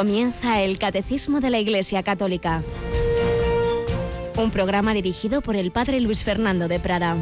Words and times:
Comienza 0.00 0.62
el 0.62 0.78
Catecismo 0.78 1.40
de 1.40 1.50
la 1.50 1.58
Iglesia 1.58 2.02
Católica. 2.02 2.62
Un 4.34 4.50
programa 4.50 4.94
dirigido 4.94 5.42
por 5.42 5.56
el 5.56 5.72
Padre 5.72 6.00
Luis 6.00 6.24
Fernando 6.24 6.68
de 6.68 6.80
Prada. 6.80 7.18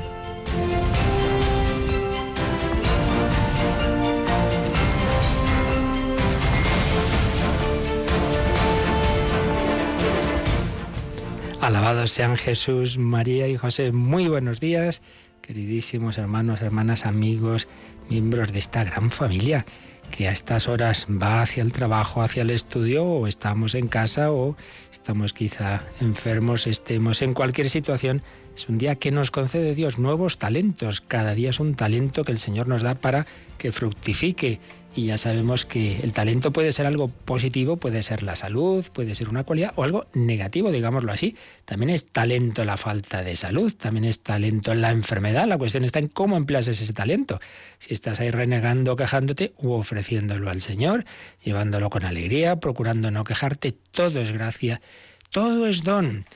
Alabados 11.60 12.12
sean 12.12 12.36
Jesús, 12.36 12.96
María 12.96 13.48
y 13.48 13.56
José. 13.56 13.90
Muy 13.90 14.28
buenos 14.28 14.60
días, 14.60 15.02
queridísimos 15.42 16.16
hermanos, 16.16 16.62
hermanas, 16.62 17.06
amigos, 17.06 17.66
miembros 18.08 18.52
de 18.52 18.60
esta 18.60 18.84
gran 18.84 19.10
familia 19.10 19.66
que 20.10 20.28
a 20.28 20.32
estas 20.32 20.68
horas 20.68 21.06
va 21.10 21.42
hacia 21.42 21.62
el 21.62 21.72
trabajo, 21.72 22.22
hacia 22.22 22.42
el 22.42 22.50
estudio, 22.50 23.04
o 23.04 23.26
estamos 23.26 23.74
en 23.74 23.88
casa, 23.88 24.32
o 24.32 24.56
estamos 24.92 25.32
quizá 25.32 25.82
enfermos, 26.00 26.66
estemos 26.66 27.22
en 27.22 27.34
cualquier 27.34 27.70
situación, 27.70 28.22
es 28.58 28.68
un 28.68 28.76
día 28.76 28.96
que 28.96 29.12
nos 29.12 29.30
concede 29.30 29.76
Dios 29.76 30.00
nuevos 30.00 30.38
talentos. 30.38 31.00
Cada 31.00 31.34
día 31.34 31.50
es 31.50 31.60
un 31.60 31.76
talento 31.76 32.24
que 32.24 32.32
el 32.32 32.38
Señor 32.38 32.66
nos 32.66 32.82
da 32.82 32.96
para 32.96 33.24
que 33.56 33.70
fructifique 33.70 34.58
y 34.98 35.06
ya 35.06 35.16
sabemos 35.16 35.64
que 35.64 36.00
el 36.00 36.12
talento 36.12 36.52
puede 36.52 36.72
ser 36.72 36.86
algo 36.86 37.06
positivo, 37.06 37.76
puede 37.76 38.02
ser 38.02 38.24
la 38.24 38.34
salud, 38.34 38.84
puede 38.92 39.14
ser 39.14 39.28
una 39.28 39.44
cualidad 39.44 39.72
o 39.76 39.84
algo 39.84 40.06
negativo, 40.12 40.72
digámoslo 40.72 41.12
así. 41.12 41.36
También 41.64 41.90
es 41.90 42.08
talento 42.08 42.64
la 42.64 42.76
falta 42.76 43.22
de 43.22 43.36
salud, 43.36 43.72
también 43.72 44.04
es 44.04 44.24
talento 44.24 44.74
la 44.74 44.90
enfermedad. 44.90 45.46
La 45.46 45.56
cuestión 45.56 45.84
está 45.84 46.00
en 46.00 46.08
cómo 46.08 46.36
empleas 46.36 46.66
ese 46.66 46.92
talento. 46.92 47.40
Si 47.78 47.94
estás 47.94 48.18
ahí 48.18 48.32
renegando, 48.32 48.96
quejándote 48.96 49.52
u 49.58 49.70
ofreciéndolo 49.70 50.50
al 50.50 50.60
Señor, 50.60 51.04
llevándolo 51.44 51.90
con 51.90 52.04
alegría, 52.04 52.56
procurando 52.56 53.12
no 53.12 53.22
quejarte, 53.22 53.70
todo 53.92 54.20
es 54.20 54.32
gracia, 54.32 54.80
todo 55.30 55.68
es 55.68 55.84
don, 55.84 56.26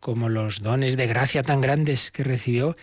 como 0.00 0.30
los 0.30 0.62
dones 0.62 0.96
de 0.96 1.06
gracia 1.06 1.42
tan 1.42 1.60
grandes 1.60 2.10
que 2.10 2.24
recibió 2.24 2.78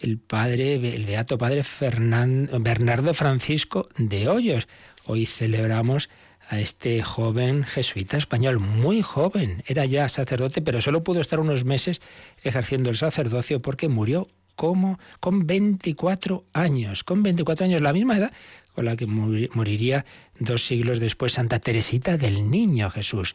el 0.00 0.18
padre, 0.18 0.74
el 0.74 1.06
beato 1.06 1.38
padre 1.38 1.62
Bernardo 1.80 3.14
Francisco 3.14 3.88
de 3.96 4.28
Hoyos. 4.28 4.68
Hoy 5.06 5.26
celebramos 5.26 6.08
a 6.48 6.60
este 6.60 7.02
joven 7.02 7.64
jesuita 7.64 8.16
español, 8.16 8.58
muy 8.58 9.02
joven, 9.02 9.62
era 9.66 9.84
ya 9.84 10.08
sacerdote, 10.08 10.62
pero 10.62 10.80
solo 10.80 11.04
pudo 11.04 11.20
estar 11.20 11.40
unos 11.40 11.64
meses 11.64 12.00
ejerciendo 12.42 12.90
el 12.90 12.96
sacerdocio 12.96 13.60
porque 13.60 13.88
murió 13.88 14.26
como 14.56 14.98
con 15.20 15.46
24 15.46 16.44
años, 16.52 17.04
con 17.04 17.22
24 17.22 17.66
años, 17.66 17.82
la 17.82 17.92
misma 17.92 18.16
edad 18.16 18.32
con 18.74 18.84
la 18.84 18.96
que 18.96 19.06
moriría 19.06 20.04
dos 20.38 20.64
siglos 20.64 21.00
después 21.00 21.32
Santa 21.32 21.58
Teresita 21.58 22.16
del 22.16 22.48
Niño 22.48 22.90
Jesús. 22.90 23.34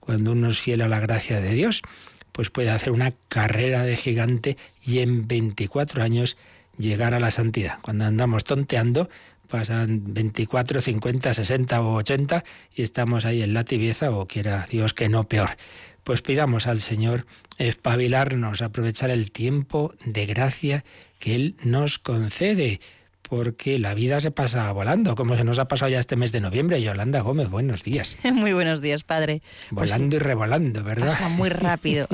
Cuando 0.00 0.32
uno 0.32 0.48
es 0.48 0.60
fiel 0.60 0.80
a 0.80 0.88
la 0.88 0.98
gracia 0.98 1.40
de 1.40 1.52
Dios, 1.52 1.82
pues 2.38 2.50
puede 2.50 2.70
hacer 2.70 2.92
una 2.92 3.14
carrera 3.28 3.82
de 3.82 3.96
gigante 3.96 4.56
y 4.80 5.00
en 5.00 5.26
24 5.26 6.04
años 6.04 6.36
llegar 6.78 7.12
a 7.12 7.18
la 7.18 7.32
santidad. 7.32 7.80
Cuando 7.82 8.04
andamos 8.04 8.44
tonteando, 8.44 9.10
pasan 9.48 10.14
24, 10.14 10.80
50, 10.80 11.34
60 11.34 11.82
o 11.82 11.94
80 11.96 12.44
y 12.76 12.82
estamos 12.82 13.24
ahí 13.24 13.42
en 13.42 13.54
la 13.54 13.64
tibieza 13.64 14.12
o 14.12 14.28
quiera 14.28 14.66
Dios 14.70 14.94
que 14.94 15.08
no 15.08 15.24
peor. 15.24 15.56
Pues 16.04 16.22
pidamos 16.22 16.68
al 16.68 16.80
Señor 16.80 17.26
espabilarnos, 17.56 18.62
aprovechar 18.62 19.10
el 19.10 19.32
tiempo 19.32 19.94
de 20.04 20.26
gracia 20.26 20.84
que 21.18 21.34
Él 21.34 21.56
nos 21.64 21.98
concede 21.98 22.78
porque 23.28 23.78
la 23.78 23.94
vida 23.94 24.20
se 24.20 24.30
pasa 24.30 24.70
volando, 24.72 25.14
como 25.14 25.36
se 25.36 25.44
nos 25.44 25.58
ha 25.58 25.68
pasado 25.68 25.90
ya 25.90 25.98
este 25.98 26.16
mes 26.16 26.32
de 26.32 26.40
noviembre. 26.40 26.80
Yolanda 26.80 27.20
Gómez, 27.20 27.48
buenos 27.48 27.84
días. 27.84 28.16
Muy 28.32 28.52
buenos 28.52 28.80
días, 28.80 29.04
padre. 29.04 29.42
Pues 29.70 29.90
volando 29.90 30.16
y 30.16 30.18
revolando, 30.18 30.82
¿verdad? 30.82 31.08
Pasa 31.08 31.28
muy 31.28 31.48
rápido. 31.48 32.08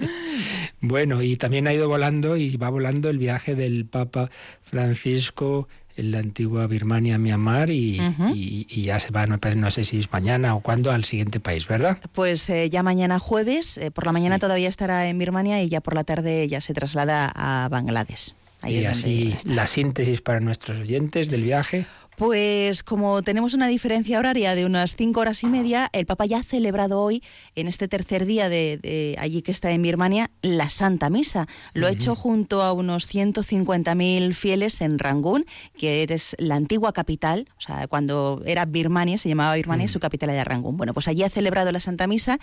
bueno, 0.80 1.22
y 1.22 1.36
también 1.36 1.66
ha 1.66 1.74
ido 1.74 1.88
volando 1.88 2.36
y 2.36 2.56
va 2.56 2.70
volando 2.70 3.10
el 3.10 3.18
viaje 3.18 3.54
del 3.54 3.84
Papa 3.84 4.30
Francisco 4.62 5.68
en 5.96 6.12
la 6.12 6.18
antigua 6.18 6.66
Birmania, 6.66 7.18
Myanmar, 7.18 7.68
y, 7.70 8.00
y, 8.32 8.82
ya 8.82 8.98
se 8.98 9.10
va, 9.10 9.26
no, 9.26 9.70
sé 9.70 9.84
si 9.84 9.98
es 9.98 10.10
mañana 10.10 10.54
o 10.54 10.60
cuándo, 10.60 10.92
al 10.92 11.04
siguiente 11.04 11.40
país, 11.40 11.66
¿verdad? 11.68 11.98
Pues 12.12 12.48
eh, 12.48 12.70
ya 12.70 12.82
mañana 12.82 13.18
jueves, 13.18 13.76
eh, 13.76 13.90
por 13.90 14.06
la 14.06 14.12
mañana 14.12 14.38
todavía 14.38 14.68
estará 14.68 15.08
en 15.08 15.18
Birmania 15.18 15.62
y 15.62 15.68
ya 15.68 15.80
por 15.80 15.94
la 15.94 16.04
tarde 16.04 16.48
ya 16.48 16.60
se 16.60 16.72
traslada 16.72 17.30
a 17.34 17.68
Bangladesh 17.68 18.34
y 18.66 18.84
así 18.84 19.34
la 19.44 19.66
síntesis 19.66 20.20
para 20.20 20.40
nuestros 20.40 20.78
oyentes 20.78 21.30
del 21.30 21.42
viaje. 21.42 21.86
Pues 22.16 22.82
como 22.82 23.22
tenemos 23.22 23.54
una 23.54 23.66
diferencia 23.66 24.18
horaria 24.18 24.54
de 24.54 24.66
unas 24.66 24.94
cinco 24.94 25.20
horas 25.20 25.42
y 25.42 25.46
media, 25.46 25.88
el 25.92 26.04
Papa 26.04 26.26
ya 26.26 26.38
ha 26.38 26.42
celebrado 26.42 27.00
hoy, 27.00 27.22
en 27.54 27.66
este 27.66 27.88
tercer 27.88 28.26
día 28.26 28.48
de, 28.48 29.16
allí 29.18 29.40
que 29.42 29.52
está 29.52 29.70
en 29.70 29.80
Birmania, 29.80 30.30
la 30.42 30.68
Santa 30.68 31.08
Misa. 31.08 31.46
Lo 31.72 31.86
ha 31.86 31.90
hecho 31.90 32.14
junto 32.14 32.62
a 32.62 32.72
unos 32.72 33.12
150.000 33.12 34.34
fieles 34.34 34.80
en 34.82 34.98
Rangún, 34.98 35.46
que 35.78 36.06
es 36.08 36.36
la 36.38 36.56
antigua 36.56 36.92
capital, 36.92 37.48
o 37.56 37.60
sea, 37.60 37.88
cuando 37.88 38.42
era 38.44 38.66
Birmania, 38.66 39.16
se 39.16 39.28
llamaba 39.28 39.54
Birmania, 39.54 39.88
su 39.88 40.00
capital 40.00 40.30
era 40.30 40.44
Rangún. 40.44 40.76
Bueno, 40.76 40.92
pues 40.92 41.08
allí 41.08 41.22
ha 41.22 41.30
celebrado 41.30 41.72
la 41.72 41.80
Santa 41.80 42.06
Misa 42.06 42.38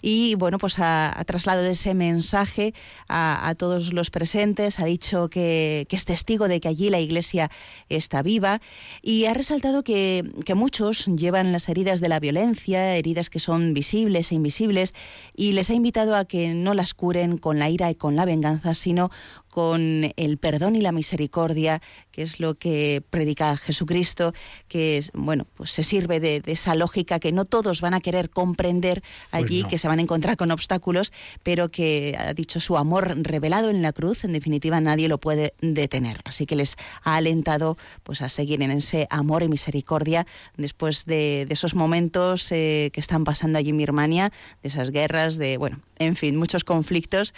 y, 0.00 0.36
bueno, 0.36 0.58
pues 0.58 0.78
ha, 0.78 1.14
trasladado 1.26 1.66
ese 1.66 1.92
mensaje 1.92 2.72
a, 3.08 3.54
todos 3.58 3.92
los 3.92 4.10
presentes, 4.10 4.78
ha 4.78 4.84
dicho 4.84 5.28
que, 5.28 5.86
que 5.88 5.96
es 5.96 6.04
testigo 6.04 6.48
de 6.48 6.60
que 6.60 6.68
allí 6.68 6.88
la 6.88 7.00
Iglesia 7.00 7.50
está 7.88 8.22
viva 8.22 8.60
y 9.02 9.17
y 9.18 9.26
ha 9.26 9.34
resaltado 9.34 9.82
que, 9.82 10.22
muchos 10.54 11.06
llevan 11.06 11.50
las 11.50 11.68
heridas 11.68 12.00
de 12.00 12.08
la 12.08 12.20
violencia, 12.20 12.94
heridas 12.94 13.30
que 13.30 13.40
son 13.40 13.74
visibles 13.74 14.30
e 14.30 14.36
invisibles, 14.36 14.94
y 15.34 15.50
les 15.52 15.70
ha 15.70 15.74
invitado 15.74 16.14
a 16.14 16.24
que 16.24 16.54
no 16.54 16.72
las 16.72 16.94
curen 16.94 17.36
con 17.36 17.58
la 17.58 17.68
ira 17.68 17.90
y 17.90 17.96
con 17.96 18.14
la 18.14 18.24
venganza, 18.24 18.74
sino 18.74 19.10
con 19.48 20.12
el 20.16 20.38
perdón 20.38 20.76
y 20.76 20.80
la 20.80 20.92
misericordia, 20.92 21.80
que 22.10 22.22
es 22.22 22.40
lo 22.40 22.54
que 22.54 23.02
predica 23.10 23.56
Jesucristo, 23.56 24.32
que 24.68 24.98
es, 24.98 25.10
bueno, 25.14 25.46
pues 25.54 25.70
se 25.70 25.82
sirve 25.82 26.20
de, 26.20 26.42
esa 26.46 26.74
lógica 26.74 27.18
que 27.18 27.32
no 27.32 27.44
todos 27.44 27.80
van 27.80 27.94
a 27.94 28.00
querer 28.00 28.30
comprender 28.30 29.02
pues 29.30 29.44
allí, 29.44 29.64
que 29.64 29.78
se 29.78 29.88
van 29.88 29.98
a 29.98 30.02
encontrar 30.02 30.36
con 30.36 30.50
obstáculos, 30.50 31.12
pero 31.42 31.70
que 31.70 32.16
ha 32.18 32.34
dicho 32.34 32.60
su 32.60 32.76
amor 32.76 33.16
revelado 33.22 33.70
en 33.70 33.82
la 33.82 33.92
cruz, 33.92 34.24
en 34.24 34.32
definitiva 34.32 34.80
nadie 34.80 35.08
lo 35.08 35.18
puede 35.18 35.54
detener. 35.60 36.20
Así 36.24 36.46
que 36.46 36.56
les 36.56 36.76
ha 37.02 37.16
alentado 37.16 37.76
pues 38.02 38.22
a 38.22 38.28
seguir 38.28 38.62
en 38.62 38.70
ese 38.70 39.06
amor 39.10 39.42
y 39.42 39.48
misericordia 39.48 40.26
después 40.56 41.04
de, 41.04 41.46
esos 41.50 41.74
momentos 41.74 42.52
eh, 42.52 42.90
que 42.92 43.00
están 43.00 43.24
pasando 43.24 43.58
allí 43.58 43.70
en 43.70 43.78
Birmania, 43.78 44.32
de 44.62 44.68
esas 44.68 44.90
guerras, 44.90 45.38
de, 45.38 45.56
bueno, 45.56 45.80
en 45.98 46.16
fin, 46.16 46.36
muchos 46.36 46.64
conflictos. 46.64 47.34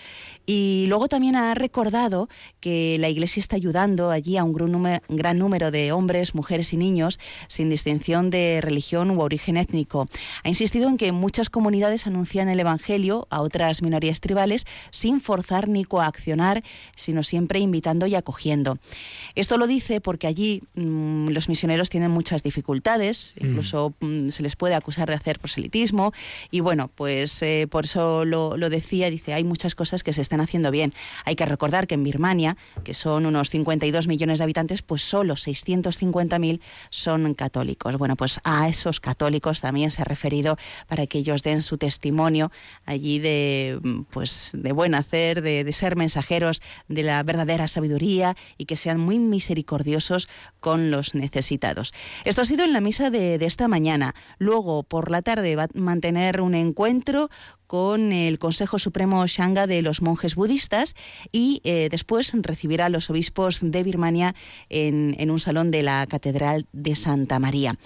Y 0.47 0.87
luego 0.89 1.09
también 1.09 1.37
ha 1.37 1.55
recordado 1.55 2.00
que 2.61 2.97
la 2.99 3.09
Iglesia 3.09 3.41
está 3.41 3.57
ayudando 3.57 4.11
allí 4.11 4.37
a 4.37 4.45
un 4.45 4.53
gran 4.53 5.39
número, 5.39 5.71
de 5.71 5.93
hombres, 5.93 6.35
mujeres 6.35 6.73
y 6.73 6.77
niños 6.77 7.19
sin 7.49 7.71
distinción 7.71 8.31
de 8.31 8.61
religión 8.63 9.11
u 9.11 9.21
origen 9.21 9.57
étnico. 9.57 10.09
Ha 10.43 10.49
insistido 10.49 10.89
en 10.89 10.97
que 10.97 11.13
muchas 11.13 11.51
comunidades 11.51 12.07
anuncian 12.07 12.49
el 12.49 12.61
Evangelio 12.61 13.27
a 13.31 13.41
otras 13.41 13.83
minorías 13.83 14.21
tribales 14.21 14.67
sin 14.91 15.21
forzar 15.21 15.69
ni 15.69 15.85
coaccionar, 15.85 16.63
sino 16.97 17.23
siempre 17.23 17.61
invitando 17.61 18.07
y 18.07 18.15
acogiendo. 18.15 18.79
Esto 19.35 19.59
lo 19.59 19.67
dice 19.67 20.01
porque 20.01 20.27
allí 20.27 20.63
mm, 20.75 21.29
los 21.29 21.49
misioneros 21.49 21.89
tienen 21.89 22.11
muchas 22.11 22.43
dificultades, 22.43 23.35
mm. 23.41 23.47
incluso 23.47 23.95
mm, 24.01 24.29
se 24.29 24.43
les 24.43 24.57
puede 24.57 24.75
acusar 24.75 25.09
de 25.09 25.15
hacer 25.15 25.39
proselitismo 25.39 26.13
y 26.51 26.61
bueno, 26.61 26.91
pues 26.95 27.43
eh, 27.43 27.67
por 27.71 27.85
eso 27.85 28.25
lo 28.25 28.41
lo, 28.57 28.71
decía, 28.71 29.11
dice, 29.11 29.35
hay 29.35 29.45
muchas 29.45 29.75
cosas 29.75 30.03
que 30.03 30.13
se 30.13 30.23
están 30.23 30.41
haciendo 30.41 30.71
bien. 30.71 30.93
Hay 31.25 31.37
que 31.37 31.47
recordar 31.47 31.87
que 31.91 31.95
en 31.95 32.05
Birmania, 32.05 32.57
que 32.85 32.95
son 32.95 33.27
unos 33.27 33.51
52 33.51 34.07
millones 34.07 34.39
de 34.39 34.45
habitantes, 34.45 34.81
pues 34.81 35.03
solo 35.03 35.35
650.000 35.35 36.61
son 36.89 37.35
católicos. 37.35 37.97
Bueno, 37.97 38.15
pues 38.15 38.39
a 38.45 38.69
esos 38.69 39.01
católicos 39.01 39.61
también 39.61 39.91
se 39.91 40.03
ha 40.03 40.05
referido 40.05 40.57
para 40.87 41.09
que 41.09 41.19
ellos 41.19 41.43
den 41.43 41.63
su 41.63 41.79
testimonio 41.79 42.53
allí 42.87 43.19
de, 43.19 43.81
pues, 44.11 44.53
de 44.55 44.71
buen 44.71 44.95
hacer, 44.95 45.43
de, 45.43 45.69
ser 45.73 45.97
mensajeros 45.97 46.63
de 46.87 47.03
la 47.03 47.21
verdadera 47.25 47.67
sabiduría 47.67 48.37
y 48.57 48.67
que 48.67 48.77
sean 48.77 49.01
muy 49.01 49.19
misericordiosos 49.19 50.29
con 50.61 50.93
los 50.93 51.17
necesitados. 51.17 51.93
Esto 52.25 52.43
ha 52.43 52.45
sido 52.45 52.65
en 52.65 52.73
la 52.73 52.81
misa 52.81 53.11
de, 53.11 53.37
de 53.37 53.47
esta 53.47 53.67
mañana. 53.67 54.15
Luego, 54.39 54.85
por 54.85 55.11
la 55.11 55.23
tarde, 55.23 55.57
va 55.57 55.65
a 55.65 55.69
mantener 55.75 56.41
un 56.41 56.55
encuentro 56.55 57.31
con 57.71 58.11
el 58.11 58.41
Consejo 58.41 58.81
Supremo 58.81 59.25
Shanga 59.29 59.69
de 59.69 59.81
los 59.81 60.03
monjes 60.03 60.35
budistas 60.35 60.97
y 61.31 61.61
eh, 61.63 61.87
después 61.89 62.33
recibirá 62.43 62.87
a 62.87 62.89
los 62.89 63.11
obispos 63.11 63.61
de 63.63 63.85
Birmania 63.85 64.35
en, 64.71 65.31
un 65.31 65.39
salón 65.39 65.71
de 65.71 65.85
la 65.85 66.05
Catedral 66.09 66.67
de 66.73 66.97
Santa 66.97 67.39
María. 67.39 67.79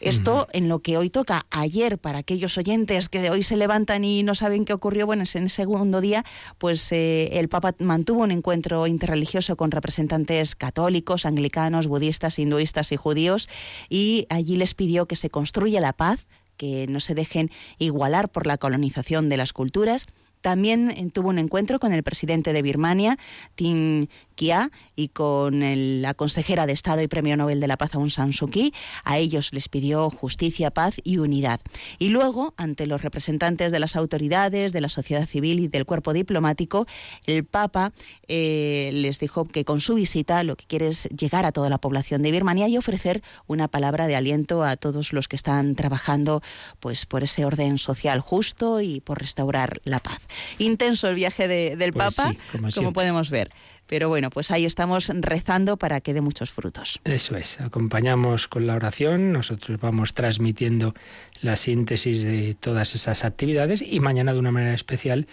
Esto 0.00 0.48
en 0.52 0.68
lo 0.68 0.80
que 0.80 0.96
hoy 0.96 1.08
toca. 1.08 1.46
Ayer, 1.50 1.98
para 1.98 2.18
aquellos 2.18 2.58
oyentes 2.58 3.08
que 3.08 3.30
hoy 3.30 3.44
se 3.44 3.56
levantan 3.56 4.02
y 4.02 4.24
no 4.24 4.34
saben 4.34 4.64
qué 4.64 4.72
ocurrió, 4.72 5.06
bueno, 5.06 5.22
en 5.32 5.42
el 5.44 5.50
segundo 5.50 6.00
día, 6.00 6.24
pues 6.58 6.90
eh, 6.90 7.38
el 7.38 7.48
Papa 7.48 7.76
mantuvo 7.78 8.24
un 8.24 8.32
encuentro 8.32 8.88
interreligioso 8.88 9.56
con 9.56 9.70
representantes 9.70 10.56
católicos, 10.56 11.26
anglicanos, 11.26 11.86
budistas, 11.86 12.40
hinduistas 12.40 12.90
y 12.90 12.96
judíos 12.96 13.48
y 13.88 14.26
allí 14.30 14.56
les 14.56 14.74
pidió 14.74 15.06
que 15.06 15.14
se 15.14 15.30
construya 15.30 15.80
la 15.80 15.92
paz 15.92 16.26
que 16.58 16.86
no 16.88 17.00
se 17.00 17.14
dejen 17.14 17.50
igualar 17.78 18.28
por 18.28 18.46
la 18.46 18.58
colonización 18.58 19.30
de 19.30 19.38
las 19.38 19.54
culturas. 19.54 20.06
También 20.40 20.90
eh, 20.90 21.10
tuvo 21.12 21.28
un 21.28 21.38
encuentro 21.38 21.78
con 21.78 21.92
el 21.92 22.02
presidente 22.02 22.52
de 22.52 22.62
Birmania, 22.62 23.18
Tin 23.54 24.08
Kia, 24.34 24.70
y 24.94 25.08
con 25.08 25.62
la 26.02 26.14
consejera 26.14 26.66
de 26.66 26.72
Estado 26.72 27.02
y 27.02 27.08
Premio 27.08 27.36
Nobel 27.36 27.60
de 27.60 27.66
la 27.66 27.76
Paz 27.76 27.94
Aung 27.94 28.10
San 28.10 28.32
Suu 28.32 28.48
Kyi. 28.48 28.72
A 29.04 29.18
ellos 29.18 29.52
les 29.52 29.68
pidió 29.68 30.10
justicia, 30.10 30.70
paz 30.70 30.96
y 31.02 31.18
unidad. 31.18 31.60
Y 31.98 32.10
luego, 32.10 32.54
ante 32.56 32.86
los 32.86 33.02
representantes 33.02 33.72
de 33.72 33.80
las 33.80 33.96
autoridades, 33.96 34.72
de 34.72 34.80
la 34.80 34.88
sociedad 34.88 35.26
civil 35.26 35.60
y 35.60 35.68
del 35.68 35.84
cuerpo 35.84 36.12
diplomático, 36.12 36.86
el 37.26 37.44
Papa 37.44 37.92
eh, 38.28 38.90
les 38.92 39.18
dijo 39.18 39.44
que 39.44 39.64
con 39.64 39.80
su 39.80 39.94
visita 39.94 40.42
lo 40.44 40.56
que 40.56 40.66
quiere 40.66 40.88
es 40.88 41.08
llegar 41.08 41.44
a 41.44 41.52
toda 41.52 41.68
la 41.68 41.78
población 41.78 42.22
de 42.22 42.30
Birmania 42.30 42.68
y 42.68 42.76
ofrecer 42.76 43.22
una 43.46 43.68
palabra 43.68 44.06
de 44.06 44.16
aliento 44.16 44.62
a 44.62 44.76
todos 44.76 45.12
los 45.12 45.26
que 45.28 45.36
están 45.36 45.74
trabajando 45.74 46.42
pues, 46.80 47.06
por 47.06 47.22
ese 47.22 47.44
orden 47.44 47.78
social 47.78 48.20
justo 48.20 48.80
y 48.80 49.00
por 49.00 49.18
restaurar 49.18 49.80
la 49.84 50.00
paz. 50.00 50.27
Intenso 50.58 51.08
el 51.08 51.14
viaje 51.14 51.48
del 51.48 51.92
pues 51.92 52.16
Papa, 52.16 52.34
como, 52.74 52.92
podemos 52.92 53.30
ver. 53.30 53.50
Pero 53.86 54.08
bueno, 54.08 54.28
pues 54.28 54.50
ahí 54.50 54.66
estamos 54.66 55.10
rezando 55.14 55.78
para 55.78 56.02
que 56.02 56.12
dé 56.12 56.20
muchos 56.20 56.50
frutos. 56.50 57.00
Eso 57.04 57.36
es, 57.36 57.58
acompañamos 57.60 58.46
con 58.46 58.66
la 58.66 58.74
oración, 58.74 59.32
nosotros 59.32 59.80
vamos 59.80 60.12
transmitiendo 60.12 60.94
la 61.40 61.56
síntesis 61.56 62.22
de 62.22 62.54
todas 62.58 62.94
esas 62.94 63.24
actividades 63.24 63.80
y 63.80 64.00
mañana 64.00 64.34
de 64.34 64.38
una 64.40 64.52
manera 64.52 64.74
especial 64.74 65.26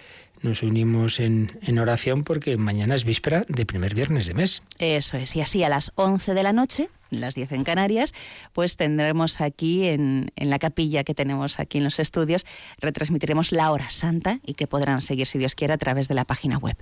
nos 0.45 0.63
unimos 0.63 1.19
en, 1.19 1.49
en, 1.61 1.79
oración 1.79 2.23
porque 2.23 2.55
mañana 2.55 2.95
es 2.95 3.03
víspera 3.03 3.45
de 3.49 3.65
primer 3.65 3.93
viernes 3.93 4.25
de 4.25 4.33
mes. 4.33 4.61
Eso 4.79 5.17
es, 5.17 5.35
y 5.35 5.41
así 5.41 5.63
a 5.63 5.69
las 5.69 5.91
11 5.95 6.33
de 6.33 6.43
la 6.43 6.53
noche, 6.53 6.89
las 7.09 7.35
10 7.35 7.51
en 7.53 7.63
Canarias, 7.63 8.13
pues 8.53 8.77
tendremos 8.77 9.41
aquí 9.41 9.87
en, 9.87 10.31
en, 10.35 10.49
la 10.49 10.59
capilla 10.59 11.03
que 11.03 11.13
tenemos 11.13 11.59
aquí 11.59 11.79
en 11.79 11.83
los 11.83 11.99
estudios, 11.99 12.45
retransmitiremos 12.79 13.51
la 13.51 13.71
hora 13.71 13.89
santa 13.89 14.39
y 14.45 14.53
que 14.53 14.67
podrán 14.67 15.01
seguir, 15.01 15.27
si 15.27 15.37
Dios 15.37 15.55
quiere, 15.55 15.73
a 15.73 15.77
través 15.77 16.07
de 16.07 16.13
la 16.13 16.25
página 16.25 16.57
web. 16.57 16.77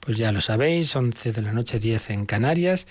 Pues 0.00 0.16
ya 0.16 0.32
lo 0.32 0.40
sabéis, 0.40 0.96
11 0.96 1.32
de 1.32 1.42
la 1.42 1.52
noche, 1.52 1.78
10 1.78 2.10
en 2.10 2.26
Canarias. 2.26 2.86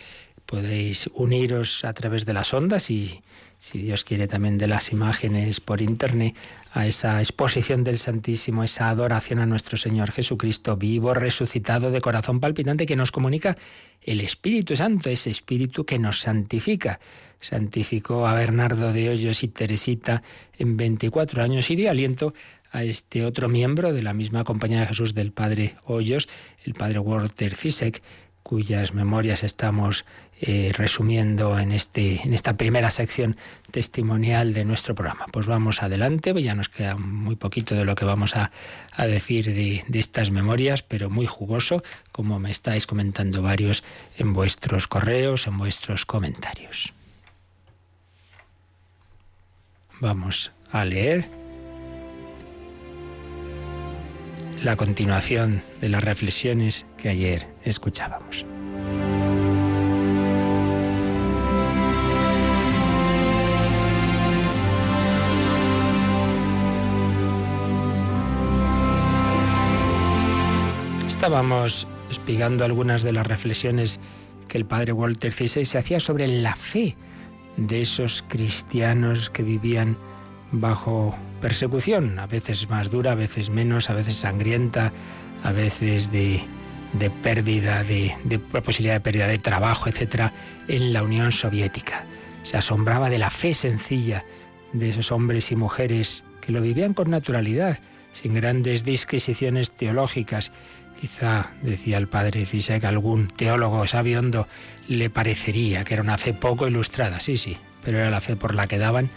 Podéis 0.45 1.09
uniros 1.13 1.85
a 1.85 1.93
través 1.93 2.25
de 2.25 2.33
las 2.33 2.53
ondas 2.53 2.91
y, 2.91 3.21
si 3.59 3.79
Dios 3.79 4.05
quiere, 4.05 4.27
también 4.27 4.57
de 4.57 4.67
las 4.67 4.91
imágenes 4.93 5.59
por 5.59 5.81
internet 5.81 6.35
a 6.71 6.87
esa 6.87 7.19
exposición 7.19 7.83
del 7.83 7.99
Santísimo, 7.99 8.63
esa 8.63 8.89
adoración 8.89 9.39
a 9.39 9.45
nuestro 9.45 9.77
Señor 9.77 10.11
Jesucristo 10.11 10.77
vivo, 10.77 11.13
resucitado, 11.13 11.91
de 11.91 11.99
corazón 11.99 12.39
palpitante, 12.39 12.85
que 12.85 12.95
nos 12.95 13.11
comunica 13.11 13.57
el 14.01 14.21
Espíritu 14.21 14.77
Santo, 14.77 15.09
ese 15.09 15.29
Espíritu 15.29 15.85
que 15.85 15.99
nos 15.99 16.21
santifica. 16.21 17.01
Santificó 17.41 18.27
a 18.27 18.33
Bernardo 18.33 18.93
de 18.93 19.09
Hoyos 19.09 19.43
y 19.43 19.49
Teresita 19.49 20.23
en 20.57 20.77
24 20.77 21.43
años 21.43 21.69
y 21.69 21.75
dio 21.75 21.89
aliento 21.89 22.33
a 22.71 22.83
este 22.83 23.25
otro 23.25 23.49
miembro 23.49 23.93
de 23.93 24.03
la 24.03 24.13
misma 24.13 24.45
Compañía 24.45 24.81
de 24.81 24.87
Jesús 24.87 25.13
del 25.13 25.31
Padre 25.31 25.75
Hoyos, 25.83 26.29
el 26.63 26.75
Padre 26.75 26.99
Walter 26.99 27.55
Fisek, 27.55 28.01
cuyas 28.43 28.93
memorias 28.93 29.43
estamos 29.43 30.05
eh, 30.41 30.71
resumiendo 30.73 31.59
en, 31.59 31.73
este, 31.73 32.21
en 32.23 32.33
esta 32.33 32.55
primera 32.55 32.91
sección 32.91 33.35
testimonial 33.71 34.53
de 34.53 34.63
nuestro 34.63 34.95
programa. 34.95 35.25
Pues 35.31 35.47
vamos 35.47 35.83
adelante, 35.83 36.33
ya 36.41 36.55
nos 36.55 36.69
queda 36.69 36.95
muy 36.95 37.35
poquito 37.35 37.75
de 37.75 37.83
lo 37.83 37.95
que 37.95 38.05
vamos 38.05 38.37
a, 38.37 38.51
a 38.93 39.05
decir 39.05 39.53
de, 39.53 39.83
de, 39.85 39.99
estas 39.99 40.31
memorias, 40.31 40.81
pero 40.81 41.09
muy 41.09 41.25
jugoso, 41.25 41.83
como 42.13 42.39
me 42.39 42.51
estáis 42.51 42.87
comentando 42.87 43.41
varios 43.41 43.83
en 44.17 44.33
vuestros 44.33 44.87
correos, 44.87 45.45
en 45.45 45.57
vuestros 45.57 46.05
comentarios. 46.05 46.93
Vamos 49.99 50.53
a 50.71 50.85
leer 50.85 51.27
la 54.63 54.75
continuación 54.75 55.61
de 55.81 55.89
las 55.89 56.03
reflexiones 56.03 56.85
que 56.97 57.09
ayer 57.09 57.47
escuchábamos. 57.63 58.45
Estábamos 71.29 71.87
explicando 72.07 72.65
algunas 72.65 73.03
de 73.03 73.13
las 73.13 73.27
reflexiones 73.27 73.99
que 74.47 74.57
el 74.57 74.65
padre 74.65 74.93
Walter 74.93 75.31
XVI 75.31 75.63
se 75.63 75.77
hacía 75.77 75.99
sobre 75.99 76.27
la 76.27 76.55
fe 76.55 76.97
de 77.55 77.83
esos 77.83 78.25
cristianos 78.27 79.29
que 79.29 79.43
vivían 79.43 79.95
bajo 80.51 81.15
persecución, 81.39 82.17
a 82.17 82.25
veces 82.25 82.67
más 82.67 82.89
dura, 82.89 83.11
a 83.11 83.15
veces 83.15 83.51
menos, 83.51 83.91
a 83.91 83.93
veces 83.93 84.15
sangrienta, 84.15 84.91
a 85.43 85.51
veces 85.51 86.11
de, 86.11 86.41
pérdida, 87.21 87.83
de, 87.83 88.11
de 88.23 88.39
posibilidad 88.39 88.95
de 88.95 89.01
pérdida 89.01 89.27
de 89.27 89.37
trabajo, 89.37 89.87
etc., 89.87 90.31
en 90.67 90.93
la 90.93 91.03
Unión 91.03 91.31
Soviética. 91.31 92.07
Se 92.41 92.57
asombraba 92.57 93.11
de 93.11 93.19
la 93.19 93.29
fe 93.29 93.53
sencilla 93.53 94.25
de 94.73 94.89
esos 94.89 95.11
hombres 95.11 95.51
y 95.51 95.55
mujeres 95.55 96.23
que 96.41 96.51
lo 96.51 96.59
vivían 96.59 96.95
con 96.95 97.11
naturalidad, 97.11 97.77
sin 98.11 98.33
grandes 98.33 98.83
disquisiciones 98.83 99.71
teológicas. 99.71 100.51
Quizá, 100.99 101.53
decía 101.61 101.97
el 101.97 102.07
padre 102.07 102.45
que 102.45 102.87
algún 102.87 103.27
teólogo 103.27 103.87
sabiondo 103.87 104.47
le 104.87 105.09
parecería 105.09 105.83
que 105.83 105.93
era 105.93 106.03
una 106.03 106.17
fe 106.17 106.33
poco 106.33 106.67
ilustrada, 106.67 107.19
sí, 107.19 107.37
sí, 107.37 107.57
pero 107.83 107.99
era 107.99 108.09
la 108.09 108.21
fe 108.21 108.35
por 108.35 108.53
la 108.53 108.67
que 108.67 108.77
daban 108.77 109.09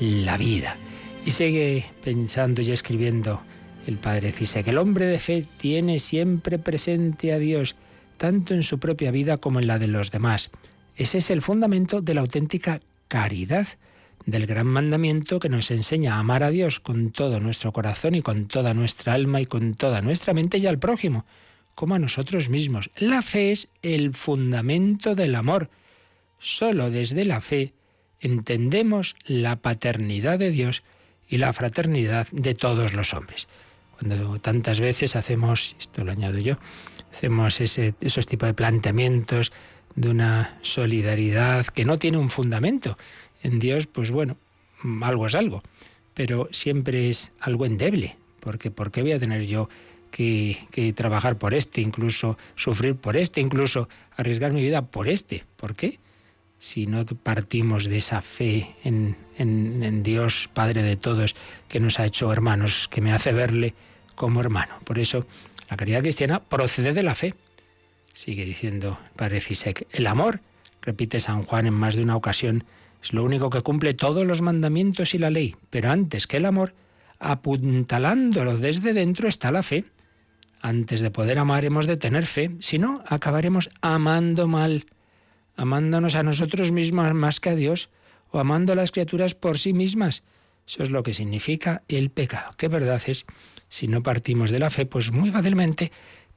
la 0.00 0.36
vida. 0.36 0.76
Y 1.24 1.32
sigue 1.32 1.84
pensando 2.02 2.62
y 2.62 2.70
escribiendo 2.70 3.42
el 3.86 3.98
padre 3.98 4.32
que 4.32 4.70
el 4.70 4.78
hombre 4.78 5.06
de 5.06 5.18
fe 5.18 5.46
tiene 5.58 5.98
siempre 5.98 6.58
presente 6.58 7.32
a 7.32 7.38
Dios, 7.38 7.76
tanto 8.16 8.54
en 8.54 8.62
su 8.62 8.78
propia 8.78 9.10
vida 9.10 9.36
como 9.36 9.60
en 9.60 9.66
la 9.66 9.78
de 9.78 9.86
los 9.86 10.10
demás. 10.10 10.50
Ese 10.96 11.18
es 11.18 11.30
el 11.30 11.42
fundamento 11.42 12.00
de 12.00 12.14
la 12.14 12.22
auténtica 12.22 12.80
caridad, 13.08 13.66
del 14.26 14.46
gran 14.46 14.66
mandamiento 14.66 15.38
que 15.38 15.48
nos 15.48 15.70
enseña 15.70 16.16
a 16.16 16.18
amar 16.18 16.42
a 16.42 16.50
Dios 16.50 16.80
con 16.80 17.10
todo 17.10 17.38
nuestro 17.40 17.72
corazón 17.72 18.16
y 18.16 18.22
con 18.22 18.46
toda 18.46 18.74
nuestra 18.74 19.14
alma 19.14 19.40
y 19.40 19.46
con 19.46 19.74
toda 19.74 20.02
nuestra 20.02 20.34
mente 20.34 20.58
y 20.58 20.66
al 20.66 20.80
prójimo, 20.80 21.24
como 21.76 21.94
a 21.94 22.00
nosotros 22.00 22.50
mismos. 22.50 22.90
La 22.96 23.22
fe 23.22 23.52
es 23.52 23.68
el 23.82 24.14
fundamento 24.14 25.14
del 25.14 25.36
amor. 25.36 25.70
Solo 26.38 26.90
desde 26.90 27.24
la 27.24 27.40
fe 27.40 27.72
entendemos 28.20 29.14
la 29.24 29.56
paternidad 29.56 30.40
de 30.40 30.50
Dios 30.50 30.82
y 31.28 31.38
la 31.38 31.52
fraternidad 31.52 32.26
de 32.32 32.54
todos 32.54 32.94
los 32.94 33.14
hombres. 33.14 33.46
Cuando 33.98 34.38
tantas 34.40 34.80
veces 34.80 35.16
hacemos, 35.16 35.76
esto 35.78 36.04
lo 36.04 36.12
añado 36.12 36.38
yo, 36.38 36.58
hacemos 37.12 37.60
ese, 37.60 37.94
esos 38.00 38.26
tipos 38.26 38.48
de 38.48 38.54
planteamientos 38.54 39.52
de 39.94 40.10
una 40.10 40.58
solidaridad 40.60 41.66
que 41.66 41.84
no 41.86 41.96
tiene 41.96 42.18
un 42.18 42.28
fundamento. 42.28 42.98
En 43.46 43.60
Dios, 43.60 43.86
pues 43.86 44.10
bueno, 44.10 44.36
algo 45.02 45.26
es 45.28 45.36
algo, 45.36 45.62
pero 46.14 46.48
siempre 46.50 47.08
es 47.08 47.32
algo 47.38 47.64
endeble, 47.64 48.16
porque 48.40 48.72
¿por 48.72 48.90
qué 48.90 49.02
voy 49.02 49.12
a 49.12 49.20
tener 49.20 49.46
yo 49.46 49.68
que, 50.10 50.58
que, 50.72 50.92
trabajar 50.92 51.38
por 51.38 51.54
este, 51.54 51.80
incluso 51.80 52.36
sufrir 52.56 52.96
por 52.96 53.16
este, 53.16 53.40
incluso 53.40 53.88
arriesgar 54.16 54.52
mi 54.52 54.62
vida 54.62 54.82
por 54.82 55.08
este? 55.08 55.44
¿Por 55.56 55.76
qué? 55.76 56.00
si 56.58 56.86
no 56.86 57.04
partimos 57.04 57.84
de 57.84 57.98
esa 57.98 58.22
fe 58.22 58.74
en, 58.82 59.16
en, 59.38 60.02
Dios, 60.02 60.48
Padre 60.52 60.82
de 60.82 60.96
todos, 60.96 61.36
que 61.68 61.78
nos 61.78 62.00
ha 62.00 62.06
hecho 62.06 62.32
hermanos, 62.32 62.88
que 62.88 63.00
me 63.00 63.12
hace 63.12 63.32
verle 63.32 63.74
como 64.16 64.40
hermano. 64.40 64.74
Por 64.84 64.98
eso 64.98 65.26
la 65.70 65.76
caridad 65.76 66.00
cristiana 66.00 66.42
procede 66.42 66.92
de 66.92 67.02
la 67.04 67.14
fe. 67.14 67.34
Sigue 68.12 68.44
diciendo 68.44 68.98
Padre 69.14 69.40
Cisek, 69.40 69.86
el 69.92 70.06
amor, 70.06 70.40
repite 70.82 71.20
San 71.20 71.44
Juan 71.44 71.66
en 71.66 71.74
más 71.74 71.94
de 71.94 72.02
una 72.02 72.16
ocasión, 72.16 72.64
es 73.06 73.12
lo 73.12 73.22
único 73.22 73.50
que 73.50 73.60
cumple 73.60 73.94
todos 73.94 74.26
los 74.26 74.42
mandamientos 74.42 75.14
y 75.14 75.18
la 75.18 75.30
ley, 75.30 75.54
pero 75.70 75.90
antes 75.90 76.26
que 76.26 76.38
el 76.38 76.44
amor, 76.44 76.74
apuntalándolo 77.20 78.58
desde 78.58 78.94
dentro 78.94 79.28
está 79.28 79.52
la 79.52 79.62
fe. 79.62 79.84
Antes 80.60 81.00
de 81.02 81.12
poder 81.12 81.38
amar 81.38 81.64
hemos 81.64 81.86
de 81.86 81.96
tener 81.96 82.26
fe, 82.26 82.56
si 82.58 82.80
no, 82.80 83.04
acabaremos 83.06 83.70
amando 83.80 84.48
mal 84.48 84.86
amándonos 85.56 86.16
a 86.16 86.24
nosotros 86.24 86.72
mismos 86.72 87.14
más 87.14 87.38
que 87.38 87.50
a 87.50 87.54
Dios, 87.54 87.90
o 88.30 88.40
amando 88.40 88.72
a 88.72 88.76
las 88.76 88.90
criaturas 88.90 89.34
por 89.34 89.56
sí 89.56 89.72
mismas. 89.72 90.24
Eso 90.66 90.82
es 90.82 90.90
lo 90.90 91.04
que 91.04 91.14
significa 91.14 91.82
el 91.86 92.10
pecado. 92.10 92.50
¿Qué 92.56 92.66
verdad 92.66 93.00
es? 93.06 93.24
Si 93.68 93.86
no 93.86 94.02
partimos 94.02 94.50
de 94.50 94.58
la 94.58 94.68
fe, 94.68 94.84
pues 94.84 95.12
muy 95.12 95.30
fácilmente 95.30 95.92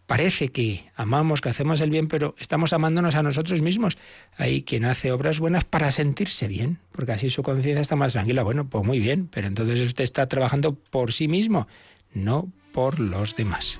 parece 0.09 0.49
que 0.49 0.89
amamos, 0.95 1.39
que 1.39 1.49
hacemos 1.49 1.79
el 1.81 1.91
bien, 1.91 2.07
pero 2.07 2.33
estamos 2.39 2.73
amándonos 2.73 3.13
a 3.13 3.21
nosotros 3.21 3.61
mismos. 3.61 3.95
Hay 4.37 4.63
quien 4.63 4.85
hace 4.85 5.11
obras 5.11 5.39
buenas 5.39 5.65
para 5.65 5.91
sentirse 5.91 6.47
bien, 6.47 6.79
porque 6.91 7.11
así 7.11 7.29
su 7.29 7.43
conciencia 7.43 7.79
está 7.79 7.95
más 7.95 8.13
tranquila. 8.13 8.41
Bueno, 8.41 8.67
pues 8.67 8.83
muy 8.83 8.97
bien, 8.97 9.29
pero 9.31 9.45
entonces 9.45 9.79
usted 9.81 10.03
está 10.03 10.25
trabajando 10.25 10.73
por 10.73 11.13
sí 11.13 11.27
mismo, 11.27 11.67
no 12.11 12.51
por 12.73 12.99
los 12.99 13.35
demás. 13.35 13.79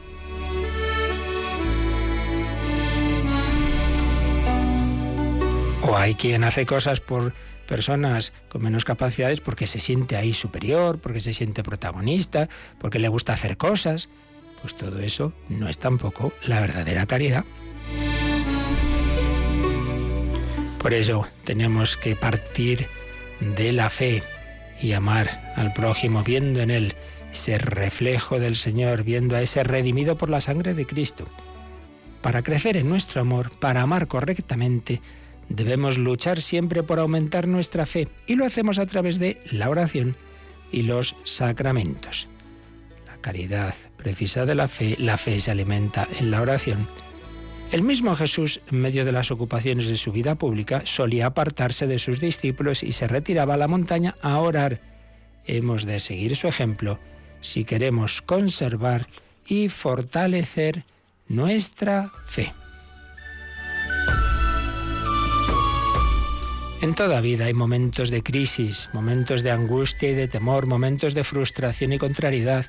O 5.82 5.98
hay 5.98 6.14
quien 6.14 6.44
hace 6.44 6.68
cosas 6.68 7.00
por 7.00 7.34
personas 7.68 8.34
con 8.50 8.62
menos 8.62 8.86
capacidades 8.86 9.42
porque 9.42 9.66
se 9.66 9.80
siente 9.80 10.16
ahí 10.16 10.34
superior, 10.34 11.00
porque 11.00 11.22
se 11.22 11.34
siente 11.34 11.64
protagonista, 11.64 12.50
porque 12.78 13.00
le 13.00 13.08
gusta 13.08 13.34
hacer 13.34 13.58
cosas. 13.58 14.10
Pues 14.62 14.76
todo 14.76 15.00
eso 15.00 15.34
no 15.48 15.70
es 15.70 15.78
tampoco 15.78 16.34
la 16.46 16.60
verdadera 16.60 17.06
caridad. 17.06 17.46
Por 20.80 20.94
eso 20.94 21.28
tenemos 21.44 21.98
que 21.98 22.16
partir 22.16 22.88
de 23.40 23.74
la 23.74 23.90
fe 23.90 24.24
y 24.82 24.94
amar 24.94 25.54
al 25.56 25.74
prójimo 25.74 26.24
viendo 26.24 26.62
en 26.62 26.72
él 26.72 26.94
ese 27.32 27.58
reflejo 27.58 28.40
del 28.40 28.56
Señor, 28.56 29.04
viendo 29.04 29.36
a 29.36 29.42
ese 29.42 29.64
redimido 29.64 30.18
por 30.18 30.30
la 30.30 30.42
sangre 30.42 30.74
de 30.74 30.86
Cristo. 30.86 31.26
Para 32.22 32.42
crecer 32.42 32.76
en 32.78 32.90
nuestro 32.90 33.22
amor, 33.22 33.52
para 33.60 33.82
amar 33.82 34.08
correctamente, 34.08 35.02
debemos 35.48 35.98
luchar 35.98 36.42
siempre 36.42 36.84
por 36.84 37.00
aumentar 37.00 37.48
nuestra 37.48 37.86
fe 37.86 38.08
y 38.28 38.36
lo 38.36 38.46
hacemos 38.46 38.80
a 38.80 38.86
través 38.86 39.20
de 39.20 39.38
la 39.52 39.70
oración 39.70 40.16
y 40.72 40.84
los 40.84 41.16
sacramentos. 41.24 42.28
Caridad 43.22 43.76
precisa 43.98 44.46
de 44.46 44.56
la 44.56 44.68
fe, 44.68 44.96
la 45.00 45.18
fe 45.18 45.40
se 45.40 45.52
alimenta 45.52 46.08
en 46.20 46.32
la 46.32 46.42
oración. 46.42 46.88
El 47.72 47.84
mismo 47.84 48.16
Jesús, 48.16 48.62
en 48.72 48.82
medio 48.82 49.06
de 49.06 49.12
las 49.12 49.30
ocupaciones 49.30 49.88
de 49.88 49.98
su 49.98 50.12
vida 50.12 50.36
pública, 50.36 50.82
solía 50.86 51.28
apartarse 51.28 51.86
de 51.86 52.00
sus 52.00 52.20
discípulos 52.20 52.82
y 52.82 52.94
se 52.94 53.08
retiraba 53.08 53.54
a 53.54 53.58
la 53.58 53.68
montaña 53.68 54.16
a 54.22 54.40
orar. 54.40 54.80
Hemos 55.46 55.86
de 55.86 56.00
seguir 56.00 56.36
su 56.36 56.48
ejemplo 56.48 56.98
si 57.42 57.66
queremos 57.66 58.22
conservar 58.22 59.08
y 59.48 59.70
fortalecer 59.70 60.84
nuestra 61.28 62.12
fe. 62.26 62.54
En 66.82 66.96
toda 66.96 67.20
vida 67.20 67.46
hay 67.46 67.54
momentos 67.54 68.10
de 68.10 68.24
crisis, 68.24 68.90
momentos 68.94 69.44
de 69.44 69.52
angustia 69.52 70.10
y 70.10 70.14
de 70.14 70.30
temor, 70.30 70.66
momentos 70.66 71.14
de 71.14 71.26
frustración 71.26 71.92
y 71.92 71.98
contrariedad, 71.98 72.66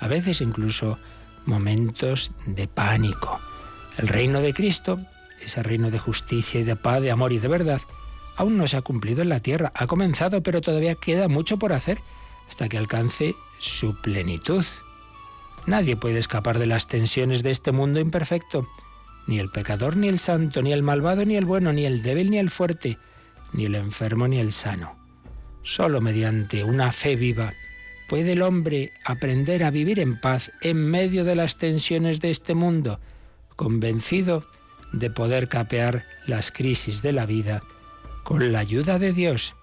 a 0.00 0.08
veces 0.08 0.40
incluso 0.40 0.98
momentos 1.46 2.30
de 2.46 2.68
pánico. 2.68 3.40
El 3.96 4.08
reino 4.08 4.40
de 4.40 4.54
Cristo, 4.54 4.98
ese 5.40 5.62
reino 5.62 5.90
de 5.90 5.98
justicia 5.98 6.60
y 6.60 6.64
de 6.64 6.76
paz, 6.76 7.00
de 7.00 7.10
amor 7.10 7.32
y 7.32 7.38
de 7.38 7.48
verdad, 7.48 7.80
aún 8.36 8.56
no 8.56 8.66
se 8.66 8.76
ha 8.76 8.82
cumplido 8.82 9.22
en 9.22 9.28
la 9.28 9.40
tierra. 9.40 9.72
Ha 9.74 9.86
comenzado, 9.86 10.42
pero 10.42 10.60
todavía 10.60 10.94
queda 10.94 11.28
mucho 11.28 11.58
por 11.58 11.72
hacer 11.72 11.98
hasta 12.48 12.68
que 12.68 12.78
alcance 12.78 13.34
su 13.58 14.00
plenitud. 14.00 14.64
Nadie 15.66 15.96
puede 15.96 16.18
escapar 16.18 16.58
de 16.58 16.66
las 16.66 16.86
tensiones 16.86 17.42
de 17.42 17.50
este 17.50 17.72
mundo 17.72 18.00
imperfecto. 18.00 18.68
Ni 19.26 19.38
el 19.38 19.50
pecador, 19.50 19.96
ni 19.96 20.08
el 20.08 20.18
santo, 20.18 20.62
ni 20.62 20.72
el 20.72 20.82
malvado, 20.82 21.24
ni 21.26 21.36
el 21.36 21.44
bueno, 21.44 21.72
ni 21.72 21.84
el 21.84 22.02
débil, 22.02 22.30
ni 22.30 22.38
el 22.38 22.50
fuerte, 22.50 22.98
ni 23.52 23.66
el 23.66 23.74
enfermo, 23.74 24.26
ni 24.28 24.38
el 24.38 24.52
sano. 24.52 24.96
Solo 25.62 26.00
mediante 26.00 26.64
una 26.64 26.92
fe 26.92 27.16
viva 27.16 27.52
puede 28.08 28.32
el 28.32 28.42
hombre 28.42 28.92
aprender 29.04 29.62
a 29.62 29.70
vivir 29.70 30.00
en 30.00 30.18
paz 30.18 30.50
en 30.62 30.90
medio 30.90 31.24
de 31.24 31.36
las 31.36 31.56
tensiones 31.56 32.20
de 32.20 32.30
este 32.30 32.54
mundo, 32.54 33.00
convencido 33.54 34.44
de 34.92 35.10
poder 35.10 35.48
capear 35.48 36.04
las 36.26 36.50
crisis 36.50 37.02
de 37.02 37.12
la 37.12 37.26
vida 37.26 37.62
con 38.24 38.52
la 38.52 38.60
ayuda 38.60 38.98
de 38.98 39.12
Dios. 39.12 39.54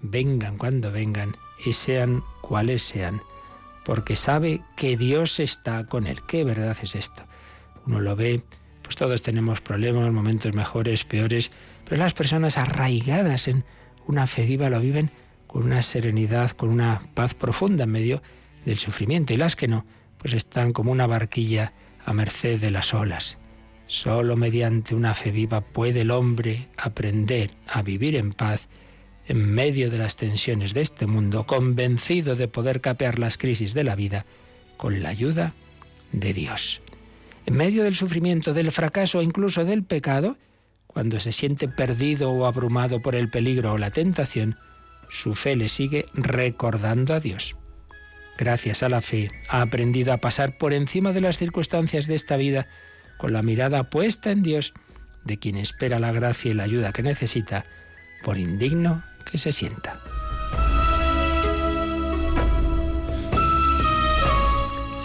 Vengan 0.00 0.56
cuando 0.56 0.90
vengan 0.90 1.36
y 1.64 1.74
sean 1.74 2.22
cuales 2.40 2.82
sean, 2.82 3.20
porque 3.84 4.16
sabe 4.16 4.62
que 4.76 4.96
Dios 4.96 5.38
está 5.38 5.86
con 5.86 6.06
él. 6.06 6.22
¿Qué 6.26 6.44
verdad 6.44 6.76
es 6.82 6.94
esto? 6.94 7.22
Uno 7.86 8.00
lo 8.00 8.16
ve, 8.16 8.42
pues 8.82 8.96
todos 8.96 9.22
tenemos 9.22 9.60
problemas, 9.60 10.10
momentos 10.10 10.54
mejores, 10.54 11.04
peores, 11.04 11.50
pero 11.84 11.98
las 11.98 12.14
personas 12.14 12.56
arraigadas 12.56 13.46
en 13.46 13.64
una 14.06 14.26
fe 14.26 14.46
viva 14.46 14.70
lo 14.70 14.80
viven 14.80 15.10
con 15.54 15.66
una 15.66 15.82
serenidad, 15.82 16.50
con 16.50 16.68
una 16.68 17.00
paz 17.14 17.34
profunda 17.34 17.84
en 17.84 17.90
medio 17.92 18.22
del 18.64 18.76
sufrimiento, 18.76 19.32
y 19.32 19.36
las 19.36 19.54
que 19.54 19.68
no, 19.68 19.86
pues 20.18 20.34
están 20.34 20.72
como 20.72 20.90
una 20.90 21.06
barquilla 21.06 21.72
a 22.04 22.12
merced 22.12 22.60
de 22.60 22.72
las 22.72 22.92
olas. 22.92 23.38
Solo 23.86 24.34
mediante 24.34 24.96
una 24.96 25.14
fe 25.14 25.30
viva 25.30 25.60
puede 25.60 26.00
el 26.00 26.10
hombre 26.10 26.70
aprender 26.76 27.52
a 27.68 27.82
vivir 27.82 28.16
en 28.16 28.32
paz 28.32 28.68
en 29.28 29.48
medio 29.48 29.90
de 29.90 29.98
las 29.98 30.16
tensiones 30.16 30.74
de 30.74 30.80
este 30.80 31.06
mundo, 31.06 31.46
convencido 31.46 32.34
de 32.34 32.48
poder 32.48 32.80
capear 32.80 33.20
las 33.20 33.38
crisis 33.38 33.74
de 33.74 33.84
la 33.84 33.94
vida 33.94 34.26
con 34.76 35.04
la 35.04 35.10
ayuda 35.10 35.54
de 36.10 36.32
Dios. 36.32 36.80
En 37.46 37.54
medio 37.54 37.84
del 37.84 37.94
sufrimiento, 37.94 38.54
del 38.54 38.72
fracaso 38.72 39.22
incluso 39.22 39.64
del 39.64 39.84
pecado, 39.84 40.36
cuando 40.88 41.20
se 41.20 41.30
siente 41.30 41.68
perdido 41.68 42.32
o 42.32 42.44
abrumado 42.44 43.00
por 43.00 43.14
el 43.14 43.30
peligro 43.30 43.74
o 43.74 43.78
la 43.78 43.92
tentación, 43.92 44.56
su 45.14 45.34
fe 45.34 45.54
le 45.54 45.68
sigue 45.68 46.06
recordando 46.12 47.14
a 47.14 47.20
Dios. 47.20 47.56
Gracias 48.36 48.82
a 48.82 48.88
la 48.88 49.00
fe 49.00 49.30
ha 49.48 49.62
aprendido 49.62 50.12
a 50.12 50.16
pasar 50.16 50.58
por 50.58 50.72
encima 50.72 51.12
de 51.12 51.20
las 51.20 51.38
circunstancias 51.38 52.08
de 52.08 52.16
esta 52.16 52.36
vida 52.36 52.66
con 53.16 53.32
la 53.32 53.42
mirada 53.42 53.84
puesta 53.84 54.32
en 54.32 54.42
Dios, 54.42 54.74
de 55.24 55.38
quien 55.38 55.56
espera 55.56 56.00
la 56.00 56.10
gracia 56.10 56.50
y 56.50 56.54
la 56.54 56.64
ayuda 56.64 56.92
que 56.92 57.04
necesita, 57.04 57.64
por 58.24 58.38
indigno 58.38 59.04
que 59.30 59.38
se 59.38 59.52
sienta. 59.52 60.00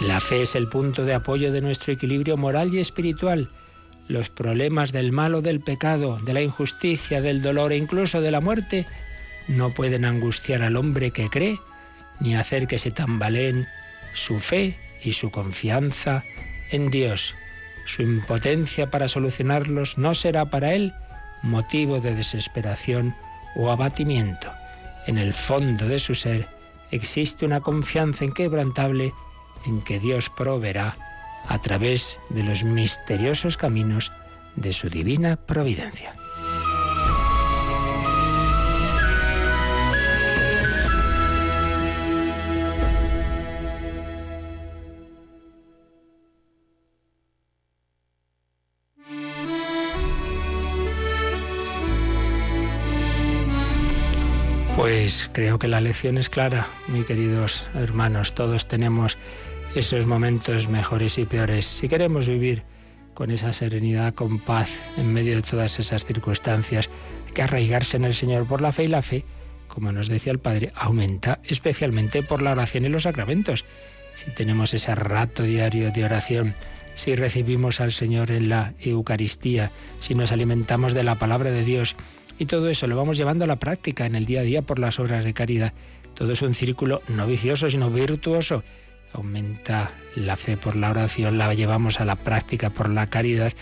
La 0.02 0.18
fe 0.18 0.42
es 0.42 0.56
el 0.56 0.68
punto 0.68 1.04
de 1.04 1.14
apoyo 1.14 1.52
de 1.52 1.60
nuestro 1.60 1.92
equilibrio 1.92 2.36
moral 2.36 2.74
y 2.74 2.80
espiritual. 2.80 3.48
Los 4.08 4.28
problemas 4.28 4.90
del 4.90 5.12
mal 5.12 5.36
o 5.36 5.42
del 5.42 5.60
pecado, 5.60 6.18
de 6.18 6.34
la 6.34 6.42
injusticia, 6.42 7.20
del 7.20 7.42
dolor 7.42 7.72
e 7.72 7.76
incluso 7.76 8.20
de 8.20 8.32
la 8.32 8.40
muerte 8.40 8.88
no 9.50 9.70
pueden 9.70 10.04
angustiar 10.04 10.62
al 10.62 10.76
hombre 10.76 11.10
que 11.10 11.28
cree 11.28 11.58
ni 12.20 12.36
hacer 12.36 12.66
que 12.66 12.78
se 12.78 12.90
tambaleen 12.90 13.66
su 14.14 14.38
fe 14.38 14.78
y 15.02 15.12
su 15.12 15.30
confianza 15.30 16.24
en 16.70 16.90
Dios. 16.90 17.34
Su 17.86 18.02
impotencia 18.02 18.90
para 18.90 19.08
solucionarlos 19.08 19.98
no 19.98 20.14
será 20.14 20.50
para 20.50 20.74
él 20.74 20.94
motivo 21.42 22.00
de 22.00 22.14
desesperación 22.14 23.14
o 23.56 23.70
abatimiento. 23.70 24.52
En 25.06 25.18
el 25.18 25.34
fondo 25.34 25.88
de 25.88 25.98
su 25.98 26.14
ser 26.14 26.48
existe 26.90 27.46
una 27.46 27.60
confianza 27.60 28.24
inquebrantable 28.24 29.12
en 29.66 29.82
que 29.82 29.98
Dios 29.98 30.28
proveerá 30.28 30.96
a 31.48 31.60
través 31.60 32.20
de 32.28 32.44
los 32.44 32.62
misteriosos 32.62 33.56
caminos 33.56 34.12
de 34.56 34.72
su 34.72 34.90
divina 34.90 35.36
providencia. 35.36 36.14
Pues 55.10 55.28
creo 55.32 55.58
que 55.58 55.66
la 55.66 55.80
lección 55.80 56.18
es 56.18 56.28
clara, 56.28 56.68
mis 56.86 57.04
queridos 57.04 57.66
hermanos. 57.74 58.32
Todos 58.32 58.68
tenemos 58.68 59.18
esos 59.74 60.06
momentos 60.06 60.68
mejores 60.68 61.18
y 61.18 61.24
peores. 61.24 61.66
Si 61.66 61.88
queremos 61.88 62.28
vivir 62.28 62.62
con 63.12 63.32
esa 63.32 63.52
serenidad, 63.52 64.14
con 64.14 64.38
paz, 64.38 64.68
en 64.98 65.12
medio 65.12 65.34
de 65.34 65.42
todas 65.42 65.80
esas 65.80 66.04
circunstancias, 66.04 66.88
hay 67.26 67.32
que 67.32 67.42
arraigarse 67.42 67.96
en 67.96 68.04
el 68.04 68.14
Señor 68.14 68.46
por 68.46 68.60
la 68.60 68.70
fe 68.70 68.84
y 68.84 68.86
la 68.86 69.02
fe, 69.02 69.24
como 69.66 69.90
nos 69.90 70.06
decía 70.06 70.30
el 70.30 70.38
Padre, 70.38 70.70
aumenta 70.76 71.40
especialmente 71.42 72.22
por 72.22 72.40
la 72.40 72.52
oración 72.52 72.84
y 72.84 72.88
los 72.88 73.02
sacramentos. 73.02 73.64
Si 74.14 74.30
tenemos 74.30 74.74
ese 74.74 74.94
rato 74.94 75.42
diario 75.42 75.90
de 75.90 76.04
oración, 76.04 76.54
si 76.94 77.16
recibimos 77.16 77.80
al 77.80 77.90
Señor 77.90 78.30
en 78.30 78.48
la 78.48 78.74
Eucaristía, 78.78 79.72
si 79.98 80.14
nos 80.14 80.30
alimentamos 80.30 80.94
de 80.94 81.02
la 81.02 81.16
palabra 81.16 81.50
de 81.50 81.64
Dios, 81.64 81.96
y 82.40 82.46
todo 82.46 82.70
eso 82.70 82.86
lo 82.86 82.96
vamos 82.96 83.18
llevando 83.18 83.44
a 83.44 83.46
la 83.46 83.56
práctica 83.56 84.06
en 84.06 84.14
el 84.14 84.24
día 84.24 84.40
a 84.40 84.44
día 84.44 84.62
por 84.62 84.78
las 84.78 84.98
obras 84.98 85.24
de 85.24 85.34
caridad. 85.34 85.74
Todo 86.14 86.32
es 86.32 86.40
un 86.40 86.54
círculo 86.54 87.02
no 87.08 87.26
vicioso, 87.26 87.68
sino 87.68 87.90
virtuoso. 87.90 88.64
Aumenta 89.12 89.90
la 90.16 90.36
fe 90.36 90.56
por 90.56 90.74
la 90.74 90.90
oración, 90.90 91.36
la 91.36 91.52
llevamos 91.52 92.00
a 92.00 92.06
la 92.06 92.16
práctica 92.16 92.70
por 92.70 92.88
la 92.88 93.08
caridad, 93.08 93.52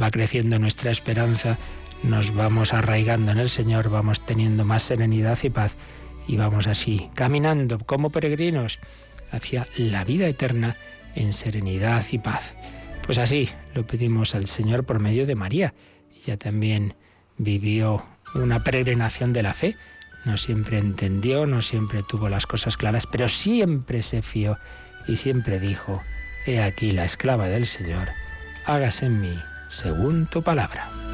va 0.00 0.12
creciendo 0.12 0.60
nuestra 0.60 0.92
esperanza, 0.92 1.58
nos 2.04 2.32
vamos 2.32 2.74
arraigando 2.74 3.32
en 3.32 3.38
el 3.38 3.48
Señor, 3.48 3.90
vamos 3.90 4.24
teniendo 4.24 4.64
más 4.64 4.84
serenidad 4.84 5.36
y 5.42 5.50
paz 5.50 5.74
y 6.28 6.36
vamos 6.36 6.68
así 6.68 7.10
caminando 7.14 7.78
como 7.80 8.10
peregrinos 8.10 8.78
hacia 9.32 9.66
la 9.76 10.04
vida 10.04 10.28
eterna 10.28 10.76
en 11.16 11.32
serenidad 11.32 12.04
y 12.12 12.18
paz. 12.18 12.54
Pues 13.04 13.18
así 13.18 13.48
lo 13.74 13.84
pedimos 13.84 14.36
al 14.36 14.46
Señor 14.46 14.84
por 14.84 15.00
medio 15.00 15.26
de 15.26 15.34
María. 15.34 15.74
Ella 16.16 16.36
también 16.36 16.94
vivió 17.36 18.04
una 18.34 18.62
peregrinación 18.62 19.32
de 19.32 19.42
la 19.42 19.54
fe. 19.54 19.76
No 20.24 20.36
siempre 20.36 20.78
entendió, 20.78 21.46
no 21.46 21.62
siempre 21.62 22.02
tuvo 22.02 22.28
las 22.28 22.46
cosas 22.46 22.76
claras, 22.76 23.06
pero 23.06 23.28
siempre 23.28 24.02
se 24.02 24.22
fió 24.22 24.58
y 25.06 25.16
siempre 25.16 25.60
dijo, 25.60 26.02
He 26.46 26.62
aquí 26.62 26.92
la 26.92 27.04
esclava 27.04 27.46
del 27.46 27.66
Señor, 27.66 28.08
hágase 28.66 29.06
en 29.06 29.20
mí 29.20 29.38
según 29.68 30.26
tu 30.26 30.42
palabra. 30.42 31.07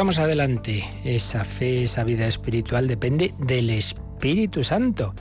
Vamos 0.00 0.18
adelante. 0.18 0.82
Esa 1.04 1.44
fe, 1.44 1.82
esa 1.82 2.04
vida 2.04 2.26
espiritual 2.26 2.88
depende 2.88 3.34
del 3.38 3.68
Espíritu 3.68 4.64
Santo. 4.64 5.12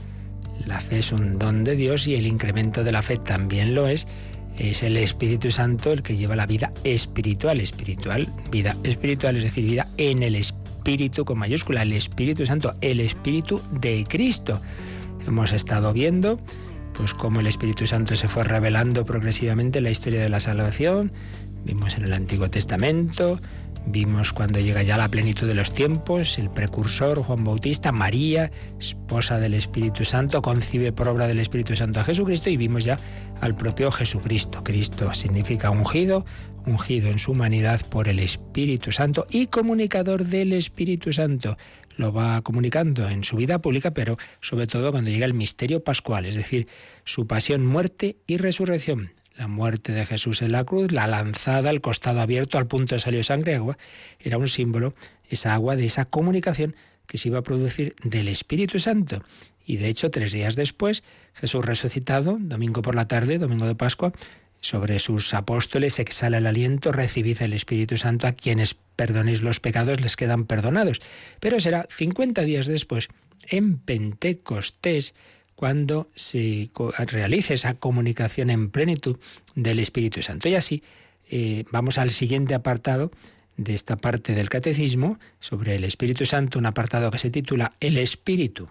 La 0.66 0.80
fe 0.80 1.00
es 1.00 1.12
un 1.12 1.38
don 1.38 1.66
de 1.66 1.76
Dios 1.76 2.08
y 2.08 2.16
el 2.16 2.26
incremento 2.26 2.86
de 2.86 2.94
la 2.94 3.02
fe 3.02 3.18
también 3.18 3.76
lo 3.76 3.90
es. 3.90 4.08
Es 4.58 4.82
el 4.84 4.96
Espíritu 4.96 5.52
Santo 5.52 5.92
el 5.92 6.02
que 6.02 6.16
lleva 6.16 6.38
la 6.38 6.46
vida 6.46 6.72
espiritual, 6.86 7.60
espiritual, 7.60 8.30
vida 8.52 8.74
espiritual, 8.86 9.36
es 9.36 9.44
decir, 9.44 9.66
vida 9.66 9.90
en 9.98 10.24
el 10.24 10.36
Espíritu 10.36 11.26
con 11.26 11.40
mayúscula, 11.40 11.82
el 11.82 11.92
Espíritu 11.92 12.46
Santo, 12.46 12.74
el 12.80 13.02
Espíritu 13.02 13.62
de 13.82 14.06
Cristo. 14.08 14.62
Hemos 15.28 15.52
estado 15.52 15.92
viendo 15.92 16.40
pues 16.94 17.14
cómo 17.14 17.42
el 17.42 17.48
Espíritu 17.48 17.86
Santo 17.86 18.16
se 18.16 18.30
fue 18.30 18.46
revelando 18.46 19.04
progresivamente 19.04 19.80
en 19.80 19.84
la 19.84 19.92
historia 19.92 20.22
de 20.22 20.30
la 20.30 20.40
salvación. 20.40 21.12
Vimos 21.66 21.98
en 21.98 22.06
el 22.06 22.14
Antiguo 22.14 22.50
Testamento, 22.50 23.42
Vimos 23.86 24.34
cuando 24.34 24.60
llega 24.60 24.84
ya 24.84 24.98
la 24.98 25.10
plenitud 25.10 25.48
de 25.48 25.56
los 25.56 25.74
tiempos, 25.74 26.38
el 26.38 26.50
precursor 26.50 27.18
Juan 27.24 27.44
Bautista, 27.44 27.92
María, 27.92 28.52
esposa 28.80 29.40
del 29.40 29.54
Espíritu 29.54 30.06
Santo, 30.06 30.42
concibe 30.42 30.92
por 30.92 31.08
obra 31.08 31.28
del 31.28 31.40
Espíritu 31.40 31.76
Santo 31.76 32.00
a 32.00 32.04
Jesucristo 32.04 32.50
y 32.50 32.58
vimos 32.58 32.84
ya 32.84 32.98
al 33.42 33.56
propio 33.56 33.90
Jesucristo. 33.92 34.64
Cristo 34.64 35.12
significa 35.14 35.72
ungido, 35.72 36.26
ungido 36.66 37.10
en 37.10 37.20
su 37.20 37.32
humanidad 37.32 37.82
por 37.90 38.08
el 38.08 38.20
Espíritu 38.20 38.92
Santo 38.92 39.26
y 39.32 39.48
comunicador 39.48 40.26
del 40.26 40.54
Espíritu 40.54 41.12
Santo. 41.12 41.58
Lo 41.98 42.14
va 42.14 42.42
comunicando 42.42 43.10
en 43.10 43.24
su 43.24 43.38
vida 43.38 43.60
pública, 43.60 43.92
pero 43.92 44.18
sobre 44.40 44.68
todo 44.68 44.92
cuando 44.92 45.10
llega 45.10 45.26
el 45.26 45.34
misterio 45.34 45.84
pascual, 45.84 46.26
es 46.26 46.36
decir, 46.36 46.68
su 47.06 47.28
pasión, 47.28 47.66
muerte 47.66 48.18
y 48.28 48.38
resurrección 48.38 49.12
la 49.40 49.48
muerte 49.48 49.94
de 49.94 50.06
Jesús 50.06 50.42
en 50.42 50.52
la 50.52 50.66
cruz, 50.66 50.92
la 50.92 51.08
lanzada, 51.08 51.70
el 51.70 51.80
costado 51.80 52.20
abierto, 52.20 52.58
al 52.58 52.68
punto 52.68 52.96
de 52.96 53.02
salió 53.02 53.24
sangre 53.24 53.56
agua, 53.56 53.78
era 54.20 54.38
un 54.38 54.50
símbolo, 54.50 54.94
esa 55.30 55.54
agua, 55.54 55.78
de 55.78 55.86
esa 55.86 56.04
comunicación 56.04 56.76
que 57.08 57.18
se 57.18 57.30
iba 57.30 57.40
a 57.40 57.44
producir 57.44 57.96
del 58.04 58.28
Espíritu 58.28 58.80
Santo. 58.80 59.24
Y 59.66 59.78
de 59.78 59.88
hecho, 59.88 60.12
tres 60.12 60.34
días 60.34 60.58
después, 60.58 61.04
Jesús 61.34 61.64
resucitado, 61.64 62.38
domingo 62.38 62.82
por 62.82 62.96
la 62.96 63.08
tarde, 63.08 63.38
domingo 63.38 63.66
de 63.66 63.76
Pascua, 63.76 64.12
sobre 64.60 65.00
sus 65.00 65.34
apóstoles 65.34 66.00
exhala 66.00 66.40
el 66.40 66.46
aliento, 66.46 66.92
recibid 66.92 67.42
el 67.42 67.54
Espíritu 67.54 67.96
Santo, 67.96 68.28
a 68.28 68.34
quienes 68.34 68.74
perdonéis 68.74 69.42
los 69.42 69.62
pecados 69.62 70.02
les 70.02 70.18
quedan 70.18 70.48
perdonados. 70.48 71.00
Pero 71.40 71.62
será 71.62 71.88
50 71.90 72.42
días 72.42 72.68
después, 72.68 73.08
en 73.48 73.80
Pentecostés, 73.80 75.16
cuando 75.60 76.10
se 76.16 76.72
realice 77.00 77.56
esa 77.56 77.74
comunicación 77.74 78.50
en 78.50 78.70
plenitud 78.70 79.20
del 79.56 79.80
Espíritu 79.80 80.22
Santo. 80.22 80.48
Y 80.48 80.56
así 80.56 80.84
eh, 81.30 81.66
vamos 81.70 81.98
al 81.98 82.12
siguiente 82.12 82.56
apartado 82.56 83.12
de 83.58 83.74
esta 83.74 83.98
parte 83.98 84.34
del 84.34 84.48
catecismo 84.48 85.20
sobre 85.42 85.76
el 85.76 85.84
Espíritu 85.84 86.26
Santo, 86.26 86.60
un 86.60 86.66
apartado 86.66 87.12
que 87.12 87.18
se 87.18 87.30
titula 87.30 87.74
El 87.82 87.98
Espíritu 87.98 88.70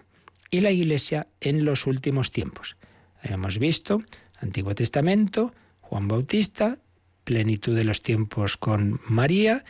y 0.49 0.61
la 0.61 0.71
Iglesia 0.71 1.27
en 1.41 1.63
los 1.63 1.85
últimos 1.85 2.31
tiempos. 2.31 2.75
Hemos 3.21 3.59
visto 3.59 4.01
Antiguo 4.39 4.73
Testamento, 4.73 5.53
Juan 5.81 6.07
Bautista, 6.07 6.79
plenitud 7.23 7.75
de 7.75 7.83
los 7.83 8.01
tiempos 8.01 8.57
con 8.57 8.99
María, 9.07 9.63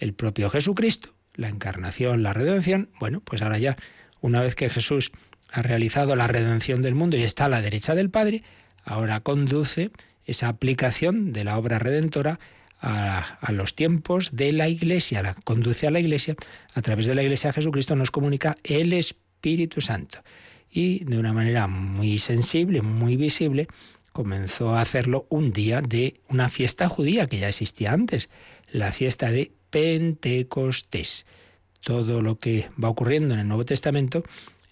el 0.00 0.14
propio 0.14 0.50
Jesucristo, 0.50 1.10
la 1.34 1.48
encarnación, 1.48 2.24
la 2.24 2.32
redención. 2.32 2.90
Bueno, 2.98 3.20
pues 3.20 3.42
ahora 3.42 3.58
ya, 3.58 3.76
una 4.20 4.40
vez 4.40 4.56
que 4.56 4.68
Jesús 4.68 5.12
ha 5.52 5.62
realizado 5.62 6.16
la 6.16 6.26
redención 6.26 6.82
del 6.82 6.94
mundo 6.94 7.16
y 7.16 7.22
está 7.22 7.46
a 7.46 7.48
la 7.48 7.62
derecha 7.62 7.94
del 7.94 8.10
Padre, 8.10 8.42
ahora 8.84 9.20
conduce 9.20 9.90
esa 10.26 10.48
aplicación 10.48 11.32
de 11.32 11.44
la 11.44 11.58
obra 11.58 11.78
redentora 11.78 12.38
a, 12.80 13.52
los 13.52 13.74
tiempos 13.74 14.36
de 14.36 14.52
la 14.52 14.68
Iglesia, 14.68 15.22
la 15.22 15.34
conduce 15.34 15.86
a 15.86 15.90
la 15.90 16.00
Iglesia, 16.00 16.36
a 16.74 16.82
través 16.82 17.06
de 17.06 17.14
la 17.14 17.22
Iglesia 17.22 17.52
Jesucristo 17.52 17.96
nos 17.96 18.10
comunica 18.10 18.56
el 18.64 18.92
Espíritu 18.92 19.80
Santo. 19.80 20.22
Y 20.70 21.04
de 21.04 21.18
una 21.18 21.32
manera 21.32 21.68
muy 21.68 22.18
sensible, 22.18 22.82
muy 22.82 23.16
visible, 23.16 23.66
comenzó 24.12 24.74
a 24.74 24.80
hacerlo 24.80 25.26
un 25.30 25.52
día 25.52 25.80
de 25.80 26.20
una 26.28 26.48
fiesta 26.48 26.88
judía 26.88 27.26
que 27.26 27.38
ya 27.38 27.48
existía 27.48 27.92
antes, 27.92 28.28
la 28.70 28.92
fiesta 28.92 29.30
de 29.30 29.52
Pentecostés. 29.70 31.24
Todo 31.82 32.20
lo 32.20 32.38
que 32.38 32.68
va 32.82 32.88
ocurriendo 32.88 33.34
en 33.34 33.40
el 33.40 33.48
Nuevo 33.48 33.64
Testamento 33.64 34.24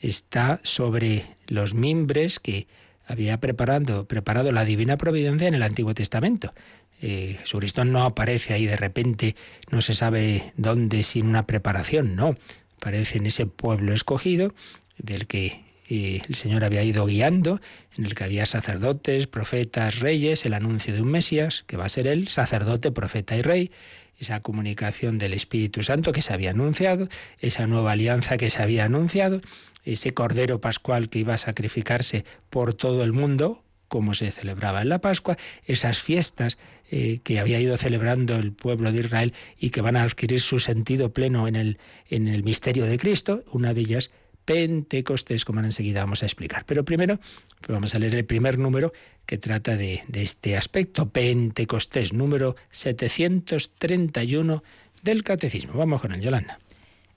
está 0.08 0.60
sobre 0.62 1.24
los 1.46 1.74
mimbres 1.74 2.38
que 2.38 2.66
había 3.06 3.40
preparado, 3.40 4.06
preparado 4.06 4.52
la 4.52 4.64
divina 4.64 4.96
providencia 4.96 5.48
en 5.48 5.54
el 5.54 5.62
Antiguo 5.62 5.94
Testamento. 5.94 6.52
Eh, 7.00 7.36
Jesucristo 7.40 7.84
no 7.84 8.04
aparece 8.04 8.54
ahí 8.54 8.66
de 8.66 8.76
repente, 8.76 9.34
no 9.70 9.82
se 9.82 9.94
sabe 9.94 10.52
dónde 10.56 11.02
sin 11.02 11.26
una 11.26 11.46
preparación, 11.46 12.14
no. 12.14 12.34
Aparece 12.76 13.18
en 13.18 13.26
ese 13.26 13.46
pueblo 13.46 13.92
escogido 13.92 14.54
del 14.98 15.26
que 15.26 15.64
eh, 15.88 16.20
el 16.28 16.34
Señor 16.34 16.64
había 16.64 16.82
ido 16.82 17.04
guiando, 17.06 17.60
en 17.96 18.04
el 18.04 18.14
que 18.14 18.24
había 18.24 18.46
sacerdotes, 18.46 19.26
profetas, 19.26 20.00
reyes, 20.00 20.44
el 20.46 20.54
anuncio 20.54 20.94
de 20.94 21.02
un 21.02 21.10
Mesías, 21.10 21.64
que 21.66 21.76
va 21.76 21.86
a 21.86 21.90
ser 21.90 22.06
él, 22.06 22.28
sacerdote, 22.28 22.90
profeta 22.90 23.36
y 23.36 23.42
rey, 23.42 23.70
esa 24.18 24.40
comunicación 24.40 25.18
del 25.18 25.34
Espíritu 25.34 25.82
Santo 25.82 26.12
que 26.12 26.22
se 26.22 26.32
había 26.32 26.50
anunciado, 26.50 27.08
esa 27.40 27.66
nueva 27.66 27.92
alianza 27.92 28.36
que 28.36 28.50
se 28.50 28.62
había 28.62 28.84
anunciado, 28.84 29.40
ese 29.85 30.12
Cordero 30.12 30.61
Pascual 30.61 31.09
que 31.09 31.18
iba 31.18 31.35
a 31.35 31.38
sacrificarse 31.38 32.25
por 32.51 32.75
todo 32.75 33.05
el 33.05 33.12
mundo, 33.12 33.62
como 33.88 34.14
se 34.14 34.31
celebraba 34.31 34.83
en 34.83 34.88
la 34.88 35.01
Pascua, 35.01 35.37
esas 35.66 36.01
fiestas 36.01 36.59
eh, 36.90 37.20
que 37.23 37.38
había 37.38 37.61
ido 37.61 37.77
celebrando 37.77 38.37
el 38.37 38.53
pueblo 38.53 38.90
de 38.92 39.01
Israel 39.01 39.35
y 39.59 39.70
que 39.70 39.81
van 39.81 39.97
a 39.97 40.03
adquirir 40.03 40.40
su 40.40 40.59
sentido 40.59 41.12
pleno 41.12 41.47
en 41.47 41.57
el, 41.57 41.79
en 42.09 42.29
el 42.29 42.42
misterio 42.42 42.87
de 42.87 42.99
Cristo, 42.99 43.44
una 43.53 43.75
de 43.75 43.81
ellas 43.83 44.11
Pentecostés, 44.44 45.44
como 45.44 45.61
enseguida 45.61 46.01
vamos 46.01 46.23
a 46.23 46.27
explicar. 46.27 46.64
Pero 46.66 46.85
primero 46.85 47.18
pues 47.61 47.68
vamos 47.68 47.94
a 47.94 47.99
leer 47.99 48.14
el 48.14 48.27
primer 48.27 48.59
número 48.59 48.92
que 49.27 49.38
trata 49.38 49.77
de, 49.77 50.03
de 50.09 50.23
este 50.23 50.57
aspecto, 50.57 51.09
Pentecostés, 51.09 52.12
número 52.12 52.57
731 52.70 54.62
del 55.03 55.23
Catecismo. 55.23 55.75
Vamos 55.75 56.03
con 56.03 56.12
él, 56.12 56.20
Yolanda. 56.20 56.59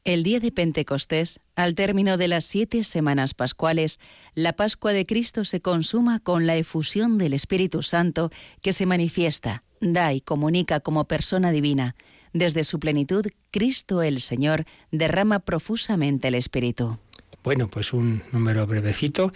El 0.08 0.24
día 0.24 0.40
de 0.40 0.54
Pentecostés, 0.54 1.42
al 1.58 1.76
término 1.76 2.16
de 2.16 2.30
las 2.30 2.46
siete 2.46 2.86
semanas 2.86 3.34
pascuales, 3.34 4.00
la 4.36 4.54
Pascua 4.54 4.94
de 4.94 5.06
Cristo 5.06 5.44
se 5.44 5.60
consuma 5.60 6.22
con 6.22 6.48
la 6.48 6.56
efusión 6.56 7.18
del 7.18 7.34
Espíritu 7.34 7.84
Santo 7.84 8.30
que 8.62 8.72
se 8.72 8.86
manifiesta, 8.86 9.64
da 9.82 10.14
y 10.14 10.22
comunica 10.22 10.80
como 10.80 11.10
persona 11.10 11.52
divina. 11.52 11.98
Desde 12.32 12.64
su 12.64 12.80
plenitud, 12.80 13.26
Cristo 13.52 14.02
el 14.02 14.22
Señor 14.22 14.64
derrama 14.94 15.40
profusamente 15.40 16.30
el 16.30 16.36
Espíritu. 16.36 16.98
Bueno, 17.44 17.68
pues 17.68 17.92
un 17.92 18.24
número 18.32 18.66
brevecito, 18.66 19.34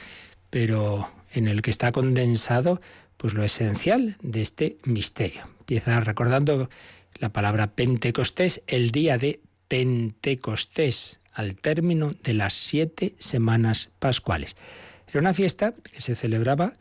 pero 0.49 1.05
en 1.33 1.49
el 1.49 1.61
que 1.61 1.71
está 1.71 1.91
condensado 1.91 2.79
pues 3.17 3.33
lo 3.33 3.43
esencial 3.43 4.15
de 4.21 4.39
este 4.39 4.77
misterio. 4.85 5.49
Empieza 5.59 5.99
recordando 5.99 6.69
la 7.15 7.33
palabra 7.33 7.75
Pentecostés, 7.75 8.63
el 8.67 8.91
día 8.91 9.17
de 9.17 9.41
Pentecostés, 9.71 11.21
al 11.31 11.55
término 11.55 12.13
de 12.23 12.33
las 12.33 12.53
siete 12.53 13.15
semanas 13.19 13.89
pascuales. 13.99 14.57
Era 15.07 15.21
una 15.21 15.33
fiesta 15.33 15.73
que 15.93 16.01
se 16.01 16.13
celebraba, 16.13 16.73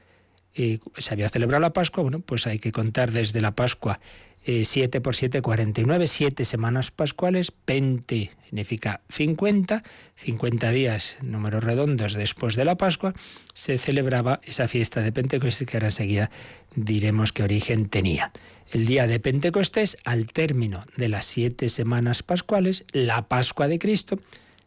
eh, 0.57 0.81
se 0.99 1.15
había 1.15 1.29
celebrado 1.29 1.61
la 1.61 1.73
Pascua, 1.73 2.03
bueno, 2.03 2.19
pues 2.19 2.49
hay 2.49 2.59
que 2.59 2.73
contar 2.73 3.13
desde 3.13 3.41
la 3.41 3.53
Pascua 3.53 4.01
7 4.45 4.99
eh, 4.99 5.01
por 5.01 5.15
7, 5.15 5.41
49, 5.41 6.07
siete 6.09 6.45
semanas 6.45 6.91
pascuales, 6.91 7.53
20 7.65 8.33
significa 8.47 9.03
50, 9.09 9.85
50 10.17 10.71
días, 10.71 11.19
números 11.23 11.63
redondos 11.63 12.15
después 12.15 12.57
de 12.57 12.65
la 12.65 12.77
Pascua, 12.77 13.15
se 13.55 13.79
celebraba 13.79 14.41
esa 14.43 14.67
fiesta 14.67 15.01
de 15.01 15.13
Pentecostés 15.13 15.69
que 15.69 15.77
ahora 15.77 15.89
enseguida 15.89 16.31
diremos 16.75 17.33
qué 17.33 17.45
origen 17.45 17.89
tenía. 17.89 18.33
El 18.71 18.87
día 18.87 19.09
de 19.09 19.19
Pentecostés, 19.19 19.97
al 20.05 20.27
término 20.27 20.85
de 20.97 21.09
las 21.09 21.25
siete 21.25 21.69
semanas 21.69 22.23
pascuales, 22.23 22.85
la 22.93 23.27
Pascua 23.27 23.67
de 23.67 23.81
Cristo, 23.81 24.21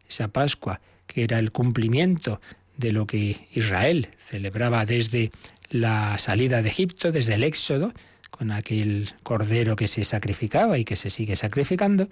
esa 0.09 0.27
Pascua 0.27 0.81
que 1.07 1.23
era 1.23 1.39
el 1.39 1.53
cumplimiento 1.53 2.41
de 2.75 2.91
lo 2.91 3.07
que 3.07 3.47
Israel 3.53 4.09
celebraba 4.17 4.85
desde 4.85 5.31
la 5.69 6.17
salida 6.17 6.61
de 6.61 6.67
Egipto, 6.67 7.13
desde 7.13 7.35
el 7.35 7.43
Éxodo, 7.43 7.93
con 8.29 8.51
aquel 8.51 9.13
cordero 9.23 9.77
que 9.77 9.87
se 9.87 10.03
sacrificaba 10.03 10.77
y 10.77 10.83
que 10.83 10.97
se 10.97 11.09
sigue 11.09 11.37
sacrificando, 11.37 12.09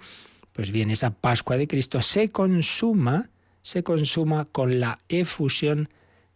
pues 0.54 0.70
bien, 0.70 0.90
esa 0.90 1.10
Pascua 1.10 1.58
de 1.58 1.68
Cristo 1.68 2.00
se 2.00 2.30
consuma, 2.30 3.28
se 3.60 3.82
consuma 3.82 4.46
con 4.46 4.80
la 4.80 4.98
efusión 5.10 5.90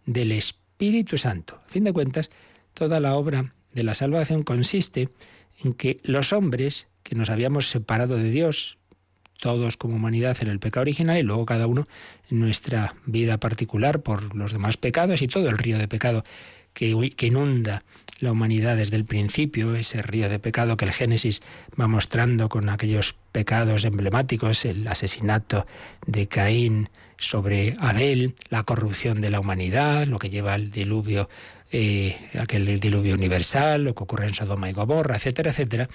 del 0.04 0.32
Espíritu 0.32 1.16
Santo. 1.16 1.62
A 1.66 1.70
fin 1.70 1.84
de 1.84 1.94
cuentas, 1.94 2.30
toda 2.74 3.00
la 3.00 3.14
obra 3.14 3.54
de 3.72 3.84
la 3.84 3.94
salvación 3.94 4.42
consiste 4.42 5.02
en 5.02 5.10
que 5.76 6.00
los 6.02 6.32
hombres 6.32 6.88
que 7.02 7.14
nos 7.14 7.30
habíamos 7.30 7.68
separado 7.68 8.16
de 8.16 8.30
Dios, 8.30 8.78
todos 9.38 9.76
como 9.76 9.96
humanidad 9.96 10.36
en 10.40 10.48
el 10.48 10.58
pecado 10.58 10.82
original 10.82 11.18
y 11.18 11.22
luego 11.22 11.46
cada 11.46 11.66
uno 11.66 11.86
en 12.30 12.40
nuestra 12.40 12.94
vida 13.04 13.38
particular 13.38 14.02
por 14.02 14.34
los 14.34 14.52
demás 14.52 14.76
pecados 14.76 15.22
y 15.22 15.28
todo 15.28 15.48
el 15.48 15.58
río 15.58 15.78
de 15.78 15.88
pecado 15.88 16.24
que, 16.72 17.12
que 17.16 17.26
inunda 17.26 17.84
la 18.20 18.32
humanidad 18.32 18.76
desde 18.76 18.96
el 18.96 19.04
principio, 19.04 19.74
ese 19.74 20.02
río 20.02 20.28
de 20.28 20.38
pecado 20.38 20.76
que 20.76 20.86
el 20.86 20.92
Génesis 20.92 21.42
va 21.78 21.86
mostrando 21.86 22.48
con 22.48 22.68
aquellos 22.68 23.14
pecados 23.32 23.84
emblemáticos, 23.84 24.64
el 24.64 24.86
asesinato 24.88 25.66
de 26.06 26.26
Caín 26.26 26.88
sobre 27.18 27.74
Abel, 27.78 28.34
la 28.48 28.62
corrupción 28.62 29.20
de 29.20 29.30
la 29.30 29.40
humanidad, 29.40 30.06
lo 30.06 30.18
que 30.18 30.30
lleva 30.30 30.54
al 30.54 30.70
diluvio, 30.70 31.28
eh, 31.72 32.16
aquel 32.38 32.78
diluvio 32.80 33.14
universal, 33.14 33.84
lo 33.84 33.94
que 33.94 34.04
ocurre 34.04 34.26
en 34.26 34.34
Sodoma 34.34 34.70
y 34.70 34.72
Gomorra, 34.72 35.16
etcétera, 35.16 35.50
etcétera. 35.50 35.88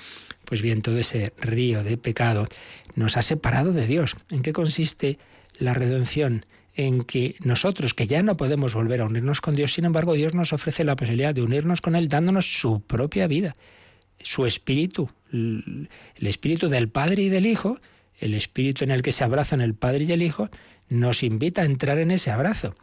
Pues 0.46 0.62
bien, 0.62 0.82
todo 0.82 0.98
ese 0.98 1.34
río 1.38 1.84
de 1.84 1.98
pecado 1.98 2.48
nos 2.96 3.18
ha 3.18 3.22
separado 3.22 3.72
de 3.72 3.88
Dios. 3.88 4.16
¿En 4.30 4.42
qué 4.42 4.54
consiste 4.54 5.18
la 5.58 5.74
redención? 5.74 6.46
en 6.76 7.02
que 7.02 7.36
nosotros, 7.44 7.94
que 7.94 8.08
ya 8.08 8.24
no 8.24 8.36
podemos 8.38 8.74
volver 8.74 9.02
a 9.02 9.06
unirnos 9.06 9.42
con 9.42 9.56
Dios, 9.56 9.74
sin 9.74 9.86
embargo 9.86 10.14
Dios 10.14 10.34
nos 10.34 10.54
ofrece 10.54 10.84
la 10.84 10.96
posibilidad 10.96 11.36
de 11.36 11.42
unirnos 11.42 11.82
con 11.82 11.96
Él 11.96 12.08
dándonos 12.08 12.60
su 12.60 12.82
propia 12.82 13.28
vida, 13.28 13.56
su 14.20 14.46
espíritu, 14.46 15.10
el 15.32 15.90
espíritu 16.22 16.70
del 16.70 16.90
Padre 16.90 17.24
y 17.24 17.30
del 17.30 17.46
Hijo, 17.46 17.80
el 18.20 18.34
espíritu 18.34 18.84
en 18.84 18.92
el 18.92 19.02
que 19.02 19.12
se 19.12 19.24
abrazan 19.24 19.62
el 19.62 19.74
Padre 19.74 20.06
y 20.06 20.12
el 20.12 20.22
Hijo, 20.22 20.50
nos 20.90 21.24
invita 21.24 21.62
a 21.62 21.66
entrar 21.66 21.98
en 21.98 22.12
ese 22.12 22.32
abrazo, 22.32 22.76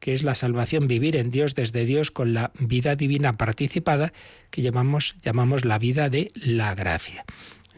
que 0.00 0.12
es 0.12 0.22
la 0.22 0.34
salvación, 0.34 0.86
vivir 0.86 1.16
en 1.16 1.30
Dios 1.30 1.54
desde 1.54 1.84
Dios 1.84 2.10
con 2.10 2.34
la 2.34 2.52
vida 2.58 2.96
divina 2.96 3.32
participada 3.32 4.12
que 4.50 4.62
llamamos, 4.62 5.16
llamamos 5.22 5.64
la 5.64 5.78
vida 5.78 6.10
de 6.10 6.32
la 6.34 6.74
gracia. 6.74 7.24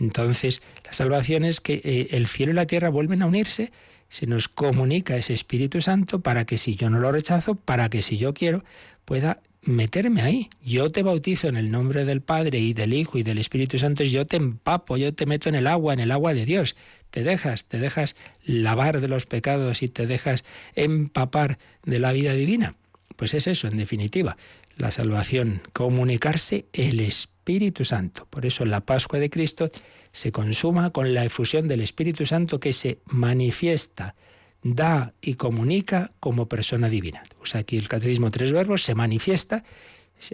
Entonces, 0.00 0.62
la 0.84 0.92
salvación 0.92 1.44
es 1.44 1.60
que 1.60 1.80
eh, 1.84 2.08
el 2.12 2.26
cielo 2.26 2.52
y 2.52 2.56
la 2.56 2.66
tierra 2.66 2.88
vuelven 2.88 3.22
a 3.22 3.26
unirse 3.26 3.72
se 4.08 4.26
nos 4.26 4.48
comunica 4.48 5.16
ese 5.16 5.34
Espíritu 5.34 5.80
Santo 5.80 6.20
para 6.20 6.44
que 6.44 6.56
si 6.56 6.76
yo 6.76 6.88
no 6.90 6.98
lo 6.98 7.12
rechazo, 7.12 7.56
para 7.56 7.90
que 7.90 8.02
si 8.02 8.16
yo 8.16 8.32
quiero, 8.32 8.64
pueda 9.04 9.40
meterme 9.68 10.22
ahí. 10.22 10.50
Yo 10.64 10.90
te 10.90 11.02
bautizo 11.02 11.48
en 11.48 11.56
el 11.56 11.70
nombre 11.70 12.04
del 12.04 12.22
Padre 12.22 12.58
y 12.58 12.72
del 12.72 12.94
Hijo 12.94 13.18
y 13.18 13.22
del 13.22 13.38
Espíritu 13.38 13.78
Santo, 13.78 14.02
yo 14.02 14.26
te 14.26 14.36
empapo, 14.36 14.96
yo 14.96 15.14
te 15.14 15.26
meto 15.26 15.48
en 15.48 15.54
el 15.54 15.66
agua, 15.66 15.92
en 15.92 16.00
el 16.00 16.10
agua 16.10 16.34
de 16.34 16.44
Dios. 16.44 16.74
Te 17.10 17.22
dejas, 17.22 17.66
te 17.66 17.78
dejas 17.78 18.16
lavar 18.44 19.00
de 19.00 19.08
los 19.08 19.26
pecados 19.26 19.82
y 19.82 19.88
te 19.88 20.06
dejas 20.06 20.44
empapar 20.74 21.58
de 21.84 21.98
la 21.98 22.12
vida 22.12 22.32
divina. 22.32 22.74
Pues 23.16 23.34
es 23.34 23.46
eso, 23.46 23.68
en 23.68 23.76
definitiva, 23.76 24.36
la 24.76 24.90
salvación, 24.90 25.60
comunicarse 25.72 26.66
el 26.72 27.00
Espíritu 27.00 27.84
Santo. 27.84 28.26
Por 28.30 28.46
eso 28.46 28.64
la 28.64 28.80
Pascua 28.80 29.18
de 29.18 29.30
Cristo 29.30 29.70
se 30.12 30.32
consuma 30.32 30.90
con 30.90 31.14
la 31.14 31.24
efusión 31.24 31.68
del 31.68 31.80
Espíritu 31.80 32.26
Santo 32.26 32.60
que 32.60 32.72
se 32.72 32.98
manifiesta, 33.06 34.14
da 34.62 35.14
y 35.20 35.34
comunica 35.34 36.12
como 36.20 36.48
persona 36.48 36.88
divina. 36.88 37.22
Usa 37.42 37.60
aquí 37.60 37.76
el 37.76 37.88
catecismo 37.88 38.30
tres 38.30 38.52
verbos, 38.52 38.82
se 38.82 38.94
manifiesta, 38.94 39.64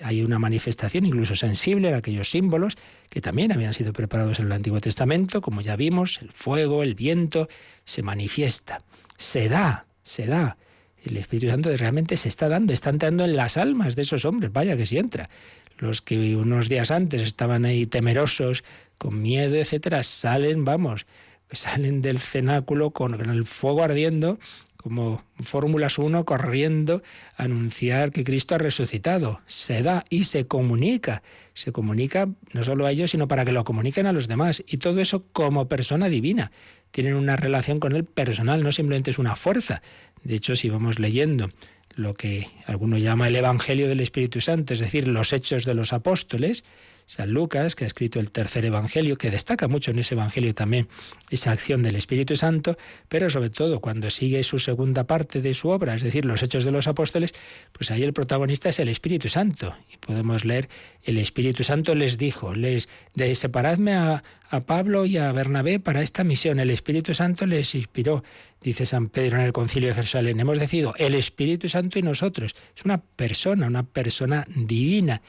hay 0.02 0.22
una 0.22 0.38
manifestación 0.38 1.04
incluso 1.06 1.34
sensible 1.34 1.88
en 1.88 1.94
aquellos 1.94 2.30
símbolos 2.30 2.76
que 3.10 3.20
también 3.20 3.52
habían 3.52 3.74
sido 3.74 3.92
preparados 3.92 4.40
en 4.40 4.46
el 4.46 4.52
Antiguo 4.52 4.80
Testamento, 4.80 5.40
como 5.40 5.60
ya 5.60 5.76
vimos, 5.76 6.20
el 6.22 6.32
fuego, 6.32 6.82
el 6.82 6.94
viento, 6.94 7.48
se 7.84 8.02
manifiesta, 8.02 8.82
se 9.16 9.48
da, 9.48 9.86
se 10.02 10.26
da. 10.26 10.56
El 11.04 11.18
Espíritu 11.18 11.50
Santo 11.50 11.76
realmente 11.76 12.16
se 12.16 12.28
está 12.28 12.48
dando, 12.48 12.72
está 12.72 12.88
entrando 12.88 13.24
en 13.24 13.36
las 13.36 13.58
almas 13.58 13.94
de 13.94 14.02
esos 14.02 14.24
hombres, 14.24 14.52
vaya 14.52 14.76
que 14.76 14.86
si 14.86 14.98
entra. 14.98 15.28
Los 15.76 16.00
que 16.00 16.36
unos 16.36 16.68
días 16.68 16.90
antes 16.90 17.20
estaban 17.20 17.64
ahí 17.66 17.86
temerosos, 17.86 18.64
con 18.96 19.20
miedo, 19.20 19.56
etcétera, 19.56 20.02
salen, 20.02 20.64
vamos, 20.64 21.04
salen 21.50 22.02
del 22.02 22.18
cenáculo 22.18 22.90
con 22.90 23.14
el 23.14 23.44
fuego 23.44 23.82
ardiendo, 23.82 24.38
como 24.76 25.24
Fórmulas 25.40 25.98
1 25.98 26.26
corriendo 26.26 27.02
a 27.38 27.44
anunciar 27.44 28.10
que 28.10 28.22
Cristo 28.22 28.54
ha 28.54 28.58
resucitado. 28.58 29.40
Se 29.46 29.82
da 29.82 30.04
y 30.10 30.24
se 30.24 30.46
comunica. 30.46 31.22
Se 31.54 31.72
comunica 31.72 32.28
no 32.52 32.62
solo 32.62 32.84
a 32.84 32.92
ellos, 32.92 33.12
sino 33.12 33.26
para 33.26 33.46
que 33.46 33.52
lo 33.52 33.64
comuniquen 33.64 34.06
a 34.06 34.12
los 34.12 34.28
demás. 34.28 34.62
Y 34.66 34.76
todo 34.76 35.00
eso 35.00 35.24
como 35.32 35.68
persona 35.68 36.10
divina. 36.10 36.52
Tienen 36.90 37.14
una 37.14 37.36
relación 37.36 37.80
con 37.80 37.96
él 37.96 38.04
personal, 38.04 38.62
no 38.62 38.72
simplemente 38.72 39.10
es 39.10 39.18
una 39.18 39.36
fuerza. 39.36 39.80
De 40.22 40.34
hecho, 40.34 40.54
si 40.54 40.68
vamos 40.68 40.98
leyendo 40.98 41.48
lo 41.96 42.12
que 42.12 42.46
alguno 42.66 42.98
llama 42.98 43.28
el 43.28 43.36
Evangelio 43.36 43.88
del 43.88 44.00
Espíritu 44.00 44.42
Santo, 44.42 44.74
es 44.74 44.80
decir, 44.80 45.08
los 45.08 45.32
hechos 45.32 45.64
de 45.64 45.74
los 45.74 45.94
apóstoles, 45.94 46.64
San 47.06 47.30
Lucas, 47.32 47.74
que 47.74 47.84
ha 47.84 47.86
escrito 47.86 48.20
el 48.20 48.30
tercer 48.30 48.64
Evangelio, 48.64 49.16
que 49.16 49.30
destaca 49.30 49.68
mucho 49.68 49.90
en 49.90 49.98
ese 49.98 50.14
Evangelio 50.14 50.54
también 50.54 50.88
esa 51.30 51.52
acción 51.52 51.82
del 51.82 51.96
Espíritu 51.96 52.36
Santo, 52.36 52.76
pero 53.08 53.28
sobre 53.30 53.50
todo 53.50 53.80
cuando 53.80 54.10
sigue 54.10 54.42
su 54.42 54.58
segunda 54.58 55.04
parte 55.04 55.40
de 55.40 55.54
su 55.54 55.68
obra, 55.68 55.94
es 55.94 56.02
decir, 56.02 56.24
los 56.24 56.42
Hechos 56.42 56.64
de 56.64 56.70
los 56.70 56.88
Apóstoles, 56.88 57.34
pues 57.72 57.90
ahí 57.90 58.02
el 58.02 58.12
protagonista 58.12 58.68
es 58.68 58.78
el 58.78 58.88
Espíritu 58.88 59.28
Santo. 59.28 59.76
Y 59.92 59.96
podemos 59.98 60.44
leer, 60.44 60.68
el 61.02 61.18
Espíritu 61.18 61.64
Santo 61.64 61.94
les 61.94 62.18
dijo, 62.18 62.54
les 62.54 62.88
de 63.14 63.34
separadme 63.34 63.94
a, 63.94 64.24
a 64.48 64.60
Pablo 64.60 65.04
y 65.04 65.18
a 65.18 65.32
Bernabé 65.32 65.80
para 65.80 66.02
esta 66.02 66.24
misión. 66.24 66.60
El 66.60 66.70
Espíritu 66.70 67.12
Santo 67.14 67.46
les 67.46 67.74
inspiró, 67.74 68.24
dice 68.62 68.86
San 68.86 69.08
Pedro 69.08 69.38
en 69.38 69.44
el 69.44 69.52
Concilio 69.52 69.88
de 69.90 69.94
Jerusalén. 69.94 70.40
Hemos 70.40 70.58
decidido 70.58 70.94
el 70.96 71.14
Espíritu 71.14 71.68
Santo 71.68 71.98
y 71.98 72.02
nosotros. 72.02 72.54
Es 72.76 72.84
una 72.84 72.98
persona, 72.98 73.66
una 73.66 73.82
persona 73.82 74.46
divina 74.54 75.20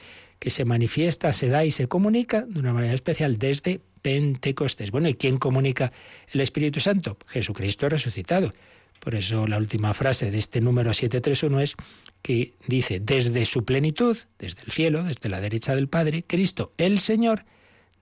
que 0.46 0.50
se 0.50 0.64
manifiesta, 0.64 1.32
se 1.32 1.48
da 1.48 1.64
y 1.64 1.72
se 1.72 1.88
comunica 1.88 2.42
de 2.42 2.60
una 2.60 2.72
manera 2.72 2.94
especial 2.94 3.36
desde 3.36 3.80
Pentecostés. 4.00 4.92
Bueno, 4.92 5.08
¿y 5.08 5.14
quién 5.14 5.38
comunica 5.38 5.90
el 6.32 6.40
Espíritu 6.40 6.78
Santo? 6.78 7.18
Jesucristo 7.26 7.88
resucitado. 7.88 8.54
Por 9.00 9.16
eso 9.16 9.48
la 9.48 9.56
última 9.58 9.92
frase 9.92 10.30
de 10.30 10.38
este 10.38 10.60
número 10.60 10.94
731 10.94 11.60
es 11.62 11.74
que 12.22 12.52
dice, 12.68 13.00
desde 13.00 13.44
su 13.44 13.64
plenitud, 13.64 14.16
desde 14.38 14.62
el 14.64 14.70
cielo, 14.70 15.02
desde 15.02 15.28
la 15.28 15.40
derecha 15.40 15.74
del 15.74 15.88
Padre, 15.88 16.22
Cristo, 16.24 16.70
el 16.78 17.00
Señor, 17.00 17.44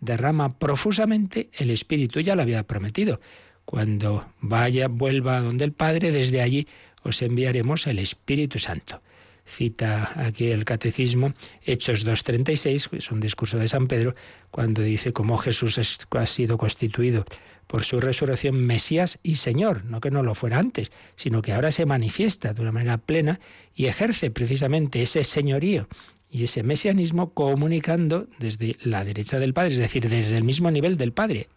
derrama 0.01 0.59
profusamente 0.59 1.49
el 1.55 1.71
Espíritu. 1.71 2.21
Ya 2.21 2.37
lo 2.37 2.43
había 2.43 2.65
prometido. 2.65 3.23
Cuando 3.65 4.29
vaya, 4.43 4.89
vuelva 4.89 5.41
donde 5.41 5.65
el 5.65 5.73
Padre, 5.73 6.13
desde 6.13 6.43
allí 6.43 6.69
os 7.05 7.23
enviaremos 7.23 7.87
el 7.87 8.01
Espíritu 8.01 8.59
Santo 8.59 9.01
cita 9.45 10.13
aquí 10.17 10.51
el 10.51 10.65
catecismo, 10.65 11.35
Hechos 11.65 12.07
2.36, 12.07 12.97
es 12.97 13.11
un 13.11 13.21
discurso 13.21 13.59
de 13.59 13.69
San 13.69 13.87
Pedro, 13.87 14.15
cuando 14.51 14.83
dice 14.83 15.13
cómo 15.13 15.37
Jesús 15.37 15.79
ha 15.79 16.27
sido 16.27 16.59
constituido 16.59 17.25
por 17.67 17.85
su 17.85 18.01
resurrección 18.01 18.65
Mesías 18.67 19.19
y 19.23 19.37
Señor, 19.37 19.85
no 19.85 20.01
que 20.01 20.11
no 20.11 20.23
lo 20.23 20.35
fuera 20.35 20.59
antes, 20.59 20.93
sino 21.17 21.43
que 21.43 21.53
ahora 21.53 21.73
se 21.73 21.87
manifiesta 21.87 22.53
de 22.53 22.63
una 22.63 22.73
manera 22.73 22.99
plena 22.99 23.41
y 23.75 23.87
ejerce 23.87 24.31
precisamente 24.31 25.03
ese 25.03 25.25
señorío 25.25 25.89
y 26.31 26.45
ese 26.45 26.63
mesianismo 26.63 27.33
comunicando 27.33 28.27
desde 28.39 28.77
la 28.83 29.05
derecha 29.05 29.39
del 29.39 29.55
Padre, 29.55 29.75
es 29.75 29.79
decir, 29.79 30.09
desde 30.09 30.37
el 30.37 30.43
mismo 30.43 30.71
nivel 30.71 30.97
del 30.97 31.13
Padre. 31.13 31.49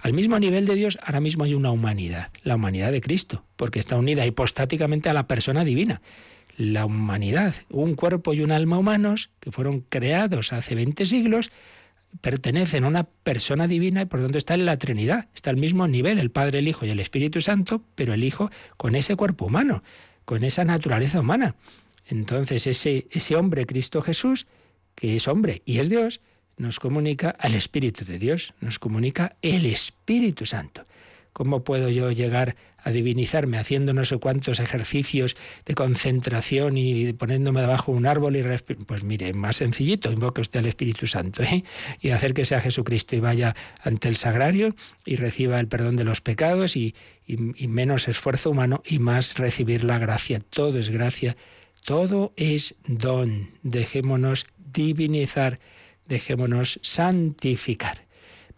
Al 0.00 0.12
mismo 0.14 0.38
nivel 0.38 0.64
de 0.64 0.74
Dios, 0.74 0.98
ahora 1.02 1.20
mismo 1.20 1.44
hay 1.44 1.54
una 1.54 1.70
humanidad, 1.70 2.30
la 2.42 2.54
humanidad 2.54 2.92
de 2.92 3.02
Cristo, 3.02 3.44
porque 3.56 3.78
está 3.78 3.96
unida 3.96 4.24
hipostáticamente 4.24 5.10
a 5.10 5.14
la 5.14 5.26
persona 5.26 5.64
divina 5.64 6.00
la 6.56 6.86
humanidad, 6.86 7.54
un 7.70 7.94
cuerpo 7.94 8.32
y 8.32 8.40
un 8.40 8.52
alma 8.52 8.78
humanos 8.78 9.30
que 9.40 9.52
fueron 9.52 9.80
creados 9.80 10.52
hace 10.52 10.74
20 10.74 11.04
siglos, 11.06 11.50
pertenecen 12.20 12.84
a 12.84 12.88
una 12.88 13.04
persona 13.04 13.66
divina 13.66 14.02
y 14.02 14.04
por 14.06 14.20
lo 14.20 14.26
tanto 14.26 14.38
está 14.38 14.54
en 14.54 14.64
la 14.64 14.78
Trinidad, 14.78 15.28
está 15.34 15.50
al 15.50 15.56
mismo 15.56 15.86
nivel 15.86 16.18
el 16.18 16.30
Padre, 16.30 16.60
el 16.60 16.68
Hijo 16.68 16.86
y 16.86 16.90
el 16.90 17.00
Espíritu 17.00 17.40
Santo, 17.40 17.82
pero 17.94 18.14
el 18.14 18.24
Hijo 18.24 18.50
con 18.76 18.94
ese 18.94 19.16
cuerpo 19.16 19.46
humano, 19.46 19.82
con 20.24 20.44
esa 20.44 20.64
naturaleza 20.64 21.20
humana. 21.20 21.56
Entonces 22.06 22.66
ese, 22.66 23.06
ese 23.10 23.36
hombre, 23.36 23.66
Cristo 23.66 24.00
Jesús, 24.00 24.46
que 24.94 25.16
es 25.16 25.28
hombre 25.28 25.62
y 25.66 25.78
es 25.78 25.90
Dios, 25.90 26.20
nos 26.56 26.80
comunica 26.80 27.30
al 27.30 27.54
Espíritu 27.54 28.04
de 28.04 28.18
Dios, 28.18 28.54
nos 28.60 28.78
comunica 28.78 29.36
el 29.42 29.66
Espíritu 29.66 30.46
Santo. 30.46 30.86
¿Cómo 31.32 31.64
puedo 31.64 31.90
yo 31.90 32.10
llegar 32.12 32.56
a 32.86 32.92
divinizarme 32.92 33.58
haciendo 33.58 33.92
no 33.92 34.04
sé 34.04 34.16
cuántos 34.18 34.60
ejercicios 34.60 35.36
de 35.64 35.74
concentración 35.74 36.76
y 36.78 37.12
poniéndome 37.14 37.60
debajo 37.60 37.90
de 37.90 37.98
un 37.98 38.06
árbol 38.06 38.36
y 38.36 38.44
pues 38.86 39.02
mire, 39.02 39.34
más 39.34 39.56
sencillito, 39.56 40.12
invoque 40.12 40.40
usted 40.40 40.60
al 40.60 40.66
Espíritu 40.66 41.08
Santo 41.08 41.42
¿eh? 41.42 41.64
y 42.00 42.10
hacer 42.10 42.32
que 42.32 42.44
sea 42.44 42.60
Jesucristo 42.60 43.16
y 43.16 43.20
vaya 43.20 43.56
ante 43.82 44.06
el 44.06 44.14
sagrario 44.14 44.76
y 45.04 45.16
reciba 45.16 45.58
el 45.58 45.66
perdón 45.66 45.96
de 45.96 46.04
los 46.04 46.20
pecados 46.20 46.76
y, 46.76 46.94
y 47.26 47.66
menos 47.66 48.06
esfuerzo 48.06 48.50
humano 48.50 48.82
y 48.86 49.00
más 49.00 49.36
recibir 49.36 49.82
la 49.82 49.98
gracia. 49.98 50.38
Todo 50.38 50.78
es 50.78 50.90
gracia, 50.90 51.36
todo 51.84 52.34
es 52.36 52.76
don. 52.86 53.50
Dejémonos 53.64 54.46
divinizar, 54.72 55.58
dejémonos 56.06 56.78
santificar. 56.84 58.06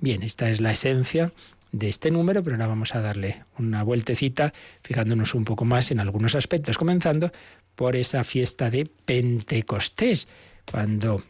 Bien, 0.01 0.23
esta 0.23 0.51
es 0.51 0.61
la 0.61 0.73
esencia 0.73 1.33
de 1.73 1.89
este 1.89 2.11
número, 2.11 2.43
pero 2.43 2.57
ahora 2.57 2.67
vamos 2.67 2.95
a 2.95 3.01
darle 3.01 3.45
una 3.59 3.83
vueltecita, 3.83 4.53
fijándonos 4.83 5.35
un 5.35 5.45
poco 5.45 5.65
más 5.65 5.91
en 5.91 6.01
algunos 6.01 6.35
aspectos, 6.35 6.79
comenzando 6.79 7.31
por 7.75 7.97
esa 7.97 8.25
fiesta 8.25 8.71
de 8.71 8.89
Pentecostés, 9.05 10.29
cuando 10.71 11.23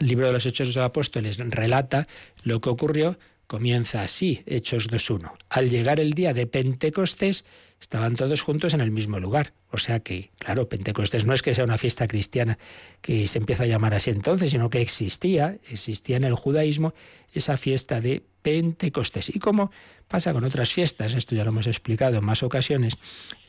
el 0.00 0.06
libro 0.06 0.26
de 0.26 0.32
los 0.32 0.46
Hechos 0.46 0.68
de 0.68 0.74
los 0.74 0.84
Apóstoles 0.84 1.38
relata 1.38 2.06
lo 2.44 2.60
que 2.60 2.70
ocurrió, 2.70 3.18
comienza 3.46 4.02
así, 4.02 4.42
Hechos 4.46 4.90
2.1. 4.90 5.32
Al 5.48 5.70
llegar 5.70 6.00
el 6.00 6.12
día 6.12 6.34
de 6.34 6.46
Pentecostés, 6.46 7.44
estaban 7.80 8.16
todos 8.16 8.40
juntos 8.42 8.74
en 8.74 8.80
el 8.80 8.90
mismo 8.90 9.20
lugar. 9.20 9.52
O 9.70 9.78
sea 9.78 10.00
que, 10.00 10.30
claro, 10.38 10.68
Pentecostés 10.68 11.24
no 11.24 11.32
es 11.32 11.42
que 11.42 11.54
sea 11.54 11.64
una 11.64 11.78
fiesta 11.78 12.08
cristiana 12.08 12.58
que 13.00 13.28
se 13.28 13.38
empieza 13.38 13.64
a 13.64 13.66
llamar 13.66 13.94
así 13.94 14.10
entonces, 14.10 14.50
sino 14.50 14.70
que 14.70 14.80
existía, 14.80 15.58
existía 15.70 16.16
en 16.16 16.24
el 16.24 16.34
judaísmo 16.34 16.94
esa 17.32 17.56
fiesta 17.56 18.00
de 18.00 18.22
Pentecostés. 18.42 19.34
Y 19.34 19.38
como 19.38 19.70
pasa 20.08 20.32
con 20.32 20.44
otras 20.44 20.70
fiestas, 20.70 21.14
esto 21.14 21.34
ya 21.34 21.44
lo 21.44 21.50
hemos 21.50 21.66
explicado 21.66 22.18
en 22.18 22.24
más 22.24 22.42
ocasiones, 22.42 22.96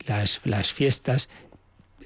las, 0.06 0.42
las 0.44 0.74
fiestas 0.74 1.30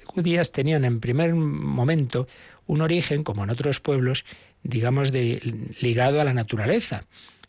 judías 0.04 0.52
tenían 0.52 0.84
en 0.84 1.00
primer 1.00 1.34
momento 1.34 2.28
un 2.66 2.80
origen, 2.80 3.24
como 3.24 3.44
en 3.44 3.50
otros 3.50 3.80
pueblos, 3.80 4.24
digamos, 4.62 5.12
de, 5.12 5.40
ligado 5.80 6.20
a 6.20 6.24
la 6.24 6.34
naturaleza. 6.34 7.06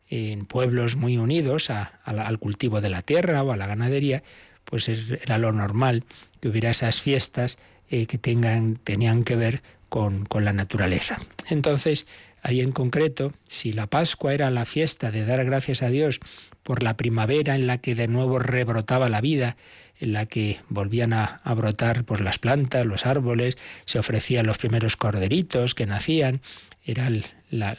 En 0.07 0.45
pueblos 0.45 0.95
muy 0.95 1.17
unidos 1.17 1.71
al 1.71 2.39
cultivo 2.39 2.79
de 2.79 2.89
la 2.89 3.01
tierra 3.01 3.41
o 3.41 3.51
a 3.51 3.57
la 3.57 3.65
ganadería, 3.65 4.21
pues 4.65 4.89
era 4.89 5.37
lo 5.37 5.51
normal 5.51 6.03
que 6.41 6.49
hubiera 6.49 6.71
esas 6.71 7.01
fiestas 7.01 7.57
eh, 7.89 8.05
que 8.07 8.17
tengan, 8.17 8.75
tenían 8.83 9.23
que 9.23 9.35
ver 9.35 9.63
con, 9.89 10.25
con 10.25 10.43
la 10.43 10.53
naturaleza. 10.53 11.21
Entonces, 11.49 12.07
ahí 12.41 12.61
en 12.61 12.71
concreto, 12.71 13.31
si 13.47 13.73
la 13.73 13.87
Pascua 13.87 14.33
era 14.33 14.49
la 14.51 14.65
fiesta 14.65 15.11
de 15.11 15.25
dar 15.25 15.45
gracias 15.45 15.81
a 15.81 15.89
Dios 15.89 16.19
por 16.63 16.83
la 16.83 16.97
primavera 16.97 17.55
en 17.55 17.67
la 17.67 17.77
que 17.77 17.95
de 17.95 18.07
nuevo 18.07 18.39
rebrotaba 18.39 19.07
la 19.07 19.21
vida, 19.21 19.55
en 19.99 20.13
la 20.13 20.25
que 20.25 20.59
volvían 20.69 21.13
a, 21.13 21.41
brotar 21.55 22.03
por 22.03 22.21
las 22.21 22.39
plantas, 22.39 22.85
los 22.85 23.05
árboles, 23.05 23.55
se 23.85 23.99
ofrecían 23.99 24.45
los 24.45 24.57
primeros 24.57 24.97
corderitos 24.97 25.75
que 25.75 25.85
nacían, 25.85 26.41
era 26.85 27.11
la, 27.49 27.77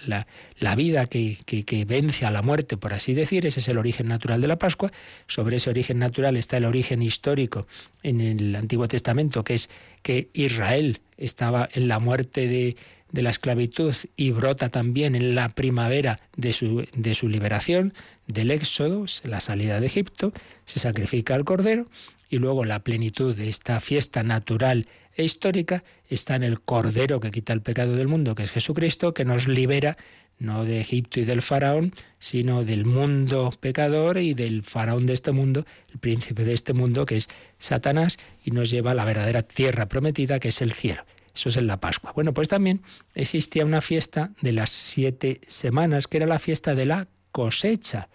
la, 0.58 0.74
vida 0.74 1.06
que, 1.06 1.38
que, 1.44 1.84
vence 1.84 2.26
a 2.26 2.30
la 2.30 2.42
muerte, 2.42 2.76
por 2.76 2.92
así 2.92 3.14
decir, 3.14 3.46
ese 3.46 3.60
es 3.60 3.68
el 3.68 3.78
origen 3.78 4.08
natural 4.08 4.40
de 4.40 4.48
la 4.48 4.56
Pascua. 4.56 4.92
Sobre 5.28 5.56
ese 5.56 5.70
origen 5.70 5.98
natural 5.98 6.36
está 6.36 6.56
el 6.56 6.64
origen 6.64 7.02
histórico 7.02 7.66
en 8.02 8.20
el 8.20 8.54
Antiguo 8.56 8.88
Testamento, 8.88 9.44
que 9.44 9.54
es 9.54 9.70
que 10.02 10.28
Israel 10.32 11.00
estaba 11.16 11.68
en 11.72 11.88
la 11.88 12.00
muerte 12.00 12.48
de, 12.48 12.76
de 13.12 13.22
la 13.22 13.30
esclavitud 13.30 13.94
y 14.16 14.32
brota 14.32 14.68
también 14.68 15.14
en 15.14 15.34
la 15.34 15.48
primavera 15.50 16.18
de 16.36 16.52
su, 16.52 16.86
de 16.94 17.14
su 17.14 17.28
liberación, 17.28 17.94
del 18.26 18.50
éxodo, 18.50 19.06
la 19.24 19.40
salida 19.40 19.80
de 19.80 19.86
Egipto, 19.86 20.32
se 20.64 20.80
sacrifica 20.80 21.34
al 21.34 21.44
cordero 21.44 21.86
y 22.28 22.38
luego 22.38 22.64
la 22.64 22.82
plenitud 22.82 23.36
de 23.36 23.48
esta 23.48 23.80
fiesta 23.80 24.22
natural 24.22 24.88
e 25.14 25.24
histórica 25.24 25.84
está 26.08 26.36
en 26.36 26.42
el 26.42 26.60
Cordero 26.60 27.20
que 27.20 27.30
quita 27.30 27.52
el 27.52 27.62
pecado 27.62 27.96
del 27.96 28.08
mundo, 28.08 28.34
que 28.34 28.42
es 28.42 28.50
Jesucristo, 28.50 29.14
que 29.14 29.24
nos 29.24 29.48
libera 29.48 29.96
no 30.38 30.64
de 30.64 30.80
Egipto 30.80 31.20
y 31.20 31.24
del 31.24 31.40
faraón, 31.40 31.94
sino 32.18 32.64
del 32.64 32.84
mundo 32.84 33.52
pecador 33.58 34.18
y 34.18 34.34
del 34.34 34.62
faraón 34.62 35.06
de 35.06 35.14
este 35.14 35.32
mundo, 35.32 35.64
el 35.92 35.98
príncipe 35.98 36.44
de 36.44 36.52
este 36.52 36.74
mundo, 36.74 37.06
que 37.06 37.16
es 37.16 37.28
Satanás, 37.58 38.18
y 38.44 38.50
nos 38.50 38.70
lleva 38.70 38.90
a 38.90 38.94
la 38.94 39.04
verdadera 39.04 39.42
tierra 39.42 39.86
prometida, 39.88 40.38
que 40.38 40.48
es 40.48 40.60
el 40.60 40.72
cielo. 40.72 41.04
Eso 41.34 41.48
es 41.48 41.56
en 41.56 41.66
la 41.66 41.80
Pascua. 41.80 42.12
Bueno, 42.12 42.32
pues 42.32 42.48
también 42.48 42.82
existía 43.14 43.64
una 43.64 43.80
fiesta 43.80 44.32
de 44.40 44.52
las 44.52 44.70
siete 44.70 45.40
semanas, 45.46 46.06
que 46.06 46.18
era 46.18 46.26
la 46.26 46.38
fiesta 46.38 46.74
de 46.74 46.86
la 46.86 47.08
cosecha. 47.32 48.08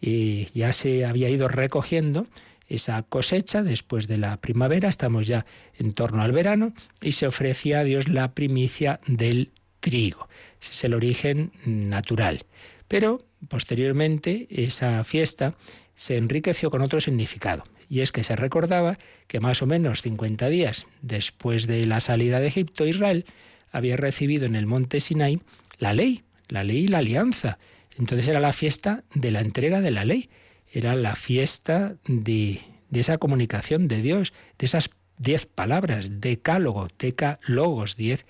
Y 0.00 0.46
ya 0.52 0.72
se 0.72 1.04
había 1.04 1.28
ido 1.28 1.48
recogiendo 1.48 2.26
esa 2.68 3.02
cosecha 3.02 3.62
después 3.62 4.06
de 4.06 4.18
la 4.18 4.36
primavera, 4.40 4.88
estamos 4.88 5.26
ya 5.26 5.46
en 5.78 5.92
torno 5.92 6.22
al 6.22 6.32
verano, 6.32 6.74
y 7.00 7.12
se 7.12 7.26
ofrecía 7.26 7.80
a 7.80 7.84
Dios 7.84 8.08
la 8.08 8.32
primicia 8.32 9.00
del 9.06 9.50
trigo. 9.80 10.28
Ese 10.60 10.72
es 10.72 10.84
el 10.84 10.94
origen 10.94 11.52
natural. 11.64 12.42
Pero 12.88 13.24
posteriormente 13.48 14.46
esa 14.50 15.02
fiesta 15.04 15.54
se 15.94 16.16
enriqueció 16.16 16.70
con 16.70 16.82
otro 16.82 17.00
significado, 17.00 17.64
y 17.88 18.00
es 18.00 18.12
que 18.12 18.24
se 18.24 18.36
recordaba 18.36 18.98
que 19.26 19.40
más 19.40 19.62
o 19.62 19.66
menos 19.66 20.02
50 20.02 20.48
días 20.48 20.86
después 21.02 21.66
de 21.66 21.86
la 21.86 22.00
salida 22.00 22.40
de 22.40 22.48
Egipto, 22.48 22.86
Israel 22.86 23.24
había 23.72 23.96
recibido 23.96 24.46
en 24.46 24.56
el 24.56 24.66
monte 24.66 25.00
Sinai 25.00 25.40
la 25.78 25.92
ley, 25.92 26.22
la 26.48 26.64
ley 26.64 26.84
y 26.84 26.88
la 26.88 26.98
alianza. 26.98 27.58
Entonces 27.98 28.28
era 28.28 28.40
la 28.40 28.52
fiesta 28.52 29.04
de 29.14 29.30
la 29.30 29.40
entrega 29.40 29.80
de 29.80 29.90
la 29.90 30.04
ley 30.04 30.30
era 30.72 30.94
la 30.94 31.16
fiesta 31.16 31.96
de, 32.06 32.60
esa 32.92 33.18
comunicación 33.18 33.88
de 33.88 34.02
Dios, 34.02 34.32
de 34.58 34.66
esas 34.66 34.90
diez 35.18 35.46
palabras, 35.46 36.20
decálogo, 36.20 36.88
teca 36.88 37.40
logos, 37.42 37.96
diez 37.96 38.26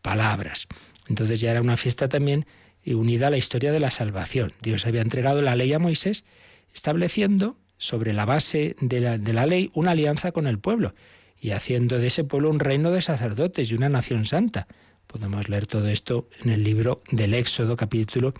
palabras. 0.00 0.66
Entonces 1.08 1.40
ya 1.40 1.50
era 1.50 1.60
una 1.60 1.76
fiesta 1.76 2.08
también 2.08 2.46
unida 2.86 3.28
a 3.28 3.30
la 3.30 3.36
historia 3.36 3.72
de 3.72 3.80
la 3.80 3.90
salvación. 3.90 4.52
Dios 4.62 4.86
había 4.86 5.02
entregado 5.02 5.42
la 5.42 5.54
ley 5.54 5.72
a 5.72 5.78
Moisés, 5.78 6.24
estableciendo 6.74 7.56
sobre 7.78 8.12
la 8.12 8.24
base 8.24 8.76
de 8.80 9.00
la, 9.00 9.18
de 9.18 9.32
la 9.32 9.46
ley 9.46 9.70
una 9.74 9.92
alianza 9.92 10.32
con 10.32 10.46
el 10.46 10.58
pueblo 10.58 10.94
y 11.40 11.50
haciendo 11.50 11.98
de 11.98 12.06
ese 12.06 12.24
pueblo 12.24 12.50
un 12.50 12.60
reino 12.60 12.90
de 12.90 13.02
sacerdotes 13.02 13.70
y 13.70 13.74
una 13.74 13.88
nación 13.88 14.24
santa. 14.24 14.68
Podemos 15.08 15.48
leer 15.48 15.66
todo 15.66 15.88
esto 15.88 16.28
en 16.42 16.50
el 16.50 16.62
libro 16.62 17.02
del 17.10 17.34
Éxodo 17.34 17.76
capítulo 17.76 18.32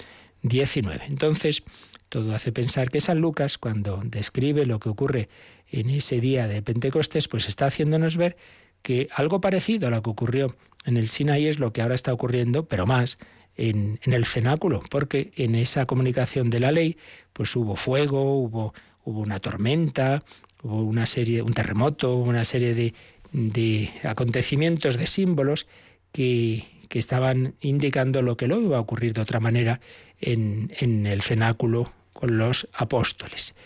19. 0.43 1.05
Entonces, 1.09 1.65
todo 2.13 2.35
hace 2.35 2.53
pensar 2.53 2.91
que 2.91 3.01
San 3.01 3.21
Lucas, 3.21 3.57
cuando 3.57 4.03
describe 4.05 4.67
lo 4.67 4.79
que 4.81 4.91
ocurre 4.91 5.31
en 5.71 5.89
ese 5.89 6.21
día 6.21 6.47
de 6.47 6.61
Pentecostés, 6.61 7.27
pues 7.27 7.49
está 7.49 7.65
haciéndonos 7.65 8.19
ver 8.19 8.37
que 8.83 9.09
algo 9.15 9.41
parecido 9.41 9.89
a 9.89 9.91
lo 9.91 10.03
que 10.03 10.11
ocurrió 10.11 10.55
en 10.85 10.99
el 10.99 11.09
Sinaí 11.09 11.47
es 11.47 11.59
lo 11.59 11.73
que 11.73 11.81
ahora 11.81 11.95
está 11.95 12.13
ocurriendo, 12.13 12.67
pero 12.67 12.85
más, 12.85 13.17
en, 13.57 13.99
el 14.03 14.27
cenáculo, 14.27 14.83
porque 14.91 15.33
en 15.37 15.55
esa 15.55 15.87
comunicación 15.87 16.51
de 16.51 16.61
la 16.61 16.71
ley, 16.71 16.99
pues 17.33 17.57
hubo 17.57 17.77
fuego, 17.77 18.37
hubo, 18.43 18.75
una 19.07 19.39
tormenta, 19.39 20.23
hubo 20.63 20.83
una 20.83 21.07
serie, 21.07 21.41
un 21.41 21.55
terremoto, 21.55 22.17
una 22.17 22.45
serie 22.45 22.75
de, 23.33 23.91
acontecimientos, 24.03 24.99
de 24.99 25.07
símbolos 25.07 25.67
que, 26.13 26.65
estaban 26.91 27.55
indicando 27.63 28.21
lo 28.21 28.37
que 28.37 28.47
luego 28.47 28.65
iba 28.65 28.77
a 28.77 28.81
ocurrir 28.81 29.15
de 29.15 29.23
otra 29.23 29.41
manera 29.41 29.81
en 30.21 30.69
el 31.07 31.23
cenáculo 31.23 31.91
con 32.23 32.39
los 32.39 32.69
apóstoles. 32.73 33.57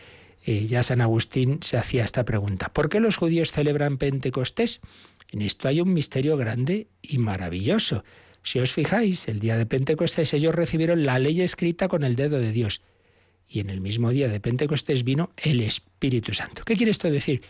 Eh, 0.47 0.67
ya 0.67 0.83
San 0.83 1.03
Agustín 1.03 1.59
se 1.61 1.77
hacía 1.77 2.05
esta 2.05 2.25
pregunta. 2.25 2.73
¿Por 2.73 2.89
qué 2.89 3.01
los 3.01 3.19
judíos 3.19 3.53
celebran 3.53 3.99
Pentecostés? 3.99 4.81
En 5.31 5.43
esto 5.43 5.69
hay 5.69 5.83
un 5.83 5.93
misterio 5.93 6.39
grande 6.39 6.87
y 7.03 7.19
maravilloso. 7.19 8.03
Si 8.43 8.59
os 8.59 8.73
fijáis, 8.73 9.29
el 9.29 9.41
día 9.41 9.59
de 9.59 9.67
Pentecostés 9.67 10.33
ellos 10.33 10.55
recibieron 10.55 11.05
la 11.05 11.19
ley 11.19 11.43
escrita 11.43 11.87
con 11.89 12.03
el 12.03 12.17
dedo 12.17 12.39
de 12.39 12.51
Dios. 12.51 12.81
Y 13.47 13.61
en 13.61 13.69
el 13.69 13.83
mismo 13.83 14.09
día 14.11 14.29
de 14.29 14.41
Pentecostés 14.41 15.05
vino 15.05 15.33
el 15.37 15.61
Espíritu 15.61 16.33
Santo. 16.33 16.63
¿Qué 16.65 16.77
quiere 16.77 16.93
esto 16.93 17.11
decir? 17.11 17.43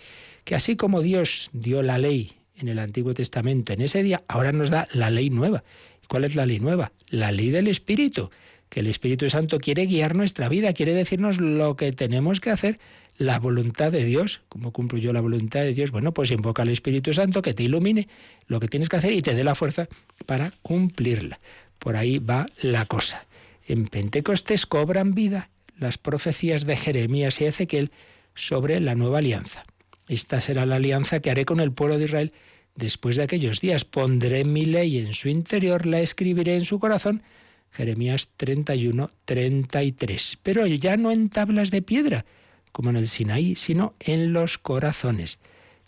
Que 0.42 0.56
así 0.56 0.74
como 0.74 1.02
Dios 1.02 1.50
dio 1.52 1.84
la 1.84 1.98
ley 1.98 2.32
en 2.56 2.66
el 2.66 2.80
Antiguo 2.80 3.14
Testamento 3.14 3.72
en 3.72 3.80
ese 3.80 4.02
día, 4.02 4.24
ahora 4.26 4.50
nos 4.50 4.70
da 4.70 4.88
la 4.90 5.10
ley 5.10 5.30
nueva. 5.30 5.62
¿Cuál 6.08 6.24
es 6.24 6.34
la 6.34 6.46
ley 6.46 6.58
nueva? 6.58 6.90
La 7.10 7.30
ley 7.30 7.50
del 7.50 7.68
Espíritu 7.68 8.28
que 8.68 8.80
el 8.80 8.86
Espíritu 8.86 9.28
Santo 9.30 9.58
quiere 9.58 9.86
guiar 9.86 10.14
nuestra 10.14 10.48
vida, 10.48 10.72
quiere 10.72 10.92
decirnos 10.92 11.38
lo 11.40 11.76
que 11.76 11.92
tenemos 11.92 12.40
que 12.40 12.50
hacer, 12.50 12.78
la 13.18 13.38
voluntad 13.38 13.92
de 13.92 14.04
Dios. 14.04 14.42
¿Cómo 14.48 14.72
cumplo 14.72 14.98
yo 14.98 15.12
la 15.12 15.20
voluntad 15.20 15.60
de 15.60 15.72
Dios? 15.72 15.90
Bueno, 15.90 16.12
pues 16.12 16.30
invoca 16.30 16.62
al 16.62 16.68
Espíritu 16.68 17.12
Santo 17.12 17.42
que 17.42 17.54
te 17.54 17.62
ilumine 17.62 18.08
lo 18.46 18.60
que 18.60 18.68
tienes 18.68 18.88
que 18.88 18.96
hacer 18.96 19.12
y 19.12 19.22
te 19.22 19.34
dé 19.34 19.44
la 19.44 19.54
fuerza 19.54 19.88
para 20.26 20.52
cumplirla. 20.62 21.40
Por 21.78 21.96
ahí 21.96 22.18
va 22.18 22.46
la 22.60 22.86
cosa. 22.86 23.26
En 23.66 23.86
Pentecostés 23.86 24.66
cobran 24.66 25.14
vida 25.14 25.50
las 25.78 25.98
profecías 25.98 26.64
de 26.66 26.76
Jeremías 26.76 27.40
y 27.40 27.44
Ezequiel 27.44 27.90
sobre 28.34 28.80
la 28.80 28.94
nueva 28.94 29.18
alianza. 29.18 29.64
Esta 30.08 30.40
será 30.40 30.66
la 30.66 30.76
alianza 30.76 31.20
que 31.20 31.30
haré 31.30 31.44
con 31.44 31.60
el 31.60 31.72
pueblo 31.72 31.98
de 31.98 32.04
Israel 32.04 32.32
después 32.76 33.16
de 33.16 33.24
aquellos 33.24 33.60
días. 33.60 33.84
Pondré 33.84 34.44
mi 34.44 34.64
ley 34.64 34.98
en 34.98 35.12
su 35.12 35.28
interior, 35.28 35.86
la 35.86 36.00
escribiré 36.00 36.56
en 36.56 36.64
su 36.64 36.78
corazón 36.78 37.22
Jeremías 37.76 38.30
31, 38.38 39.10
33. 39.26 40.38
Pero 40.42 40.66
ya 40.66 40.96
no 40.96 41.10
en 41.12 41.28
tablas 41.28 41.70
de 41.70 41.82
piedra, 41.82 42.24
como 42.72 42.88
en 42.88 42.96
el 42.96 43.06
Sinaí, 43.06 43.54
sino 43.54 43.94
en 44.00 44.32
los 44.32 44.56
corazones. 44.56 45.38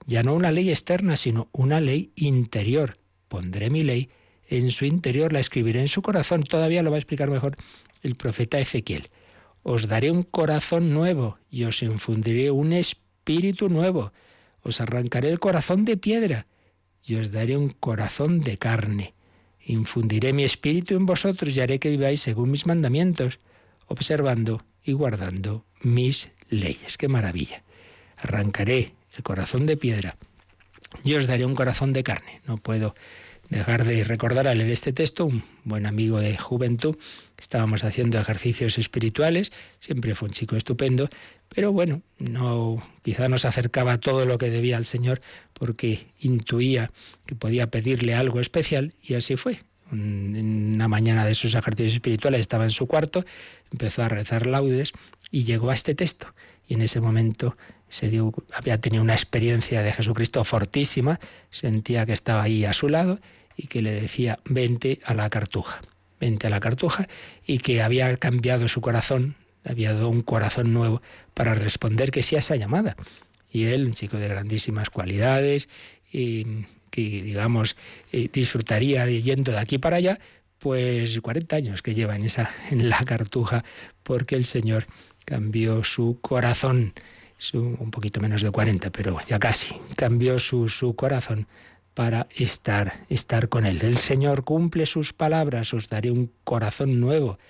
Ya 0.05 0.23
no 0.23 0.35
una 0.35 0.53
ley 0.53 0.69
externa, 0.69 1.17
sino 1.17 1.49
una 1.51 1.81
ley 1.81 2.13
interior. 2.15 2.99
Pondré 3.29 3.71
mi 3.71 3.85
ley 3.85 4.11
en 4.49 4.71
su 4.71 4.85
interior, 4.85 5.33
la 5.33 5.41
escribiré 5.41 5.81
en 5.81 5.89
su 5.89 6.03
corazón. 6.03 6.43
Todavía 6.43 6.83
lo 6.83 6.91
va 6.91 6.97
a 6.97 7.01
explicar 7.01 7.31
mejor 7.31 7.57
el 8.03 8.17
profeta 8.17 8.59
Ezequiel. 8.59 9.09
Os 9.63 9.89
daré 9.89 10.11
un 10.11 10.25
corazón 10.25 10.93
nuevo 10.93 11.39
y 11.51 11.65
os 11.65 11.83
infundiré 11.83 12.51
un 12.51 12.75
espíritu 12.75 13.71
nuevo. 13.71 14.13
Os 14.61 14.83
arrancaré 14.83 15.31
el 15.31 15.41
corazón 15.41 15.87
de 15.87 15.97
piedra 15.97 16.47
y 17.03 17.15
os 17.15 17.33
daré 17.33 17.57
un 17.57 17.71
corazón 17.71 18.41
de 18.41 18.59
carne 18.59 19.15
infundiré 19.73 20.33
mi 20.33 20.45
espíritu 20.45 20.97
en 20.97 21.07
vosotros 21.07 21.57
y 21.57 21.61
haré 21.61 21.79
que 21.79 21.91
viváis 21.91 22.21
según 22.21 22.51
mis 22.51 22.67
mandamientos, 22.67 23.39
observando 23.87 24.65
y 24.83 24.93
guardando 24.93 25.65
mis 25.83 26.31
leyes. 26.49 26.97
¡Qué 26.97 27.09
maravilla! 27.09 27.63
Arrancaré 28.17 28.95
el 29.17 29.23
corazón 29.23 29.67
de 29.67 29.77
piedra 29.77 30.17
y 31.05 31.15
os 31.15 31.27
daré 31.27 31.45
un 31.45 31.55
corazón 31.55 31.93
de 31.93 32.03
carne. 32.03 32.41
No 32.47 32.57
puedo 32.57 32.95
dejar 33.51 33.85
de 33.85 34.05
recordar 34.05 34.47
al 34.47 34.59
leer 34.59 34.71
este 34.71 34.93
texto, 34.93 35.27
un 35.27 35.43
buen 35.65 35.87
amigo 35.87 36.21
de 36.21 36.37
juventud, 36.37 36.97
estábamos 37.39 37.85
haciendo 37.85 38.19
ejercicios 38.19 38.79
espirituales, 38.79 39.53
siempre 39.81 40.15
fue 40.15 40.29
un 40.29 40.35
chico 40.35 40.57
estupendo, 40.57 41.09
pero 41.49 41.73
bueno, 41.73 42.03
no 42.19 42.83
quizá 43.03 43.29
nos 43.29 43.45
acercaba 43.45 43.99
todo 43.99 44.27
lo 44.27 44.39
que 44.39 44.51
debía 44.51 44.77
al 44.77 44.85
Señor 44.85 45.21
porque 45.55 46.09
intuía 46.21 46.91
que 47.27 47.35
podía 47.35 47.69
pedirle 47.69 48.15
algo 48.15 48.41
especial 48.41 48.93
y 49.03 49.15
así 49.15 49.37
fue. 49.37 49.63
Una 49.91 50.87
mañana 50.87 51.25
de 51.25 51.35
sus 51.35 51.55
ejercicios 51.55 51.95
espirituales 51.95 52.41
estaba 52.41 52.65
en 52.65 52.71
su 52.71 52.87
cuarto, 52.87 53.25
empezó 53.73 54.03
a 54.03 54.11
rezar 54.11 54.47
laudes 54.47 54.93
y 55.31 55.45
llegó 55.45 55.71
a 55.71 55.75
este 55.75 55.95
texto. 55.95 56.35
Y 56.67 56.75
en 56.75 56.83
ese 56.83 57.01
momento 57.01 57.57
se 57.89 58.11
había 58.53 58.79
tenido 58.83 59.03
una 59.03 59.15
experiencia 59.15 59.83
de 59.83 59.95
Jesucristo 59.95 60.45
fortísima, 60.45 61.19
sentía 61.49 62.05
que 62.05 62.13
estaba 62.13 62.43
ahí 62.43 62.67
a 62.67 62.75
su 62.75 62.91
lado 62.91 63.19
y 63.59 63.67
que 63.67 63.83
le 63.83 63.91
decía, 63.91 64.39
vente 64.45 65.01
a 65.05 65.13
la 65.15 65.29
cartuja, 65.29 65.83
vente 66.21 66.47
a 66.47 66.51
la 66.51 66.61
cartuja, 66.61 67.09
y 67.45 67.59
que 67.59 67.83
había 67.83 68.17
cambiado 68.17 68.69
su 68.69 68.81
corazón, 68.81 69.35
había 69.65 69.93
dado 69.93 70.09
un 70.09 70.23
corazón 70.23 70.73
nuevo 70.73 71.03
para 71.35 71.55
responder 71.55 72.13
que 72.13 72.23
sí 72.23 72.37
a 72.37 72.39
esa 72.39 72.55
llamada. 72.55 72.97
Y 73.53 73.65
él, 73.65 73.85
un 73.85 73.95
chico 73.95 74.17
de 74.17 74.29
grandísimas 74.29 74.91
cualidades, 74.91 75.69
y 76.13 76.47
que 76.91 77.01
digamos 77.01 77.77
eh, 78.13 78.29
disfrutaría 78.33 79.07
yendo 79.07 79.53
de 79.53 79.59
aquí 79.59 79.79
para 79.79 79.97
allá, 79.97 80.21
pues 80.59 81.21
40 81.21 81.57
años 81.57 81.83
que 81.83 81.95
lleva 81.95 82.17
en 82.17 82.25
esa 82.25 82.51
en 82.71 82.89
la 82.89 83.05
cartuja 83.05 83.65
porque 84.03 84.37
el 84.37 84.45
Señor 84.45 84.87
cambió 85.25 85.85
su 85.85 86.19
corazón, 86.21 86.95
un 87.53 87.91
poquito 87.91 88.21
menos 88.21 88.41
de 88.41 88.51
40, 88.51 88.91
pero 88.91 89.19
ya 89.27 89.39
casi, 89.39 89.75
cambió 89.97 90.39
su, 90.39 90.69
su 90.69 90.97
corazón 90.97 91.47
para 91.99 92.29
estar, 92.37 93.01
estar 93.09 93.49
con 93.49 93.67
Él. 93.67 93.83
El 93.83 93.97
Señor 93.97 94.45
cumple 94.45 94.87
sus 94.87 95.13
palabras, 95.13 95.75
os 95.75 95.89
daré 95.89 96.13
un 96.13 96.31
corazón 96.45 97.01
nuevo. 97.01 97.41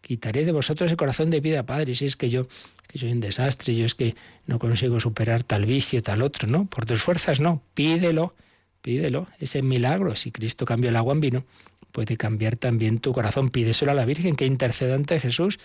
Quitaré 0.00 0.46
de 0.46 0.52
vosotros 0.52 0.90
el 0.90 0.96
corazón 0.96 1.28
de 1.28 1.40
vida, 1.40 1.66
Padre, 1.66 1.94
si 1.94 2.06
es 2.06 2.16
que 2.16 2.30
yo 2.30 2.48
que 2.88 2.98
soy 2.98 3.12
un 3.12 3.20
desastre, 3.20 3.76
yo 3.76 3.84
es 3.84 3.94
que 3.94 4.16
no 4.46 4.58
consigo 4.58 5.00
superar 5.00 5.42
tal 5.42 5.66
vicio, 5.66 6.02
tal 6.02 6.22
otro, 6.22 6.48
no, 6.48 6.64
por 6.64 6.86
tus 6.86 7.02
fuerzas 7.02 7.40
no, 7.40 7.62
pídelo, 7.74 8.34
pídelo, 8.80 9.28
ese 9.38 9.60
milagro, 9.60 10.16
si 10.16 10.32
Cristo 10.32 10.64
cambió 10.64 10.88
el 10.88 10.96
agua 10.96 11.12
en 11.12 11.20
vino, 11.20 11.44
puede 11.92 12.16
cambiar 12.16 12.56
también 12.56 13.00
tu 13.00 13.12
corazón, 13.12 13.50
pídeselo 13.50 13.90
a 13.90 13.94
la 13.94 14.06
Virgen 14.06 14.34
que 14.34 14.46
interceda 14.46 14.94
ante 14.94 15.20
Jesús, 15.20 15.58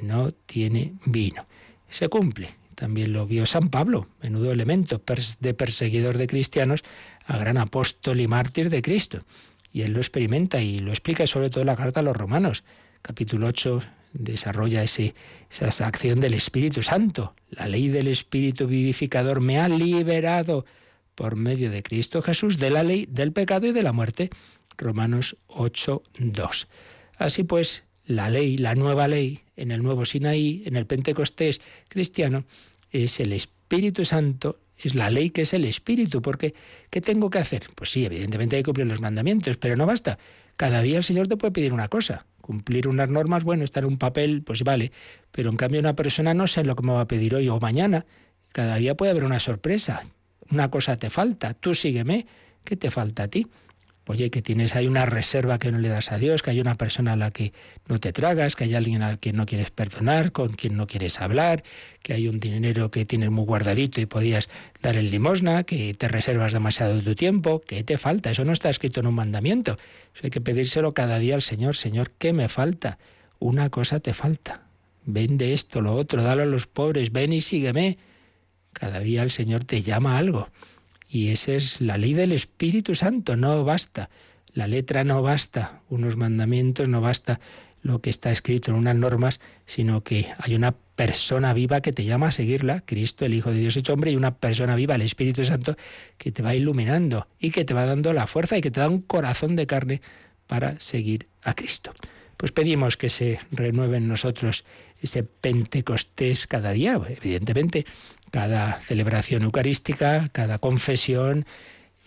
no 0.00 0.32
tiene 0.32 0.94
vino. 1.04 1.44
Se 1.90 2.08
cumple. 2.08 2.54
También 2.76 3.12
lo 3.12 3.26
vio 3.26 3.46
San 3.46 3.70
Pablo, 3.70 4.06
menudo 4.22 4.52
elemento 4.52 5.02
de 5.40 5.54
perseguidor 5.54 6.18
de 6.18 6.28
cristianos, 6.28 6.84
a 7.26 7.36
gran 7.38 7.58
apóstol 7.58 8.20
y 8.20 8.28
mártir 8.28 8.70
de 8.70 8.82
Cristo. 8.82 9.24
Y 9.72 9.82
él 9.82 9.92
lo 9.92 9.98
experimenta 9.98 10.60
y 10.60 10.78
lo 10.78 10.90
explica 10.90 11.26
sobre 11.26 11.50
todo 11.50 11.62
en 11.62 11.66
la 11.66 11.76
carta 11.76 12.00
a 12.00 12.02
los 12.04 12.16
romanos. 12.16 12.62
Capítulo 13.02 13.48
8 13.48 13.82
desarrolla 14.12 14.82
esa 14.82 15.86
acción 15.86 16.20
del 16.20 16.34
Espíritu 16.34 16.82
Santo. 16.82 17.34
La 17.50 17.66
ley 17.66 17.88
del 17.88 18.08
Espíritu 18.08 18.66
vivificador 18.66 19.40
me 19.40 19.58
ha 19.58 19.68
liberado 19.68 20.64
por 21.14 21.36
medio 21.36 21.70
de 21.70 21.82
Cristo 21.82 22.22
Jesús 22.22 22.58
de 22.58 22.70
la 22.70 22.82
ley 22.82 23.06
del 23.06 23.32
pecado 23.32 23.66
y 23.66 23.72
de 23.72 23.82
la 23.82 23.92
muerte. 23.92 24.30
Romanos 24.76 25.36
8, 25.46 26.02
2. 26.18 26.68
Así 27.16 27.42
pues, 27.42 27.84
la 28.06 28.30
ley, 28.30 28.56
la 28.56 28.74
nueva 28.74 29.08
ley, 29.08 29.40
en 29.56 29.70
el 29.70 29.82
nuevo 29.82 30.04
Sinaí, 30.04 30.62
en 30.66 30.76
el 30.76 30.86
Pentecostés 30.86 31.60
cristiano, 31.88 32.44
es 32.90 33.20
el 33.20 33.32
Espíritu 33.32 34.04
Santo, 34.04 34.58
es 34.76 34.94
la 34.94 35.10
ley 35.10 35.30
que 35.30 35.42
es 35.42 35.54
el 35.54 35.64
Espíritu, 35.64 36.22
porque 36.22 36.54
¿qué 36.90 37.00
tengo 37.00 37.30
que 37.30 37.38
hacer? 37.38 37.64
Pues 37.74 37.90
sí, 37.90 38.04
evidentemente 38.04 38.56
hay 38.56 38.62
que 38.62 38.66
cumplir 38.66 38.86
los 38.86 39.00
mandamientos, 39.00 39.56
pero 39.56 39.76
no 39.76 39.86
basta. 39.86 40.18
Cada 40.56 40.82
día 40.82 40.98
el 40.98 41.04
Señor 41.04 41.28
te 41.28 41.36
puede 41.36 41.52
pedir 41.52 41.72
una 41.72 41.88
cosa. 41.88 42.26
Cumplir 42.40 42.86
unas 42.86 43.10
normas, 43.10 43.44
bueno, 43.44 43.64
estar 43.64 43.82
en 43.82 43.90
un 43.90 43.98
papel, 43.98 44.42
pues 44.42 44.62
vale, 44.62 44.92
pero 45.32 45.50
en 45.50 45.56
cambio 45.56 45.80
una 45.80 45.96
persona 45.96 46.32
no 46.32 46.46
sé 46.46 46.64
lo 46.64 46.76
que 46.76 46.86
me 46.86 46.92
va 46.92 47.02
a 47.02 47.08
pedir 47.08 47.34
hoy 47.34 47.48
o 47.48 47.58
mañana. 47.58 48.06
Cada 48.52 48.76
día 48.76 48.94
puede 48.94 49.10
haber 49.10 49.24
una 49.24 49.40
sorpresa. 49.40 50.02
Una 50.50 50.70
cosa 50.70 50.96
te 50.96 51.10
falta, 51.10 51.54
tú 51.54 51.74
sígueme, 51.74 52.26
¿qué 52.64 52.76
te 52.76 52.90
falta 52.90 53.24
a 53.24 53.28
ti? 53.28 53.48
Oye, 54.08 54.30
que 54.30 54.40
tienes 54.40 54.76
ahí 54.76 54.86
una 54.86 55.04
reserva 55.04 55.58
que 55.58 55.72
no 55.72 55.78
le 55.78 55.88
das 55.88 56.12
a 56.12 56.18
Dios, 56.18 56.42
que 56.42 56.50
hay 56.50 56.60
una 56.60 56.76
persona 56.76 57.14
a 57.14 57.16
la 57.16 57.32
que 57.32 57.52
no 57.88 57.98
te 57.98 58.12
tragas, 58.12 58.54
que 58.54 58.62
hay 58.62 58.74
alguien 58.76 59.02
a 59.02 59.16
quien 59.16 59.34
no 59.34 59.46
quieres 59.46 59.72
perdonar, 59.72 60.30
con 60.30 60.50
quien 60.50 60.76
no 60.76 60.86
quieres 60.86 61.20
hablar, 61.20 61.64
que 62.02 62.12
hay 62.12 62.28
un 62.28 62.38
dinero 62.38 62.92
que 62.92 63.04
tienes 63.04 63.32
muy 63.32 63.44
guardadito 63.44 64.00
y 64.00 64.06
podías 64.06 64.48
dar 64.80 64.96
en 64.96 65.10
limosna, 65.10 65.64
que 65.64 65.92
te 65.94 66.06
reservas 66.06 66.52
demasiado 66.52 66.94
de 66.94 67.02
tu 67.02 67.16
tiempo, 67.16 67.60
¿qué 67.66 67.82
te 67.82 67.98
falta? 67.98 68.30
Eso 68.30 68.44
no 68.44 68.52
está 68.52 68.70
escrito 68.70 69.00
en 69.00 69.08
un 69.08 69.14
mandamiento. 69.14 69.72
Eso 70.14 70.20
hay 70.22 70.30
que 70.30 70.40
pedírselo 70.40 70.94
cada 70.94 71.18
día 71.18 71.34
al 71.34 71.42
Señor. 71.42 71.74
Señor, 71.74 72.12
¿qué 72.16 72.32
me 72.32 72.48
falta? 72.48 72.98
Una 73.40 73.70
cosa 73.70 73.98
te 73.98 74.14
falta. 74.14 74.62
Vende 75.04 75.52
esto, 75.52 75.80
lo 75.80 75.94
otro, 75.94 76.22
dalo 76.22 76.42
a 76.42 76.46
los 76.46 76.68
pobres, 76.68 77.10
ven 77.10 77.32
y 77.32 77.40
sígueme. 77.40 77.98
Cada 78.72 79.00
día 79.00 79.24
el 79.24 79.32
Señor 79.32 79.64
te 79.64 79.82
llama 79.82 80.14
a 80.14 80.18
algo. 80.18 80.48
Y 81.08 81.30
esa 81.30 81.52
es 81.52 81.80
la 81.80 81.98
ley 81.98 82.14
del 82.14 82.32
Espíritu 82.32 82.94
Santo, 82.94 83.36
no 83.36 83.64
basta. 83.64 84.10
La 84.52 84.66
letra 84.66 85.04
no 85.04 85.22
basta, 85.22 85.82
unos 85.88 86.16
mandamientos 86.16 86.88
no 86.88 87.00
basta 87.00 87.40
lo 87.82 88.00
que 88.00 88.10
está 88.10 88.30
escrito 88.30 88.70
en 88.70 88.78
unas 88.78 88.96
normas, 88.96 89.40
sino 89.64 90.02
que 90.02 90.26
hay 90.38 90.54
una 90.54 90.72
persona 90.72 91.52
viva 91.52 91.80
que 91.80 91.92
te 91.92 92.04
llama 92.04 92.28
a 92.28 92.32
seguirla, 92.32 92.80
Cristo, 92.80 93.24
el 93.24 93.34
Hijo 93.34 93.50
de 93.50 93.60
Dios 93.60 93.76
hecho 93.76 93.92
hombre, 93.92 94.10
y 94.10 94.16
una 94.16 94.34
persona 94.36 94.74
viva, 94.74 94.94
el 94.94 95.02
Espíritu 95.02 95.44
Santo, 95.44 95.76
que 96.18 96.32
te 96.32 96.42
va 96.42 96.54
iluminando 96.54 97.28
y 97.38 97.50
que 97.50 97.64
te 97.64 97.74
va 97.74 97.86
dando 97.86 98.12
la 98.12 98.26
fuerza 98.26 98.58
y 98.58 98.60
que 98.60 98.70
te 98.70 98.80
da 98.80 98.88
un 98.88 99.02
corazón 99.02 99.56
de 99.56 99.66
carne 99.66 100.00
para 100.46 100.80
seguir 100.80 101.28
a 101.42 101.54
Cristo. 101.54 101.92
Pues 102.36 102.52
pedimos 102.52 102.96
que 102.96 103.08
se 103.08 103.38
renueve 103.50 103.96
en 103.96 104.08
nosotros 104.08 104.64
ese 105.00 105.22
Pentecostés 105.22 106.46
cada 106.46 106.72
día, 106.72 107.00
evidentemente 107.08 107.86
cada 108.30 108.80
celebración 108.80 109.42
eucarística, 109.42 110.24
cada 110.32 110.58
confesión, 110.58 111.46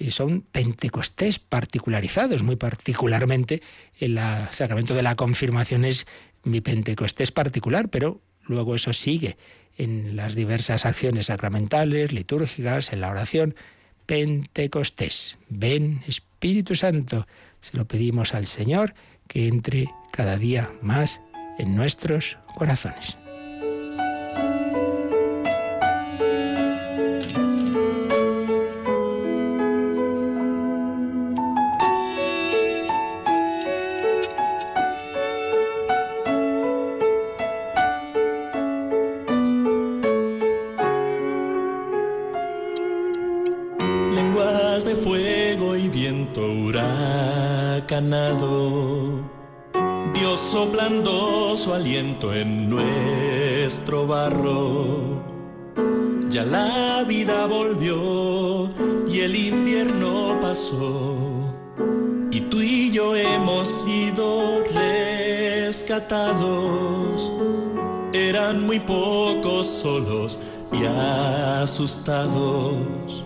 son 0.10 0.42
pentecostés 0.42 1.40
particularizados, 1.40 2.42
muy 2.42 2.56
particularmente 2.56 3.62
el 4.00 4.18
sacramento 4.52 4.94
de 4.94 5.04
la 5.04 5.16
confirmación 5.16 5.84
es 5.84 6.08
mi 6.44 6.62
pentecostés 6.62 7.32
particular, 7.32 7.90
pero 7.90 8.22
luego 8.44 8.76
eso 8.76 8.94
sigue 8.94 9.38
en 9.78 10.16
las 10.16 10.36
diversas 10.36 10.86
acciones 10.86 11.28
sacramentales, 11.28 12.12
litúrgicas, 12.14 12.94
en 12.94 13.02
la 13.02 13.10
oración. 13.10 13.56
Pentecostés, 14.06 15.38
ven 15.50 16.02
Espíritu 16.08 16.76
Santo, 16.76 17.28
se 17.62 17.78
lo 17.78 17.86
pedimos 17.86 18.34
al 18.34 18.48
Señor 18.48 18.94
que 19.28 19.48
entre 19.48 19.90
cada 20.12 20.38
día 20.38 20.72
más 20.82 21.22
en 21.60 21.76
nuestros 21.76 22.38
corazones. 22.56 23.18
En 52.00 52.70
nuestro 52.70 54.08
barro. 54.08 55.22
Ya 56.30 56.46
la 56.46 57.04
vida 57.04 57.46
volvió 57.46 58.70
y 59.06 59.20
el 59.20 59.36
invierno 59.36 60.38
pasó. 60.42 61.18
Y 62.32 62.40
tú 62.42 62.62
y 62.62 62.92
yo 62.92 63.18
hemos 63.18 63.68
sido 63.68 64.64
rescatados. 65.66 67.34
Eran 68.14 68.66
muy 68.66 68.80
pocos 68.80 69.68
solos 69.68 70.40
y 70.72 70.86
asustados 70.86 73.26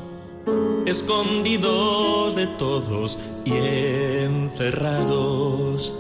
escondidos 0.85 2.35
de 2.35 2.47
todos 2.47 3.19
y 3.45 3.53
encerrados. 4.23 5.93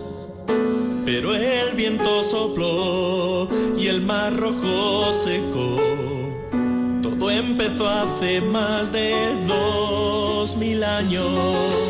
Pero 1.05 1.35
viento 1.83 2.23
sopló 2.23 3.49
y 3.77 3.87
el 3.87 3.99
mar 3.99 4.33
rojo 4.37 5.11
secó. 5.11 5.81
Todo 7.01 7.29
empezó 7.29 7.89
hace 7.89 8.39
más 8.39 8.89
de 8.93 9.13
dos 9.45 10.55
mil 10.55 10.81
años. 10.81 11.82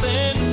Todos 0.00 0.04
entendían 0.04 0.51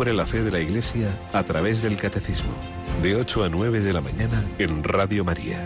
Descubre 0.00 0.16
la 0.16 0.24
fe 0.24 0.42
de 0.42 0.50
la 0.50 0.60
Iglesia 0.60 1.14
a 1.34 1.44
través 1.44 1.82
del 1.82 1.98
Catecismo, 1.98 2.54
de 3.02 3.16
8 3.16 3.44
a 3.44 3.50
9 3.50 3.80
de 3.80 3.92
la 3.92 4.00
mañana 4.00 4.42
en 4.58 4.82
Radio 4.82 5.26
María. 5.26 5.62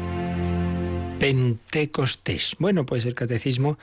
Pentecostés. 1.21 2.57
Bueno, 2.59 2.85
pues 2.85 3.05
el 3.05 3.15
catecismo 3.15 3.79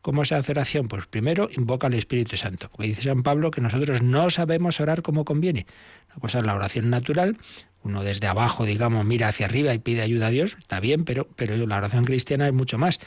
¿Cómo 0.00 0.24
se 0.24 0.34
hace 0.34 0.52
oración? 0.52 0.88
Pues 0.88 1.06
primero 1.06 1.50
invoca 1.54 1.86
al 1.86 1.94
Espíritu 1.94 2.38
Santo. 2.38 2.70
Como 2.70 2.86
dice 2.86 3.02
San 3.02 3.22
Pablo, 3.22 3.50
que 3.50 3.60
nosotros 3.60 4.00
no 4.00 4.30
sabemos 4.30 4.80
orar 4.80 5.02
como 5.02 5.26
conviene. 5.26 5.66
Una 6.08 6.20
cosa 6.20 6.38
es 6.38 6.46
la 6.46 6.54
oración 6.54 6.88
natural, 6.88 7.36
uno 7.82 8.04
desde 8.04 8.26
abajo, 8.26 8.64
digamos, 8.64 9.06
mira 9.06 9.28
hacia 9.28 9.46
arriba 9.46 9.72
y 9.74 9.78
pide 9.78 10.02
ayuda 10.02 10.26
a 10.26 10.30
Dios, 10.30 10.56
está 10.58 10.80
bien, 10.80 11.04
pero, 11.04 11.28
pero 11.36 11.56
la 11.66 11.76
oración 11.76 12.04
cristiana 12.04 12.46
es 12.46 12.52
mucho 12.52 12.78
más 12.78 13.00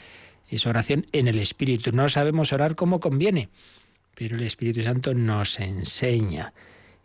es 0.48 0.66
oración 0.66 1.06
en 1.12 1.28
el 1.28 1.38
Espíritu. 1.38 1.92
No 1.92 2.08
sabemos 2.08 2.52
orar 2.52 2.74
como 2.74 3.00
conviene, 3.00 3.48
pero 4.14 4.36
el 4.36 4.42
Espíritu 4.42 4.82
Santo 4.82 5.14
nos 5.14 5.58
enseña 5.58 6.52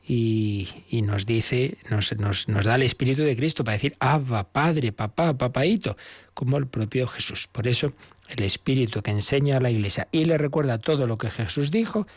y, 0.08 0.70
y 0.90 1.02
nos 1.02 1.26
dice, 1.26 1.78
nos, 1.90 2.16
nos, 2.18 2.48
nos, 2.48 2.66
da 2.66 2.76
el 2.76 2.84
Espíritu 2.84 3.22
de 3.22 3.36
Cristo 3.36 3.64
para 3.64 3.78
decir, 3.78 3.96
Abba, 4.00 4.52
Padre, 4.52 4.92
Papá, 4.92 5.38
Papaito, 5.38 5.98
como 6.34 6.58
el 6.58 6.68
propio 6.68 7.08
Jesús. 7.08 7.48
Por 7.48 7.68
eso, 7.68 7.94
el 8.28 8.44
Espíritu 8.44 9.02
que 9.02 9.12
enseña 9.12 9.58
a 9.58 9.62
la 9.62 9.72
Iglesia 9.72 10.08
y 10.12 10.26
le 10.26 10.38
recuerda 10.38 10.80
todo 10.80 11.08
lo 11.08 11.18
que 11.18 11.30
Jesús 11.30 11.72
dijo, 11.72 12.08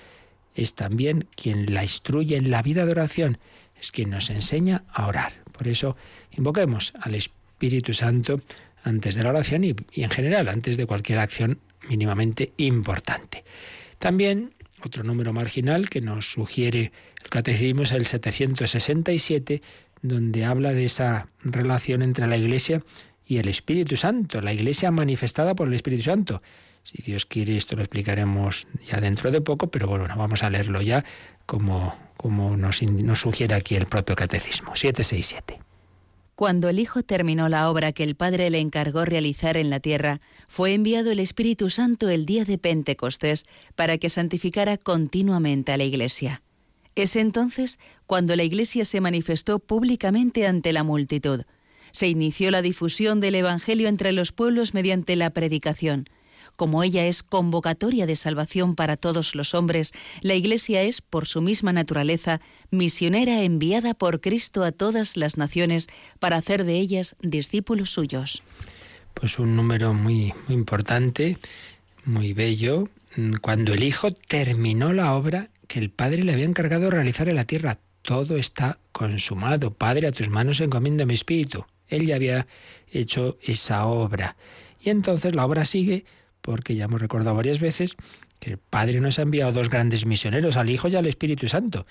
es 0.54 0.74
también 0.74 1.28
quien 1.34 1.72
la 1.72 1.82
instruye 1.82 2.36
en 2.36 2.50
la 2.50 2.62
vida 2.62 2.84
de 2.84 2.92
oración, 2.92 3.38
es 3.80 3.90
quien 3.90 4.10
nos 4.10 4.28
enseña 4.30 4.84
a 4.92 5.06
orar. 5.06 5.41
Por 5.52 5.68
eso, 5.68 5.96
invoquemos 6.32 6.92
al 7.00 7.14
Espíritu 7.14 7.94
Santo 7.94 8.40
antes 8.82 9.14
de 9.14 9.22
la 9.22 9.30
oración 9.30 9.64
y, 9.64 9.74
y, 9.92 10.02
en 10.02 10.10
general 10.10 10.48
antes 10.48 10.76
de 10.76 10.86
cualquier 10.86 11.18
acción 11.18 11.58
mínimamente 11.88 12.52
importante. 12.56 13.44
También 13.98 14.54
otro 14.84 15.04
número 15.04 15.32
marginal 15.32 15.88
que 15.88 16.00
nos 16.00 16.32
sugiere 16.32 16.92
el 17.22 17.30
catecismo 17.30 17.82
es 17.82 17.92
el 17.92 18.04
767, 18.04 19.62
donde 20.02 20.44
habla 20.44 20.72
de 20.72 20.84
esa 20.84 21.28
relación 21.44 22.02
entre 22.02 22.26
la 22.26 22.36
Iglesia 22.36 22.82
y 23.24 23.38
el 23.38 23.48
Espíritu 23.48 23.96
Santo, 23.96 24.40
la 24.40 24.52
Iglesia 24.52 24.90
manifestada 24.90 25.54
por 25.54 25.68
el 25.68 25.74
Espíritu 25.74 26.02
Santo. 26.02 26.42
Si 26.84 27.02
Dios 27.02 27.26
quiere, 27.26 27.56
esto 27.56 27.76
lo 27.76 27.82
explicaremos 27.82 28.66
ya 28.84 29.00
dentro 29.00 29.30
de 29.30 29.40
poco, 29.40 29.68
pero 29.68 29.86
bueno, 29.86 30.06
vamos 30.16 30.42
a 30.42 30.50
leerlo 30.50 30.82
ya 30.82 31.04
como, 31.46 31.94
como 32.16 32.56
nos, 32.56 32.82
nos 32.82 33.20
sugiere 33.20 33.54
aquí 33.54 33.76
el 33.76 33.86
propio 33.86 34.16
catecismo. 34.16 34.74
767. 34.74 35.60
Cuando 36.34 36.68
el 36.68 36.78
Hijo 36.78 37.02
terminó 37.02 37.48
la 37.48 37.70
obra 37.70 37.92
que 37.92 38.02
el 38.02 38.16
Padre 38.16 38.50
le 38.50 38.58
encargó 38.58 39.04
realizar 39.04 39.56
en 39.56 39.70
la 39.70 39.80
tierra, 39.80 40.20
fue 40.48 40.72
enviado 40.72 41.12
el 41.12 41.20
Espíritu 41.20 41.70
Santo 41.70 42.08
el 42.08 42.26
día 42.26 42.44
de 42.44 42.58
Pentecostés 42.58 43.44
para 43.76 43.98
que 43.98 44.08
santificara 44.08 44.78
continuamente 44.78 45.72
a 45.72 45.76
la 45.76 45.84
Iglesia. 45.84 46.42
Es 46.94 47.16
entonces 47.16 47.78
cuando 48.06 48.34
la 48.34 48.42
Iglesia 48.42 48.84
se 48.84 49.00
manifestó 49.00 49.58
públicamente 49.58 50.46
ante 50.46 50.72
la 50.72 50.82
multitud. 50.82 51.42
Se 51.92 52.08
inició 52.08 52.50
la 52.50 52.62
difusión 52.62 53.20
del 53.20 53.34
Evangelio 53.34 53.88
entre 53.88 54.12
los 54.12 54.32
pueblos 54.32 54.74
mediante 54.74 55.16
la 55.16 55.30
predicación. 55.30 56.08
Como 56.62 56.84
ella 56.84 57.06
es 57.06 57.24
convocatoria 57.24 58.06
de 58.06 58.14
salvación 58.14 58.76
para 58.76 58.96
todos 58.96 59.34
los 59.34 59.52
hombres, 59.52 59.90
la 60.20 60.34
Iglesia 60.34 60.82
es, 60.82 61.00
por 61.00 61.26
su 61.26 61.42
misma 61.42 61.72
naturaleza, 61.72 62.40
misionera 62.70 63.42
enviada 63.42 63.94
por 63.94 64.20
Cristo 64.20 64.62
a 64.62 64.70
todas 64.70 65.16
las 65.16 65.36
naciones 65.36 65.88
para 66.20 66.36
hacer 66.36 66.62
de 66.62 66.76
ellas 66.76 67.16
discípulos 67.20 67.90
suyos. 67.90 68.44
Pues 69.12 69.40
un 69.40 69.56
número 69.56 69.92
muy, 69.92 70.32
muy 70.46 70.54
importante, 70.56 71.36
muy 72.04 72.32
bello, 72.32 72.88
cuando 73.40 73.74
el 73.74 73.82
Hijo 73.82 74.12
terminó 74.12 74.92
la 74.92 75.16
obra 75.16 75.50
que 75.66 75.80
el 75.80 75.90
Padre 75.90 76.22
le 76.22 76.32
había 76.32 76.44
encargado 76.44 76.92
realizar 76.92 77.28
en 77.28 77.34
la 77.34 77.44
tierra. 77.44 77.80
Todo 78.02 78.36
está 78.36 78.78
consumado. 78.92 79.74
Padre, 79.74 80.06
a 80.06 80.12
tus 80.12 80.28
manos 80.28 80.60
encomiendo 80.60 81.06
mi 81.06 81.14
espíritu. 81.14 81.66
Él 81.88 82.06
ya 82.06 82.14
había 82.14 82.46
hecho 82.92 83.36
esa 83.42 83.86
obra. 83.86 84.36
Y 84.80 84.90
entonces 84.90 85.34
la 85.34 85.44
obra 85.44 85.64
sigue 85.64 86.04
porque 86.42 86.74
ya 86.74 86.84
hemos 86.84 87.00
recordado 87.00 87.36
varias 87.36 87.60
veces 87.60 87.96
que 88.38 88.50
el 88.50 88.58
Padre 88.58 89.00
nos 89.00 89.18
ha 89.18 89.22
enviado 89.22 89.52
dos 89.52 89.70
grandes 89.70 90.04
misioneros, 90.04 90.56
al 90.56 90.68
Hijo 90.68 90.88
y 90.88 90.96
al 90.96 91.06
Espíritu 91.06 91.48
Santo. 91.48 91.86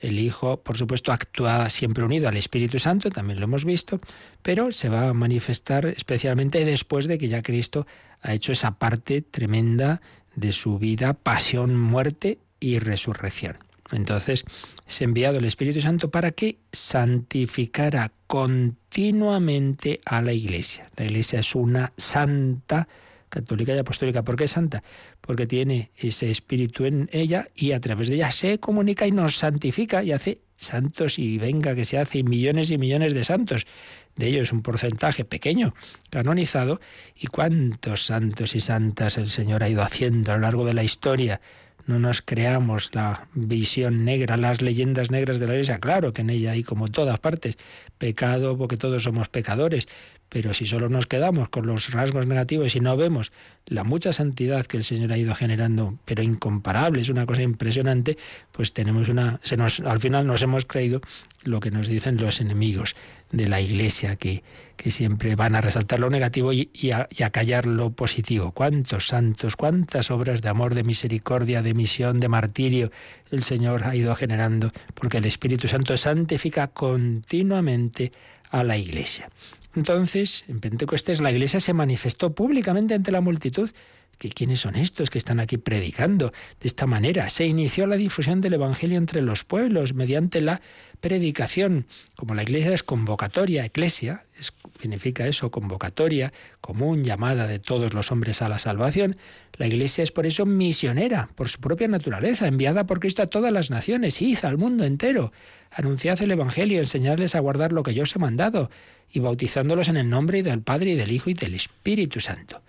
El 0.00 0.18
Hijo, 0.18 0.60
por 0.62 0.76
supuesto, 0.76 1.12
actúa 1.12 1.70
siempre 1.70 2.04
unido 2.04 2.28
al 2.28 2.36
Espíritu 2.36 2.78
Santo, 2.78 3.10
también 3.10 3.38
lo 3.38 3.44
hemos 3.44 3.64
visto, 3.64 3.98
pero 4.42 4.72
se 4.72 4.88
va 4.88 5.08
a 5.08 5.14
manifestar 5.14 5.86
especialmente 5.86 6.64
después 6.64 7.06
de 7.06 7.16
que 7.16 7.28
ya 7.28 7.42
Cristo 7.42 7.86
ha 8.20 8.34
hecho 8.34 8.52
esa 8.52 8.72
parte 8.72 9.22
tremenda 9.22 10.02
de 10.34 10.52
su 10.52 10.78
vida, 10.78 11.14
pasión, 11.14 11.78
muerte 11.78 12.38
y 12.58 12.80
resurrección. 12.80 13.58
Entonces, 13.92 14.44
se 14.86 15.04
ha 15.04 15.06
enviado 15.06 15.38
el 15.38 15.44
Espíritu 15.44 15.80
Santo 15.80 16.10
para 16.10 16.32
que 16.32 16.58
santificara 16.72 18.12
continuamente 18.26 20.00
a 20.04 20.22
la 20.22 20.32
Iglesia. 20.32 20.90
La 20.96 21.04
Iglesia 21.04 21.40
es 21.40 21.54
una 21.54 21.92
santa 21.96 22.88
católica 23.34 23.74
y 23.74 23.78
apostólica. 23.78 24.22
¿Por 24.22 24.36
qué 24.36 24.44
es 24.44 24.52
santa? 24.52 24.82
Porque 25.20 25.46
tiene 25.46 25.90
ese 25.96 26.30
espíritu 26.30 26.84
en 26.84 27.08
ella 27.12 27.48
y 27.54 27.72
a 27.72 27.80
través 27.80 28.08
de 28.08 28.14
ella 28.14 28.30
se 28.30 28.58
comunica 28.60 29.06
y 29.06 29.10
nos 29.10 29.36
santifica 29.36 30.04
y 30.04 30.12
hace 30.12 30.40
santos 30.56 31.18
y 31.18 31.38
venga 31.38 31.74
que 31.74 31.84
se 31.84 31.98
hace 31.98 32.22
millones 32.22 32.70
y 32.70 32.78
millones 32.78 33.12
de 33.12 33.24
santos. 33.24 33.66
De 34.14 34.28
ellos 34.28 34.52
un 34.52 34.62
porcentaje 34.62 35.24
pequeño 35.24 35.74
canonizado. 36.10 36.80
¿Y 37.16 37.26
cuántos 37.26 38.06
santos 38.06 38.54
y 38.54 38.60
santas 38.60 39.18
el 39.18 39.28
Señor 39.28 39.64
ha 39.64 39.68
ido 39.68 39.82
haciendo 39.82 40.30
a 40.30 40.36
lo 40.36 40.42
largo 40.42 40.64
de 40.64 40.74
la 40.74 40.84
historia? 40.84 41.40
no 41.86 41.98
nos 41.98 42.22
creamos 42.22 42.94
la 42.94 43.28
visión 43.34 44.04
negra, 44.04 44.36
las 44.36 44.62
leyendas 44.62 45.10
negras 45.10 45.38
de 45.38 45.46
la 45.46 45.54
iglesia. 45.54 45.78
Claro 45.78 46.12
que 46.12 46.22
en 46.22 46.30
ella 46.30 46.52
hay, 46.52 46.62
como 46.62 46.88
todas 46.88 47.18
partes, 47.18 47.56
pecado, 47.98 48.56
porque 48.56 48.76
todos 48.76 49.02
somos 49.02 49.28
pecadores. 49.28 49.86
Pero 50.34 50.52
si 50.52 50.66
solo 50.66 50.88
nos 50.88 51.06
quedamos 51.06 51.48
con 51.48 51.64
los 51.64 51.92
rasgos 51.92 52.26
negativos 52.26 52.74
y 52.74 52.80
no 52.80 52.96
vemos 52.96 53.30
la 53.66 53.84
mucha 53.84 54.12
santidad 54.12 54.66
que 54.66 54.76
el 54.76 54.82
Señor 54.82 55.12
ha 55.12 55.16
ido 55.16 55.32
generando, 55.32 55.96
pero 56.04 56.24
incomparable, 56.24 57.02
es 57.02 57.08
una 57.08 57.24
cosa 57.24 57.42
impresionante, 57.42 58.18
pues 58.50 58.72
tenemos 58.72 59.08
una. 59.08 59.38
Al 59.86 60.00
final 60.00 60.26
nos 60.26 60.42
hemos 60.42 60.64
creído 60.64 61.02
lo 61.44 61.60
que 61.60 61.70
nos 61.70 61.86
dicen 61.86 62.16
los 62.16 62.40
enemigos 62.40 62.96
de 63.30 63.46
la 63.46 63.60
Iglesia, 63.60 64.16
que, 64.16 64.42
que 64.76 64.90
siempre 64.90 65.36
van 65.36 65.54
a 65.54 65.60
resaltar 65.60 66.00
lo 66.00 66.10
negativo 66.10 66.52
y, 66.52 66.68
a, 66.90 67.30
callar 67.30 67.66
lo 67.66 67.90
positivo. 67.90 68.50
¿Cuántos 68.50 69.06
santos, 69.06 69.54
cuántas 69.54 70.10
obras 70.10 70.42
de 70.42 70.48
amor, 70.48 70.74
de 70.74 70.82
misericordia, 70.82 71.62
de 71.62 71.74
misión, 71.74 72.18
de 72.18 72.28
martirio 72.28 72.90
el 73.30 73.42
Señor 73.42 73.84
ha 73.84 73.94
ido 73.94 74.12
generando? 74.16 74.72
Porque 74.94 75.18
el 75.18 75.26
Espíritu 75.26 75.68
Santo 75.68 75.96
santifica 75.96 76.66
continuamente 76.66 78.10
a 78.50 78.64
la 78.64 78.76
Iglesia. 78.76 79.28
Entonces, 79.76 80.44
en 80.48 80.60
Pentecostés 80.60 81.20
la 81.20 81.32
Iglesia 81.32 81.60
se 81.60 81.72
manifestó 81.72 82.34
públicamente 82.34 82.94
ante 82.94 83.10
la 83.10 83.20
multitud 83.20 83.70
que 84.18 84.30
quiénes 84.30 84.60
son 84.60 84.76
estos 84.76 85.10
que 85.10 85.18
están 85.18 85.40
aquí 85.40 85.56
predicando 85.56 86.32
de 86.60 86.68
esta 86.68 86.86
manera. 86.86 87.28
Se 87.28 87.46
inició 87.46 87.86
la 87.86 87.96
difusión 87.96 88.40
del 88.40 88.54
Evangelio 88.54 88.98
entre 88.98 89.22
los 89.22 89.44
pueblos 89.44 89.94
mediante 89.94 90.40
la 90.40 90.60
predicación. 91.00 91.86
Como 92.16 92.34
la 92.34 92.42
iglesia 92.42 92.72
es 92.72 92.82
convocatoria, 92.82 93.64
eclesia, 93.64 94.24
significa 94.80 95.26
eso, 95.26 95.50
convocatoria, 95.50 96.32
común, 96.60 97.04
llamada 97.04 97.46
de 97.46 97.58
todos 97.58 97.94
los 97.94 98.10
hombres 98.10 98.42
a 98.42 98.48
la 98.48 98.58
salvación, 98.58 99.16
la 99.56 99.66
iglesia 99.66 100.02
es 100.02 100.10
por 100.10 100.26
eso 100.26 100.46
misionera, 100.46 101.28
por 101.34 101.48
su 101.48 101.60
propia 101.60 101.88
naturaleza, 101.88 102.48
enviada 102.48 102.86
por 102.86 103.00
Cristo 103.00 103.22
a 103.22 103.26
todas 103.26 103.52
las 103.52 103.70
naciones, 103.70 104.20
id 104.20 104.44
al 104.44 104.58
mundo 104.58 104.84
entero, 104.84 105.32
anunciad 105.70 106.20
el 106.22 106.32
Evangelio, 106.32 106.80
enseñadles 106.80 107.34
a 107.34 107.40
guardar 107.40 107.72
lo 107.72 107.82
que 107.82 107.94
yo 107.94 108.02
os 108.02 108.16
he 108.16 108.18
mandado, 108.18 108.70
y 109.10 109.20
bautizándolos 109.20 109.88
en 109.88 109.96
el 109.96 110.08
nombre 110.08 110.42
del 110.42 110.62
Padre 110.62 110.92
y 110.92 110.96
del 110.96 111.12
Hijo 111.12 111.30
y 111.30 111.34
del 111.34 111.54
Espíritu 111.54 112.20
Santo. 112.20 112.62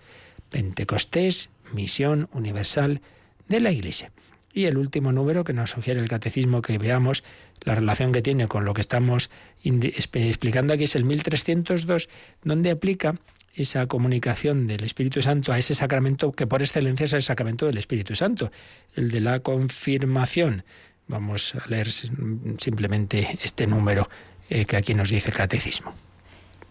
Pentecostés, 0.50 1.50
misión 1.72 2.28
universal 2.32 3.00
de 3.48 3.60
la 3.60 3.70
Iglesia. 3.70 4.12
Y 4.52 4.64
el 4.64 4.78
último 4.78 5.12
número 5.12 5.44
que 5.44 5.52
nos 5.52 5.70
sugiere 5.70 6.00
el 6.00 6.08
catecismo 6.08 6.62
que 6.62 6.78
veamos 6.78 7.24
la 7.64 7.74
relación 7.74 8.12
que 8.12 8.22
tiene 8.22 8.48
con 8.48 8.64
lo 8.64 8.72
que 8.72 8.80
estamos 8.80 9.28
explicando 9.62 10.72
aquí 10.72 10.84
es 10.84 10.96
el 10.96 11.04
1302, 11.04 12.08
donde 12.42 12.70
aplica 12.70 13.16
esa 13.54 13.86
comunicación 13.86 14.66
del 14.66 14.84
Espíritu 14.84 15.22
Santo 15.22 15.52
a 15.52 15.58
ese 15.58 15.74
sacramento 15.74 16.32
que 16.32 16.46
por 16.46 16.62
excelencia 16.62 17.04
es 17.04 17.12
el 17.12 17.22
sacramento 17.22 17.66
del 17.66 17.78
Espíritu 17.78 18.14
Santo, 18.14 18.52
el 18.94 19.10
de 19.10 19.20
la 19.20 19.40
confirmación. 19.40 20.64
Vamos 21.08 21.54
a 21.54 21.66
leer 21.68 21.90
simplemente 21.90 23.38
este 23.42 23.66
número 23.66 24.08
eh, 24.50 24.64
que 24.64 24.76
aquí 24.76 24.94
nos 24.94 25.10
dice 25.10 25.30
el 25.30 25.36
catecismo. 25.36 25.94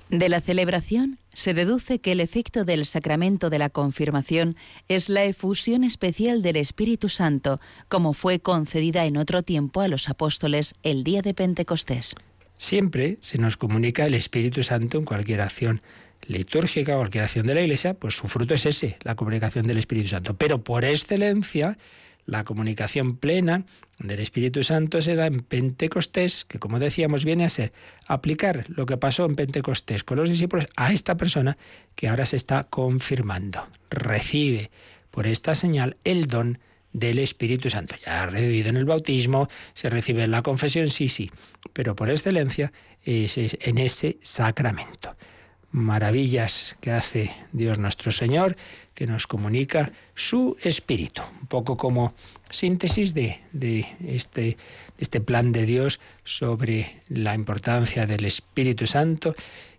De 0.10 0.30
la 0.30 0.42
celebración 0.42 1.18
se 1.36 1.54
deduce 1.54 2.00
que 2.00 2.14
el 2.14 2.22
efecto 2.22 2.64
del 2.64 2.86
sacramento 2.86 3.50
de 3.50 3.60
la 3.60 3.70
confirmación 3.70 4.56
es 4.88 5.10
la 5.10 5.26
efusión 5.26 5.84
especial 5.84 6.42
del 6.42 6.56
Espíritu 6.56 7.10
Santo, 7.10 7.60
como 7.90 8.14
fue 8.14 8.40
concedida 8.40 9.06
en 9.06 9.18
otro 9.18 9.44
tiempo 9.44 9.82
a 9.82 9.90
los 9.90 10.10
apóstoles 10.10 10.74
el 10.82 11.04
día 11.04 11.22
de 11.22 11.34
Pentecostés. 11.34 12.16
Siempre 12.58 13.18
se 13.20 13.38
nos 13.38 13.58
comunica 13.58 14.06
el 14.06 14.14
Espíritu 14.14 14.64
Santo 14.64 14.98
en 14.98 15.04
cualquier 15.04 15.42
acción 15.42 15.82
litúrgica, 16.26 16.96
cualquier 16.96 17.26
acción 17.26 17.46
de 17.46 17.54
la 17.54 17.62
Iglesia, 17.62 17.96
pues 17.96 18.16
su 18.16 18.30
fruto 18.30 18.54
es 18.54 18.66
ese, 18.66 18.98
la 19.04 19.16
comunicación 19.16 19.68
del 19.68 19.78
Espíritu 19.78 20.08
Santo. 20.08 20.36
Pero 20.36 20.64
por 20.64 20.86
excelencia, 20.86 21.78
la 22.26 22.44
comunicación 22.44 23.18
plena 23.18 23.66
del 24.00 24.20
Espíritu 24.20 24.64
Santo 24.64 25.02
se 25.02 25.16
da 25.16 25.28
en 25.28 25.40
Pentecostés, 25.42 26.46
que 26.46 26.60
como 26.60 26.80
decíamos 26.80 27.24
viene 27.24 27.46
a 27.46 27.50
ser 27.50 27.72
aplicar 28.08 28.66
lo 28.68 28.86
que 28.86 28.98
pasó 28.98 29.26
en 29.26 29.36
Pentecostés 29.36 30.04
con 30.04 30.18
los 30.18 30.30
discípulos 30.30 30.68
a 30.76 30.92
esta 30.92 31.16
persona 31.16 31.58
que 31.96 32.08
ahora 32.08 32.26
se 32.26 32.36
está 32.36 32.66
confirmando. 32.66 33.68
Recibe 33.90 34.72
por 35.12 35.28
esta 35.28 35.56
señal 35.56 35.98
el 36.04 36.28
don 36.28 36.60
del 36.92 37.20
Espíritu 37.20 37.70
Santo. 37.70 37.96
Ya 38.06 38.24
ha 38.24 38.26
recibido 38.26 38.70
en 38.70 38.78
el 38.78 38.86
bautismo, 38.86 39.50
se 39.74 39.90
recibe 39.90 40.24
en 40.24 40.32
la 40.32 40.42
confesión, 40.42 40.90
sí, 40.90 41.10
sí, 41.10 41.32
pero 41.74 41.96
por 41.96 42.10
excelencia 42.10 42.72
es 43.04 43.38
en 43.38 43.78
ese 43.78 44.18
sacramento 44.22 45.16
maravillas 45.76 46.78
que 46.80 46.92
hace 46.92 47.32
Dios 47.52 47.80
nuestro 47.80 48.14
Señor, 48.14 48.56
que 48.96 49.06
nos 49.06 49.28
comunica 49.28 49.92
su 50.16 50.58
espíritu, 50.64 51.22
un 51.42 51.48
poco 51.48 51.78
como 51.78 52.16
síntesis 52.50 53.14
de, 53.14 53.42
este, 54.08 54.58
este 54.98 55.20
plan 55.20 55.52
de 55.52 55.66
Dios 55.66 56.00
sobre 56.24 57.02
la 57.10 57.36
importancia 57.36 58.08
del 58.08 58.26
Espíritu 58.26 58.88
Santo. 58.88 59.36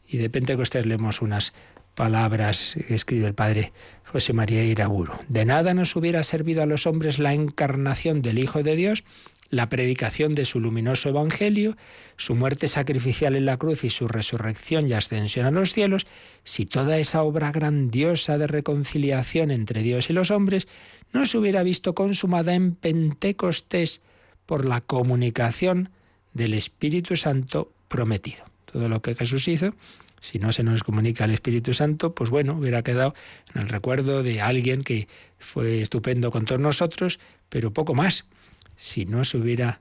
Y 0.06 0.18
de 0.18 0.30
Pentecostés 0.30 0.86
leemos 0.86 1.22
unas 1.22 1.54
palabras 1.94 2.76
que 2.86 2.94
escribe 2.94 3.26
el 3.26 3.34
padre 3.34 3.72
José 4.04 4.34
María 4.34 4.62
Iraburu. 4.62 5.14
De 5.28 5.46
nada 5.46 5.72
nos 5.72 5.96
hubiera 5.96 6.22
servido 6.22 6.62
a 6.62 6.66
los 6.66 6.86
hombres 6.86 7.18
la 7.18 7.32
encarnación 7.32 8.20
del 8.20 8.38
Hijo 8.38 8.62
de 8.62 8.76
Dios 8.76 9.02
la 9.50 9.68
predicación 9.68 10.34
de 10.34 10.44
su 10.44 10.60
luminoso 10.60 11.08
Evangelio, 11.08 11.76
su 12.16 12.34
muerte 12.34 12.68
sacrificial 12.68 13.36
en 13.36 13.46
la 13.46 13.56
cruz 13.56 13.84
y 13.84 13.90
su 13.90 14.08
resurrección 14.08 14.88
y 14.88 14.92
ascensión 14.92 15.46
a 15.46 15.50
los 15.50 15.72
cielos, 15.72 16.06
si 16.44 16.66
toda 16.66 16.98
esa 16.98 17.22
obra 17.22 17.52
grandiosa 17.52 18.38
de 18.38 18.46
reconciliación 18.46 19.50
entre 19.50 19.82
Dios 19.82 20.10
y 20.10 20.12
los 20.12 20.30
hombres 20.30 20.66
no 21.12 21.26
se 21.26 21.38
hubiera 21.38 21.62
visto 21.62 21.94
consumada 21.94 22.54
en 22.54 22.74
Pentecostés 22.74 24.00
por 24.46 24.64
la 24.64 24.80
comunicación 24.80 25.90
del 26.34 26.54
Espíritu 26.54 27.16
Santo 27.16 27.72
prometido. 27.88 28.44
Todo 28.64 28.88
lo 28.88 29.00
que 29.00 29.14
Jesús 29.14 29.48
hizo, 29.48 29.70
si 30.20 30.38
no 30.38 30.52
se 30.52 30.62
nos 30.62 30.82
comunica 30.82 31.24
el 31.24 31.30
Espíritu 31.30 31.72
Santo, 31.72 32.14
pues 32.14 32.30
bueno, 32.30 32.54
hubiera 32.54 32.82
quedado 32.82 33.14
en 33.54 33.62
el 33.62 33.68
recuerdo 33.68 34.22
de 34.22 34.40
alguien 34.40 34.82
que 34.82 35.08
fue 35.38 35.80
estupendo 35.80 36.30
con 36.30 36.44
todos 36.44 36.60
nosotros, 36.60 37.20
pero 37.48 37.72
poco 37.72 37.94
más 37.94 38.24
si 38.76 39.06
no 39.06 39.24
se 39.24 39.38
hubiera 39.38 39.80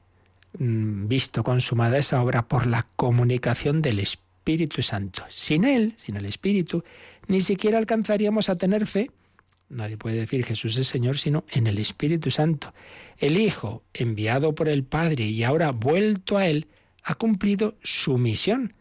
mm, 0.57 1.07
visto 1.07 1.43
consumada 1.43 1.97
esa 1.97 2.21
obra 2.21 2.47
por 2.47 2.65
la 2.65 2.87
comunicación 2.95 3.81
del 3.81 3.99
Espíritu 3.99 4.81
Santo. 4.81 5.23
Sin 5.29 5.65
Él, 5.65 5.93
sin 5.97 6.15
el 6.15 6.25
Espíritu, 6.25 6.83
ni 7.27 7.41
siquiera 7.41 7.77
alcanzaríamos 7.77 8.49
a 8.49 8.57
tener 8.57 8.87
fe. 8.87 9.11
Nadie 9.69 9.97
puede 9.97 10.17
decir 10.17 10.45
Jesús 10.45 10.77
es 10.77 10.87
Señor 10.87 11.17
sino 11.17 11.43
en 11.51 11.67
el 11.67 11.77
Espíritu 11.77 12.31
Santo. 12.31 12.73
El 13.17 13.37
Hijo, 13.37 13.83
enviado 13.93 14.55
por 14.55 14.69
el 14.69 14.83
Padre 14.83 15.25
y 15.25 15.43
ahora 15.43 15.71
vuelto 15.71 16.37
a 16.37 16.47
Él, 16.47 16.67
ha 17.03 17.15
cumplido 17.15 17.75
su 17.83 18.17
misión. 18.17 18.73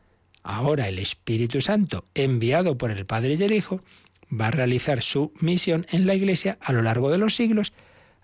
Ahora 0.43 0.89
el 0.89 0.99
Espíritu 0.99 1.63
Santo, 1.63 2.05
enviado 2.15 2.77
por 2.77 2.91
el 2.91 3.07
Padre 3.07 3.35
y 3.35 3.43
el 3.43 3.53
Hijo, 3.53 3.83
va 4.31 4.49
a 4.49 4.51
realizar 4.51 5.03
su 5.03 5.33
misión 5.41 5.87
en 5.91 6.07
la 6.07 6.15
Iglesia 6.15 6.59
a 6.61 6.73
lo 6.73 6.83
largo 6.83 7.11
de 7.11 7.19
los 7.19 7.35
siglos 7.35 7.73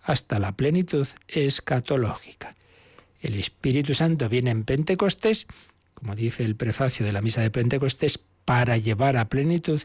hasta 0.02 0.38
la 0.38 0.52
plenitud 0.52 1.06
escatológica. 1.28 2.54
El 3.20 3.34
Espíritu 3.34 3.94
Santo 3.94 4.28
viene 4.28 4.50
en 4.50 4.64
Pentecostés, 4.64 5.46
como 5.94 6.14
dice 6.14 6.44
el 6.44 6.56
prefacio 6.56 7.04
de 7.04 7.12
la 7.12 7.20
misa 7.20 7.42
de 7.42 7.50
Pentecostés, 7.50 8.18
para 8.44 8.78
llevar 8.78 9.16
a 9.16 9.28
plenitud 9.28 9.82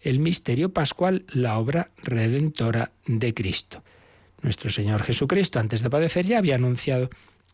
el 0.00 0.18
misterio 0.20 0.72
pascual, 0.72 1.24
la 1.32 1.58
obra 1.58 1.90
redentora 2.02 2.92
de 3.06 3.34
Cristo. 3.34 3.82
Nuestro 4.42 4.70
Señor 4.70 5.02
Jesucristo, 5.02 5.58
antes 5.58 5.82
de 5.82 5.90
padecer, 5.90 6.26
ya 6.26 6.38
había 6.38 6.54
anunciado 6.54 7.10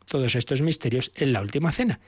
todos 0.06 0.34
estos 0.34 0.60
misterios 0.60 1.12
en 1.14 1.32
la 1.32 1.40
última 1.40 1.72
cena. 1.72 2.00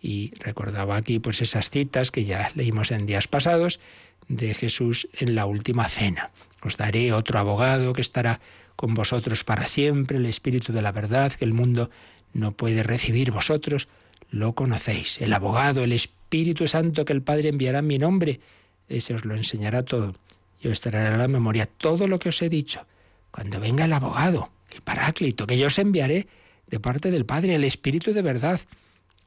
Y 0.00 0.32
recordaba 0.40 0.96
aquí 0.96 1.18
pues 1.18 1.40
esas 1.40 1.70
citas 1.70 2.10
que 2.10 2.24
ya 2.24 2.50
leímos 2.54 2.90
en 2.90 3.06
días 3.06 3.28
pasados 3.28 3.80
de 4.28 4.52
Jesús 4.54 5.08
en 5.14 5.34
la 5.34 5.46
última 5.46 5.88
cena. 5.88 6.30
Os 6.62 6.76
daré 6.76 7.12
otro 7.12 7.38
abogado 7.38 7.92
que 7.92 8.00
estará 8.00 8.40
con 8.76 8.94
vosotros 8.94 9.44
para 9.44 9.66
siempre, 9.66 10.18
el 10.18 10.26
Espíritu 10.26 10.72
de 10.72 10.82
la 10.82 10.92
verdad 10.92 11.32
que 11.32 11.44
el 11.44 11.52
mundo 11.52 11.90
no 12.32 12.52
puede 12.52 12.82
recibir 12.82 13.30
vosotros, 13.30 13.88
lo 14.30 14.54
conocéis. 14.54 15.20
El 15.20 15.32
abogado, 15.32 15.84
el 15.84 15.92
Espíritu 15.92 16.66
Santo 16.66 17.04
que 17.04 17.12
el 17.12 17.22
Padre 17.22 17.48
enviará 17.48 17.78
en 17.78 17.86
mi 17.86 17.98
nombre, 17.98 18.40
ese 18.88 19.14
os 19.14 19.24
lo 19.24 19.36
enseñará 19.36 19.82
todo. 19.82 20.14
Y 20.60 20.68
os 20.68 20.80
traerá 20.80 21.14
a 21.14 21.18
la 21.18 21.28
memoria 21.28 21.66
todo 21.66 22.08
lo 22.08 22.18
que 22.18 22.30
os 22.30 22.42
he 22.42 22.48
dicho. 22.48 22.86
Cuando 23.30 23.60
venga 23.60 23.84
el 23.84 23.92
abogado, 23.92 24.50
el 24.72 24.80
paráclito, 24.80 25.46
que 25.46 25.58
yo 25.58 25.68
os 25.68 25.78
enviaré 25.78 26.26
de 26.66 26.80
parte 26.80 27.10
del 27.10 27.26
Padre, 27.26 27.54
el 27.54 27.64
Espíritu 27.64 28.12
de 28.12 28.22
verdad, 28.22 28.60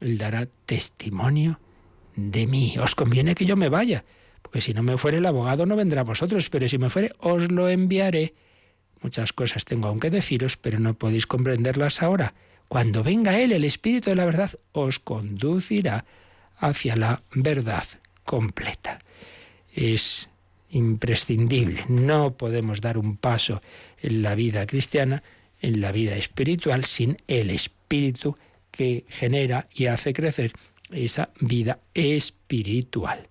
él 0.00 0.18
dará 0.18 0.46
testimonio 0.66 1.58
de 2.16 2.46
mí. 2.46 2.74
Os 2.80 2.94
conviene 2.94 3.34
que 3.34 3.46
yo 3.46 3.56
me 3.56 3.68
vaya, 3.68 4.04
porque 4.42 4.60
si 4.60 4.74
no 4.74 4.82
me 4.82 4.98
fuere 4.98 5.18
el 5.18 5.26
abogado 5.26 5.66
no 5.66 5.76
vendrá 5.76 6.02
a 6.02 6.04
vosotros, 6.04 6.50
pero 6.50 6.68
si 6.68 6.78
me 6.78 6.90
fuere 6.90 7.12
os 7.18 7.50
lo 7.50 7.68
enviaré. 7.68 8.34
Muchas 9.02 9.32
cosas 9.32 9.64
tengo 9.64 9.88
aún 9.88 10.00
que 10.00 10.10
deciros, 10.10 10.56
pero 10.56 10.78
no 10.78 10.94
podéis 10.94 11.26
comprenderlas 11.26 12.02
ahora. 12.02 12.34
Cuando 12.68 13.02
venga 13.02 13.38
Él, 13.38 13.52
el 13.52 13.64
Espíritu 13.64 14.10
de 14.10 14.16
la 14.16 14.24
verdad, 14.24 14.50
os 14.72 14.98
conducirá 14.98 16.04
hacia 16.58 16.96
la 16.96 17.22
verdad 17.32 17.84
completa. 18.24 18.98
Es 19.74 20.28
imprescindible. 20.70 21.84
No 21.88 22.36
podemos 22.36 22.80
dar 22.80 22.98
un 22.98 23.16
paso 23.16 23.62
en 24.00 24.22
la 24.22 24.34
vida 24.34 24.66
cristiana, 24.66 25.22
en 25.60 25.80
la 25.80 25.92
vida 25.92 26.16
espiritual, 26.16 26.84
sin 26.84 27.18
el 27.26 27.50
Espíritu 27.50 28.36
que 28.70 29.04
genera 29.08 29.66
y 29.74 29.86
hace 29.86 30.12
crecer 30.12 30.52
esa 30.90 31.30
vida 31.40 31.80
espiritual. 31.94 33.28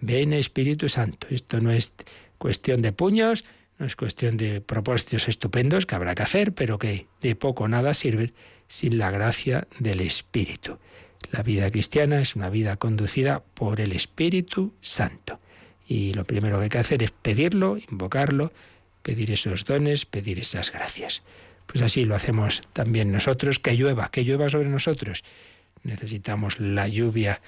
Ven 0.00 0.32
Espíritu 0.32 0.88
Santo. 0.88 1.28
Esto 1.30 1.60
no 1.60 1.70
es 1.70 1.92
cuestión 2.38 2.82
de 2.82 2.92
puños, 2.92 3.44
no 3.82 3.88
es 3.88 3.96
cuestión 3.96 4.36
de 4.36 4.60
propósitos 4.60 5.26
estupendos 5.26 5.86
que 5.86 5.96
habrá 5.96 6.14
que 6.14 6.22
hacer, 6.22 6.52
pero 6.52 6.78
que 6.78 7.08
de 7.20 7.34
poco 7.34 7.64
o 7.64 7.68
nada 7.68 7.94
sirven 7.94 8.32
sin 8.68 8.96
la 8.96 9.10
gracia 9.10 9.66
del 9.80 10.00
Espíritu. 10.02 10.78
La 11.32 11.42
vida 11.42 11.68
cristiana 11.68 12.20
es 12.20 12.36
una 12.36 12.48
vida 12.48 12.76
conducida 12.76 13.42
por 13.54 13.80
el 13.80 13.90
Espíritu 13.90 14.72
Santo. 14.80 15.40
Y 15.88 16.14
lo 16.14 16.24
primero 16.24 16.58
que 16.58 16.62
hay 16.62 16.68
que 16.68 16.78
hacer 16.78 17.02
es 17.02 17.10
pedirlo, 17.10 17.76
invocarlo, 17.76 18.52
pedir 19.02 19.32
esos 19.32 19.64
dones, 19.64 20.06
pedir 20.06 20.38
esas 20.38 20.70
gracias. 20.70 21.24
Pues 21.66 21.82
así 21.82 22.04
lo 22.04 22.14
hacemos 22.14 22.62
también 22.72 23.10
nosotros, 23.10 23.58
que 23.58 23.74
llueva, 23.74 24.12
que 24.12 24.22
llueva 24.22 24.48
sobre 24.48 24.68
nosotros. 24.68 25.24
Necesitamos 25.82 26.60
la 26.60 26.86
lluvia 26.86 27.40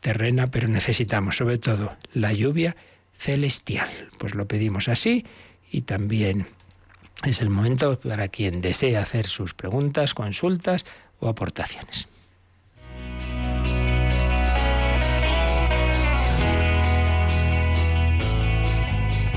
terrena, 0.00 0.50
pero 0.50 0.68
necesitamos 0.68 1.38
sobre 1.38 1.56
todo 1.56 1.96
la 2.12 2.34
lluvia 2.34 2.76
celestial. 3.14 3.88
Pues 4.18 4.34
lo 4.34 4.46
pedimos 4.46 4.88
así 4.88 5.24
y 5.70 5.82
también 5.82 6.46
es 7.24 7.40
el 7.40 7.50
momento 7.50 7.98
para 7.98 8.28
quien 8.28 8.60
desee 8.60 8.96
hacer 8.96 9.26
sus 9.26 9.54
preguntas, 9.54 10.14
consultas 10.14 10.86
o 11.20 11.28
aportaciones. 11.28 12.08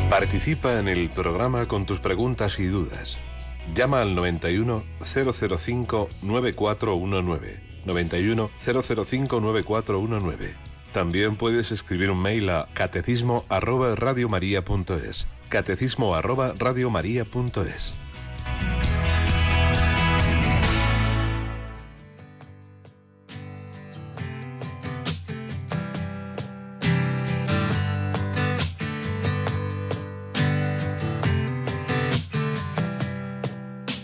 Participa 0.09 0.77
en 0.77 0.89
el 0.89 1.09
programa 1.09 1.67
con 1.67 1.85
tus 1.85 1.99
preguntas 1.99 2.59
y 2.59 2.65
dudas. 2.65 3.17
Llama 3.73 4.01
al 4.01 4.13
91 4.13 4.83
005 4.99 6.09
9419. 6.21 7.61
91 7.85 8.51
005 8.59 9.41
9419. 9.41 10.53
También 10.91 11.37
puedes 11.37 11.71
escribir 11.71 12.11
un 12.11 12.21
mail 12.21 12.49
a 12.49 12.67
catecismo. 12.73 13.45
Catecismo 15.51 16.15
arroba 16.15 16.53
radiomaria.es. 16.57 17.93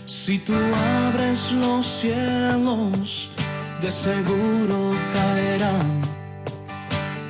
Si 0.04 0.38
tú 0.40 0.52
abres 0.52 1.52
los 1.52 1.86
cielos, 1.86 3.30
de 3.80 3.90
seguro 3.90 4.92
caerán 5.14 6.02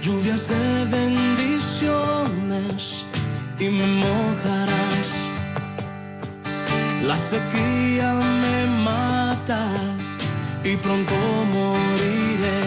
lluvias 0.02 0.48
de 0.48 0.84
bendiciones 0.90 3.07
y 3.60 3.68
me 3.68 3.86
mojarás. 3.86 5.10
La 7.02 7.16
sequía 7.16 8.14
me 8.42 8.66
mata 8.84 9.64
y 10.64 10.76
pronto 10.76 11.14
moriré 11.52 12.62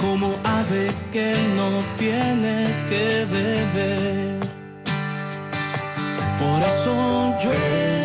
como 0.00 0.36
ave 0.44 0.92
que 1.10 1.34
no 1.56 1.68
tiene 1.96 2.68
que 2.88 3.26
beber. 3.36 4.38
Por 6.38 6.60
eso 6.62 7.34
llueve, 7.42 8.01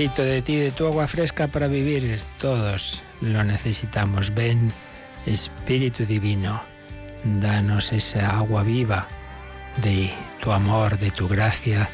De 0.00 0.40
ti, 0.40 0.56
de 0.56 0.70
tu 0.70 0.86
agua 0.86 1.06
fresca 1.06 1.46
para 1.46 1.66
vivir. 1.66 2.18
Todos 2.40 3.02
lo 3.20 3.44
necesitamos. 3.44 4.34
Ven, 4.34 4.72
Espíritu 5.26 6.06
Divino, 6.06 6.62
danos 7.22 7.92
esa 7.92 8.38
agua 8.38 8.62
viva 8.62 9.06
de 9.76 10.10
tu 10.40 10.52
amor, 10.52 10.98
de 10.98 11.10
tu 11.10 11.28
gracia, 11.28 11.90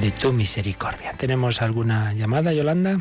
de 0.00 0.10
tu 0.10 0.32
misericordia. 0.32 1.12
¿Tenemos 1.12 1.62
alguna 1.62 2.14
llamada, 2.14 2.52
Yolanda? 2.52 3.00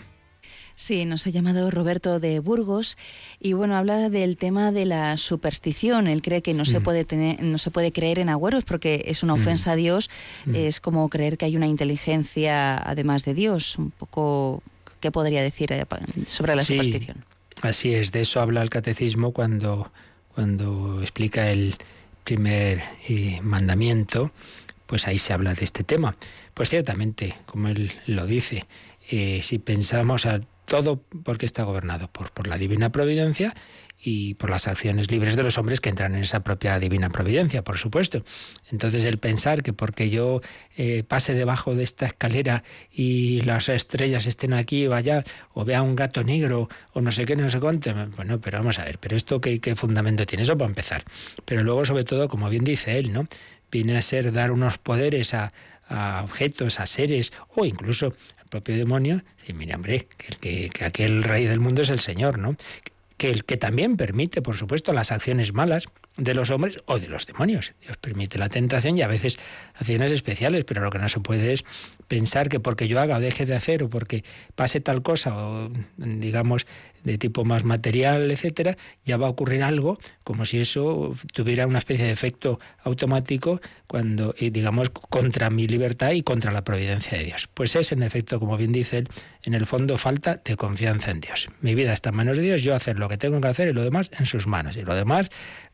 Sí, 0.80 1.04
nos 1.04 1.28
ha 1.28 1.30
llamado 1.30 1.70
Roberto 1.70 2.22
de 2.22 2.40
Burgos 2.40 2.98
y 3.38 3.52
bueno, 3.52 3.76
habla 3.76 4.10
del 4.10 4.38
tema 4.38 4.72
de 4.72 4.86
la 4.86 5.18
superstición. 5.18 6.08
Él 6.08 6.22
cree 6.22 6.42
que 6.42 6.54
no 6.54 6.64
se 6.64 6.80
mm. 6.80 6.84
puede 6.84 7.04
tener, 7.04 7.44
no 7.44 7.58
se 7.58 7.70
puede 7.70 7.92
creer 7.92 8.18
en 8.18 8.30
agüeros 8.30 8.64
porque 8.64 9.04
es 9.06 9.22
una 9.22 9.36
mm. 9.36 9.42
ofensa 9.42 9.74
a 9.74 9.76
Dios. 9.76 10.10
Mm. 10.46 10.56
Es 10.56 10.80
como 10.80 11.10
creer 11.10 11.38
que 11.38 11.44
hay 11.44 11.58
una 11.58 11.68
inteligencia 11.68 12.78
además 12.78 13.26
de 13.26 13.34
Dios. 13.34 13.78
Un 13.78 13.92
poco, 13.92 14.64
¿qué 15.02 15.12
podría 15.12 15.44
decir 15.44 15.74
eh, 15.74 15.86
sobre 16.26 16.56
la 16.56 16.64
superstición? 16.64 17.26
Así 17.62 17.94
es, 17.94 18.14
de 18.14 18.22
eso 18.22 18.40
habla 18.40 18.62
el 18.62 18.70
catecismo 18.70 19.34
cuando, 19.34 19.92
cuando 20.34 21.02
explica 21.02 21.52
el 21.52 21.76
primer 22.24 22.82
eh, 23.10 23.42
mandamiento, 23.44 24.32
pues 24.88 25.08
ahí 25.08 25.18
se 25.18 25.34
habla 25.34 25.54
de 25.56 25.66
este 25.66 25.84
tema. 25.84 26.16
Pues 26.54 26.70
ciertamente, 26.70 27.36
como 27.46 27.68
él 27.68 27.92
lo 28.06 28.26
dice, 28.26 28.66
eh, 29.12 29.42
si 29.44 29.60
pensamos 29.60 30.26
a 30.26 30.40
todo 30.70 31.04
porque 31.24 31.46
está 31.46 31.64
gobernado 31.64 32.08
por, 32.08 32.48
la 32.48 32.58
divina 32.58 32.92
providencia 32.92 33.54
y 34.02 34.36
por 34.36 34.50
las 34.50 34.68
acciones 34.68 35.12
libres 35.12 35.36
de 35.36 35.44
los 35.44 35.58
hombres 35.58 35.82
que 35.82 35.90
entran 35.90 36.16
en 36.16 36.22
esa 36.22 36.42
propia 36.42 36.80
divina 36.80 37.10
providencia, 37.10 37.64
por 37.64 37.78
supuesto. 37.78 38.24
Entonces 38.72 39.04
el 39.04 39.18
pensar 39.18 39.62
que 39.62 39.74
porque 39.74 40.10
yo 40.10 40.42
eh, 40.78 41.04
pase 41.06 41.34
debajo 41.34 41.76
de 41.76 41.84
esta 41.84 42.06
escalera 42.06 42.64
y 42.90 43.42
las 43.42 43.68
estrellas 43.68 44.26
estén 44.26 44.54
aquí 44.54 44.88
o 44.88 44.94
allá, 44.94 45.26
o 45.54 45.66
vea 45.66 45.82
un 45.82 45.98
gato 45.98 46.24
negro 46.24 46.70
o 46.94 47.02
no 47.02 47.12
sé 47.12 47.26
qué, 47.26 47.36
no 47.36 47.50
sé 47.50 47.60
cuánto, 47.60 47.92
bueno, 48.16 48.40
pero 48.40 48.60
vamos 48.60 48.80
a 48.80 48.86
ver, 48.86 49.00
pero 49.00 49.18
esto 49.18 49.42
qué, 49.42 49.60
qué 49.60 49.76
fundamento 49.76 50.26
tiene 50.26 50.44
eso 50.44 50.58
para 50.58 50.70
empezar. 50.70 51.04
Pero 51.44 51.64
luego 51.64 51.84
sobre 51.84 52.06
todo, 52.06 52.30
como 52.30 52.48
bien 52.50 52.64
dice 52.64 52.98
él, 52.98 53.12
¿no? 53.12 53.28
Viene 53.72 53.98
a 53.98 54.02
ser 54.02 54.32
dar 54.32 54.52
unos 54.52 54.78
poderes 54.78 55.34
a, 55.34 55.52
a 55.90 56.22
objetos, 56.24 56.80
a 56.80 56.86
seres 56.86 57.34
o 57.56 57.66
incluso 57.66 58.14
propio 58.50 58.76
demonio, 58.76 59.24
dice, 59.40 59.54
mira, 59.54 59.76
hombre, 59.76 60.08
que, 60.40 60.70
que, 60.70 60.86
aquel 60.86 61.24
rey 61.24 61.46
del 61.46 61.60
mundo 61.60 61.82
es 61.82 61.90
el 61.90 62.00
Señor, 62.00 62.40
¿no? 62.40 62.56
Que 63.18 63.30
el 63.30 63.46
que 63.46 63.58
también 63.58 63.98
permite, 63.98 64.42
por 64.42 64.56
supuesto, 64.56 64.94
las 64.94 65.12
acciones 65.12 65.54
malas 65.54 65.86
de 66.18 66.34
los 66.34 66.50
hombres 66.50 66.80
o 66.86 67.00
de 67.00 67.08
los 67.08 67.26
demonios. 67.26 67.74
Dios 67.82 67.98
permite 67.98 68.38
la 68.38 68.50
tentación 68.50 68.98
y 68.98 69.02
a 69.02 69.08
veces 69.08 69.40
acciones 69.76 70.12
especiales, 70.12 70.66
pero 70.66 70.82
lo 70.82 70.90
que 70.90 71.00
no 71.00 71.10
se 71.10 71.20
puede 71.20 71.54
es 71.54 71.64
pensar 72.08 72.50
que 72.50 72.60
porque 72.60 72.88
yo 72.88 73.00
haga 73.00 73.18
o 73.18 73.20
deje 73.20 73.46
de 73.46 73.56
hacer 73.56 73.84
o 73.84 73.90
porque 73.90 74.24
pase 74.56 74.82
tal 74.82 75.02
cosa 75.02 75.36
o 75.38 75.72
digamos 75.98 76.66
de 77.04 77.18
tipo 77.18 77.46
más 77.46 77.64
material, 77.64 78.30
etcétera, 78.30 78.78
ya 79.06 79.18
va 79.18 79.28
a 79.28 79.30
ocurrir 79.30 79.64
algo 79.64 80.00
como 80.24 80.46
si 80.46 80.60
eso 80.60 81.16
tuviera 81.34 81.66
una 81.66 81.80
especie 81.80 82.06
de 82.06 82.12
efecto 82.12 82.60
automático 82.84 83.62
cuando, 83.88 84.36
digamos, 84.40 84.90
contra 84.90 85.50
mi 85.50 85.68
libertad 85.68 86.12
y 86.12 86.22
contra 86.22 86.52
la 86.52 86.64
providencia 86.64 87.18
de 87.18 87.24
Dios. 87.24 87.50
Pues 87.54 87.76
es, 87.76 87.92
en 87.92 88.04
efecto, 88.04 88.40
como 88.40 88.58
bien 88.58 88.72
dice 88.72 89.00
él, 89.00 89.10
en 89.44 89.54
el 89.54 89.66
fondo 89.66 89.98
falta 89.98 90.36
de 90.44 90.56
confianza 90.56 91.12
en 91.12 91.22
Dios. 91.22 91.48
Mi 91.62 91.74
vida 91.74 91.94
está 91.94 92.10
en 92.10 92.18
manos 92.18 92.38
de 92.38 92.44
Dios, 92.44 92.62
yo 92.64 92.76
hacer 92.76 93.00
lo 93.00 93.08
que 93.08 93.18
tengo 93.18 93.40
que 93.42 93.48
hacer 93.48 93.70
y 93.70 93.74
lo 93.74 93.84
demás 93.84 94.12
en 94.18 94.26
sus 94.26 94.46
manos. 94.48 94.76
Y 94.76 94.82
lo 94.84 94.94
demás, 94.94 95.30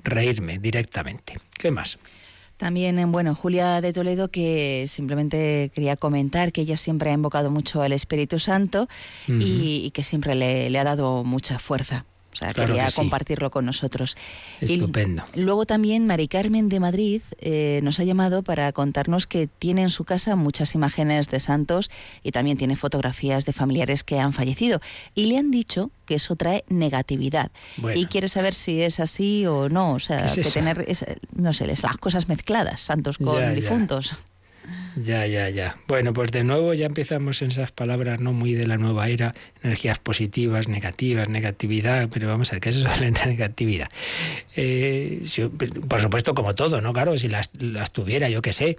reírme 0.06 0.60
directamente. 0.60 1.38
¿Qué 1.58 1.72
más? 1.72 1.99
También, 2.58 3.12
bueno, 3.12 3.36
Julia 3.36 3.82
de 3.82 3.91
Toledo, 3.91 4.30
que 4.30 4.86
simplemente 4.88 5.72
quería 5.74 5.97
comentar 5.97 6.53
que 6.53 6.62
ella 6.62 6.78
siempre 6.78 7.10
ha 7.10 7.14
invocado 7.14 7.51
mucho 7.51 7.82
al 7.82 7.91
Espíritu 7.91 8.39
Santo 8.39 8.88
y, 9.28 9.91
que 9.91 10.03
siempre 10.03 10.36
le, 10.36 10.80
ha 10.80 10.84
dado 10.86 11.26
mucha 11.26 11.60
fuerza. 11.60 12.06
O 12.36 12.38
sea, 12.38 12.54
quería 12.54 12.90
compartirlo 12.94 13.50
con 13.50 13.66
nosotros. 13.66 14.18
Estupendo. 14.60 15.24
luego 15.36 15.66
también 15.66 16.06
Mari 16.06 16.28
Carmen 16.28 16.68
de 16.68 16.82
Madrid 16.82 17.22
eh, 17.40 17.80
nos 17.82 18.02
ha 18.02 18.04
llamado 18.04 18.44
para 18.44 18.70
contarnos 18.74 19.26
que 19.26 19.48
tiene 19.48 19.84
en 19.84 19.90
su 19.90 20.04
casa 20.04 20.36
muchas 20.36 20.76
imágenes 20.76 21.30
de 21.30 21.40
santos 21.40 21.90
y 22.24 22.32
también 22.32 22.58
tiene 22.58 22.76
fotografías 22.76 23.46
de 23.46 23.54
familiares 23.54 24.04
que 24.04 24.20
han 24.20 24.34
fallecido. 24.34 24.82
Y 25.14 25.28
le 25.28 25.38
han 25.38 25.50
dicho 25.50 25.92
que 26.06 26.16
eso 26.16 26.36
trae 26.36 26.66
negatividad. 26.68 27.52
Y 27.96 28.08
quiere 28.08 28.28
saber 28.28 28.54
si 28.54 28.82
es 28.82 29.00
así 29.00 29.46
o 29.46 29.70
no. 29.70 29.94
O 29.94 30.00
sea, 30.00 30.26
que 30.26 30.42
tener, 30.42 30.86
no 31.36 31.54
sé, 31.54 31.68
las 31.68 31.82
cosas 32.00 32.28
mezcladas, 32.28 32.82
santos 32.82 33.18
con 33.18 33.56
difuntos. 33.56 34.12
Ya, 34.12 34.18
ya, 35.26 35.50
ya. 35.50 35.78
Bueno, 35.88 36.14
pues 36.14 36.32
de 36.32 36.43
nuevo 36.43 36.74
ya 36.74 36.86
empezamos 36.86 37.41
en 37.41 37.50
esas 37.50 37.72
palabras 37.72 38.22
no 38.22 38.34
muy 38.34 38.54
de 38.54 38.68
la 38.68 38.78
nueva 38.78 39.10
era, 39.10 39.34
energías 39.64 40.00
positivas, 40.00 40.68
negativas, 40.68 41.30
negatividad, 41.30 42.10
pero 42.12 42.28
vamos 42.28 42.50
a 42.50 42.54
ver, 42.54 42.62
¿qué 42.62 42.70
es 42.70 42.78
eso 42.78 42.89
de 43.00 43.12
la 43.12 43.26
negatividad? 43.26 43.88
Eh, 44.56 45.24
por 45.88 46.02
supuesto, 46.02 46.34
como 46.34 46.56
todo, 46.56 46.82
¿no? 46.82 46.93
Claro, 46.93 47.18
si 47.18 47.28
las, 47.28 47.52
tuviera, 47.91 48.30
yo 48.30 48.41
qué 48.41 48.54
sé, 48.54 48.78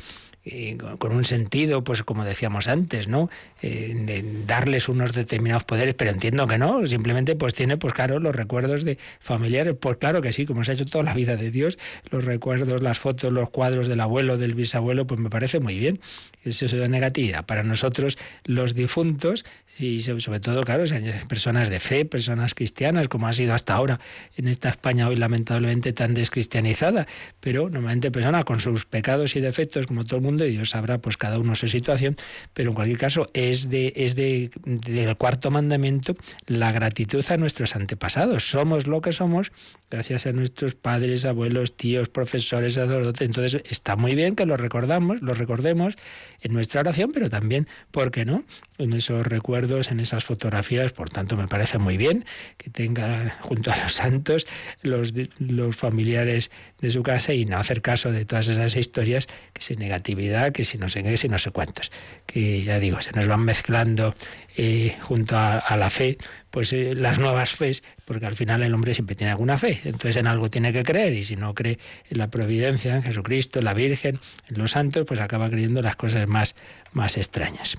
con 0.99 1.13
un 1.13 1.25
sentido, 1.25 1.83
pues 1.83 2.05
como 2.05 2.25
decíamos 2.25 2.69
antes, 2.69 3.09
¿no? 3.09 3.29
Eh, 3.63 3.93
de 3.97 4.25
darles 4.47 4.89
unos 4.89 5.13
determinados 5.13 5.65
poderes, 5.65 5.95
pero 5.95 6.13
entiendo 6.13 6.47
que 6.47 6.57
no, 6.57 6.87
simplemente 6.87 7.35
pues 7.35 7.55
tiene, 7.55 7.77
pues 7.77 7.93
claro, 7.93 8.21
los 8.21 8.35
recuerdos 8.35 8.85
de 8.85 8.97
familiares, 9.19 9.75
pues 9.79 9.97
claro 9.97 10.23
que 10.23 10.33
sí, 10.33 10.47
como 10.47 10.63
se 10.63 10.71
ha 10.71 10.75
hecho 10.75 10.87
toda 10.87 11.03
la 11.03 11.15
vida 11.15 11.37
de 11.37 11.51
Dios, 11.51 11.79
los 12.11 12.25
recuerdos, 12.25 12.81
las 12.81 12.99
fotos, 12.99 13.33
los 13.33 13.51
cuadros 13.51 13.89
del 13.89 14.01
abuelo, 14.01 14.39
del 14.39 14.55
bisabuelo, 14.55 15.07
pues 15.07 15.21
me 15.21 15.31
parece 15.31 15.59
muy 15.59 15.79
bien. 15.81 16.01
Eso 16.47 16.67
es 16.67 16.89
negatividad. 16.89 17.45
Para 17.45 17.65
nosotros, 17.65 18.19
los 18.45 18.75
difuntos, 18.75 19.45
y 19.79 20.01
sobre 20.01 20.41
todo, 20.41 20.63
claro, 20.63 20.85
personas 21.29 21.69
de 21.69 21.81
fe, 21.81 22.05
personas 22.05 22.55
cristianas, 22.55 23.09
como 23.09 23.27
ha 23.27 23.33
sido 23.33 23.53
hasta 23.53 23.75
ahora 23.75 24.01
en 24.37 24.49
esta 24.49 24.69
España 24.69 25.09
hoy 25.09 25.17
lamentablemente 25.17 25.93
tan 25.93 26.15
descristianizada, 26.15 27.07
pero 27.41 27.69
normalmente 27.69 28.11
personas 28.11 28.45
con 28.45 28.61
sus 28.61 28.87
pecados 28.87 29.35
y 29.37 29.41
defectos, 29.41 29.87
como 29.87 30.05
todo 30.05 30.17
el 30.19 30.23
mundo, 30.23 30.47
y 30.47 30.53
Dios 30.53 30.71
sabrá 30.71 30.99
pues 30.99 31.17
cada 31.17 31.39
uno 31.39 31.55
su 31.57 31.67
situación, 31.67 32.17
pero 32.55 32.71
en 32.71 32.75
cualquier 32.75 32.99
caso 32.99 33.29
es 33.35 33.69
de 33.69 33.93
es 33.97 34.15
de 34.15 34.51
del 34.65 35.17
cuarto 35.17 35.51
mandamiento 35.51 36.15
la 36.47 36.73
gratitud 36.73 37.25
a 37.29 37.37
nuestros 37.37 37.75
antepasados. 37.77 38.49
Somos 38.49 38.87
lo 38.87 39.01
que 39.01 39.13
somos 39.13 39.51
gracias 39.91 40.27
a 40.27 40.33
nuestros 40.33 40.75
padres, 40.75 41.25
abuelos, 41.25 41.77
tíos, 41.77 42.09
profesores, 42.09 42.75
sacerdotes. 42.75 43.27
Entonces 43.27 43.63
está 43.69 43.97
muy 43.97 44.15
bien 44.15 44.37
que 44.37 44.47
lo 44.47 44.57
recordamos, 44.57 45.23
lo 45.23 45.35
recordemos 45.35 45.96
en 46.41 46.53
nuestra 46.53 46.81
oración, 46.81 47.11
pero 47.13 47.31
también, 47.31 47.67
¿por 47.91 48.11
qué 48.11 48.25
no? 48.25 48.45
En 48.79 48.93
esos 48.93 49.27
recuerdos, 49.27 49.91
en 49.91 50.01
esas 50.01 50.25
fotografías. 50.25 50.93
Por 50.93 51.11
tanto, 51.11 51.37
me 51.37 51.49
parece 51.49 51.79
muy 51.79 51.97
bien 51.97 52.25
que 52.57 52.71
tenga 52.71 53.37
junto 53.41 53.73
a 53.73 53.77
los 53.77 53.95
santos 53.95 54.47
los, 54.83 55.13
los 55.39 55.77
familiares 55.77 56.51
de 56.81 56.91
su 56.91 57.03
casa 57.03 57.33
y 57.33 57.45
no 57.45 57.59
hacer 57.59 57.83
caso 57.83 58.13
de 58.13 58.25
todas 58.25 58.49
esas 58.49 58.77
historias 58.77 59.27
que 59.53 59.63
se 59.63 59.77
negatividad, 59.77 60.53
que 60.53 60.65
si 60.65 60.79
no 60.79 60.89
sé 60.89 61.03
qué, 61.03 61.17
si 61.17 61.29
no 61.29 61.39
sé 61.39 61.51
cuántos. 61.51 61.91
Que 62.27 62.63
ya 62.63 62.79
digo, 62.79 63.01
se 63.01 63.13
nos 63.13 63.27
van 63.27 63.45
mezclando 63.45 64.15
eh, 64.57 64.97
junto 65.03 65.37
a, 65.37 65.77
la 65.77 65.91
fe, 65.91 66.19
pues 66.57 66.73
eh, 66.73 66.95
las 66.95 67.19
nuevas 67.19 67.51
fes, 67.51 67.83
porque 68.07 68.25
al 68.25 68.35
final 68.35 68.63
el 68.63 68.73
hombre 68.73 68.95
siempre 68.95 69.15
tiene 69.15 69.31
alguna 69.31 69.59
fe, 69.59 69.83
entonces 69.85 70.17
en 70.17 70.27
algo 70.27 70.49
tiene 70.49 70.73
que 70.73 70.85
creer 70.85 71.13
y 71.13 71.23
si 71.23 71.37
no 71.37 71.55
cree 71.55 71.79
en 72.09 72.17
la 72.17 72.29
providencia, 72.29 72.97
en 72.97 73.03
Jesucristo, 73.03 73.59
en 73.59 73.67
la 73.67 73.75
Virgen, 73.75 74.19
en 74.49 74.57
los 74.57 74.71
santos, 74.71 75.05
pues 75.07 75.21
acaba 75.21 75.51
creyendo 75.51 75.83
las 75.83 75.97
cosas 75.97 76.27
más, 76.27 76.57
más 76.93 77.19
extrañas. 77.19 77.77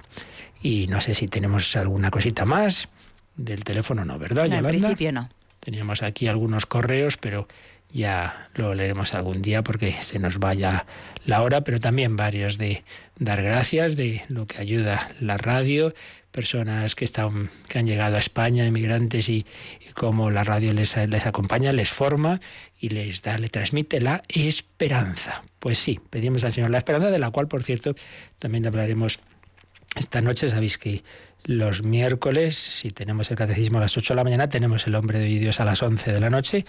Y 0.62 0.86
no 0.90 1.02
sé 1.02 1.16
si 1.16 1.28
tenemos 1.28 1.76
alguna 1.76 2.12
cosita 2.12 2.46
más 2.46 2.90
del 3.36 3.64
teléfono, 3.64 4.06
no, 4.06 4.20
¿verdad? 4.20 4.48
No, 4.48 4.58
en 4.58 4.66
principio 4.66 5.12
no. 5.12 5.28
Teníamos 5.60 6.04
aquí 6.04 6.28
algunos 6.28 6.68
correos, 6.68 7.18
pero 7.18 7.48
ya 7.92 8.48
lo 8.54 8.76
leeremos 8.76 9.16
algún 9.16 9.42
día 9.42 9.64
porque 9.64 9.92
se 10.02 10.20
nos 10.20 10.38
vaya 10.38 10.86
la 11.26 11.42
hora, 11.42 11.62
pero 11.62 11.80
también 11.80 12.16
varios 12.16 12.60
de 12.60 12.84
dar 13.18 13.42
gracias 13.42 13.96
de 13.96 14.22
lo 14.30 14.46
que 14.46 14.60
ayuda 14.60 15.16
la 15.20 15.38
radio, 15.38 15.96
personas 16.38 16.94
que 16.94 17.04
están 17.04 17.50
que 17.68 17.80
han 17.80 17.88
llegado 17.88 18.16
a 18.16 18.20
España, 18.20 18.64
inmigrantes 18.64 19.28
y, 19.28 19.48
como 19.96 20.30
la 20.30 20.44
radio 20.44 20.72
les, 20.72 20.96
les 20.96 21.26
acompaña, 21.26 21.74
les 21.74 21.90
forma 21.90 22.40
y 22.80 22.90
les 22.90 23.24
da, 23.24 23.40
le 23.40 23.50
transmite 23.50 24.00
la 24.02 24.22
esperanza. 24.30 25.42
Pues 25.58 25.80
sí, 25.80 26.00
pedimos 26.12 26.44
al 26.44 26.54
Señor 26.54 26.70
la 26.70 26.78
esperanza, 26.78 27.10
de 27.10 27.18
la 27.18 27.32
cual, 27.32 27.48
por 27.48 27.64
cierto, 27.64 27.96
también 28.38 28.68
hablaremos 28.68 29.20
esta 29.96 30.22
noche. 30.22 30.48
Sabéis 30.48 30.78
que 30.78 31.04
los 31.48 31.82
miércoles, 31.82 32.56
si 32.56 32.92
tenemos 32.92 33.32
el 33.32 33.38
catecismo 33.38 33.80
a 33.80 33.82
las 33.82 33.98
8 33.98 34.14
de 34.14 34.16
la 34.18 34.24
mañana, 34.24 34.50
tenemos 34.50 34.86
el 34.86 34.96
hombre 34.96 35.18
de 35.18 35.26
Dios 35.26 35.60
a 35.60 35.66
las 35.66 35.82
11 35.82 36.12
de 36.12 36.20
la 36.20 36.30
noche 36.30 36.66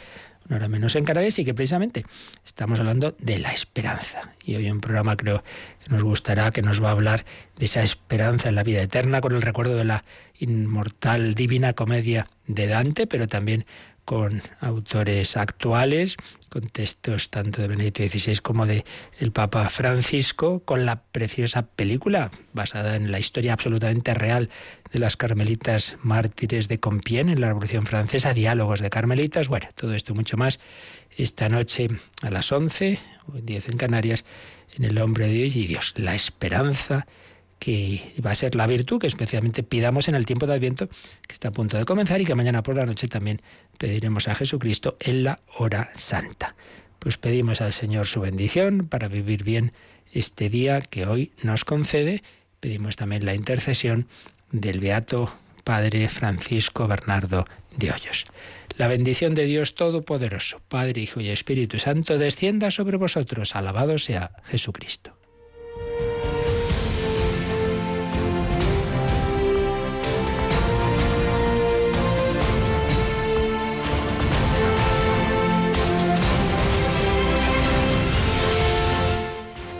una 0.48 0.56
hora 0.56 0.68
menos 0.68 0.96
en 0.96 1.04
Canarias 1.04 1.38
y 1.38 1.44
que 1.44 1.52
precisamente 1.52 2.06
estamos 2.44 2.78
hablando 2.78 3.14
de 3.18 3.38
la 3.38 3.52
esperanza. 3.52 4.32
Y 4.42 4.56
hoy 4.56 4.70
un 4.70 4.80
programa 4.80 5.16
creo 5.16 5.42
que 5.84 5.90
nos 5.90 6.02
gustará, 6.02 6.50
que 6.52 6.62
nos 6.62 6.82
va 6.82 6.88
a 6.88 6.92
hablar 6.92 7.24
de 7.56 7.66
esa 7.66 7.82
esperanza 7.82 8.48
en 8.48 8.54
la 8.54 8.62
vida 8.62 8.80
eterna 8.80 9.20
con 9.20 9.34
el 9.34 9.42
recuerdo 9.42 9.76
de 9.76 9.84
la 9.84 10.04
inmortal 10.38 11.34
divina 11.34 11.74
comedia 11.74 12.28
de 12.46 12.66
Dante, 12.66 13.06
pero 13.06 13.28
también 13.28 13.66
con 14.08 14.40
autores 14.62 15.36
actuales, 15.36 16.16
con 16.48 16.70
textos 16.70 17.28
tanto 17.28 17.60
de 17.60 17.68
Benedicto 17.68 18.02
XVI 18.02 18.38
como 18.38 18.64
de 18.64 18.86
el 19.18 19.32
Papa 19.32 19.68
Francisco, 19.68 20.60
con 20.64 20.86
la 20.86 21.02
preciosa 21.02 21.66
película 21.66 22.30
basada 22.54 22.96
en 22.96 23.12
la 23.12 23.18
historia 23.18 23.52
absolutamente 23.52 24.14
real 24.14 24.48
de 24.90 24.98
las 24.98 25.18
carmelitas 25.18 25.98
mártires 26.02 26.68
de 26.68 26.80
Compiègne 26.80 27.32
en 27.32 27.42
la 27.42 27.48
Revolución 27.48 27.84
Francesa, 27.84 28.32
Diálogos 28.32 28.80
de 28.80 28.88
Carmelitas. 28.88 29.48
Bueno, 29.48 29.68
todo 29.74 29.92
esto 29.92 30.14
mucho 30.14 30.38
más 30.38 30.58
esta 31.18 31.50
noche 31.50 31.90
a 32.22 32.30
las 32.30 32.50
11 32.50 32.98
o 33.26 33.32
10 33.42 33.68
en 33.68 33.76
Canarias 33.76 34.24
en 34.74 34.86
El 34.86 34.98
Hombre 35.00 35.26
de 35.26 35.42
hoy 35.42 35.52
y 35.54 35.66
Dios, 35.66 35.92
la 35.98 36.14
esperanza 36.14 37.06
que 37.58 38.12
va 38.24 38.30
a 38.30 38.34
ser 38.34 38.54
la 38.54 38.66
virtud 38.66 39.00
que 39.00 39.06
especialmente 39.06 39.62
pidamos 39.62 40.08
en 40.08 40.14
el 40.14 40.26
tiempo 40.26 40.46
de 40.46 40.54
Adviento 40.54 40.88
que 40.88 41.32
está 41.32 41.48
a 41.48 41.52
punto 41.52 41.76
de 41.76 41.84
comenzar 41.84 42.20
y 42.20 42.24
que 42.24 42.34
mañana 42.34 42.62
por 42.62 42.76
la 42.76 42.86
noche 42.86 43.08
también 43.08 43.40
pediremos 43.78 44.28
a 44.28 44.34
Jesucristo 44.34 44.96
en 45.00 45.24
la 45.24 45.40
hora 45.56 45.90
santa. 45.94 46.54
Pues 46.98 47.16
pedimos 47.16 47.60
al 47.60 47.72
Señor 47.72 48.06
su 48.06 48.20
bendición 48.20 48.88
para 48.88 49.08
vivir 49.08 49.44
bien 49.44 49.72
este 50.12 50.48
día 50.48 50.80
que 50.80 51.06
hoy 51.06 51.32
nos 51.42 51.64
concede. 51.64 52.22
Pedimos 52.60 52.96
también 52.96 53.24
la 53.24 53.34
intercesión 53.34 54.08
del 54.50 54.80
Beato 54.80 55.32
Padre 55.64 56.08
Francisco 56.08 56.88
Bernardo 56.88 57.46
de 57.76 57.92
Hoyos. 57.92 58.24
La 58.76 58.88
bendición 58.88 59.34
de 59.34 59.44
Dios 59.44 59.74
Todopoderoso, 59.74 60.60
Padre, 60.68 61.00
Hijo 61.00 61.20
y 61.20 61.30
Espíritu 61.30 61.78
Santo, 61.78 62.16
descienda 62.16 62.70
sobre 62.70 62.96
vosotros. 62.96 63.56
Alabado 63.56 63.98
sea 63.98 64.30
Jesucristo. 64.44 65.17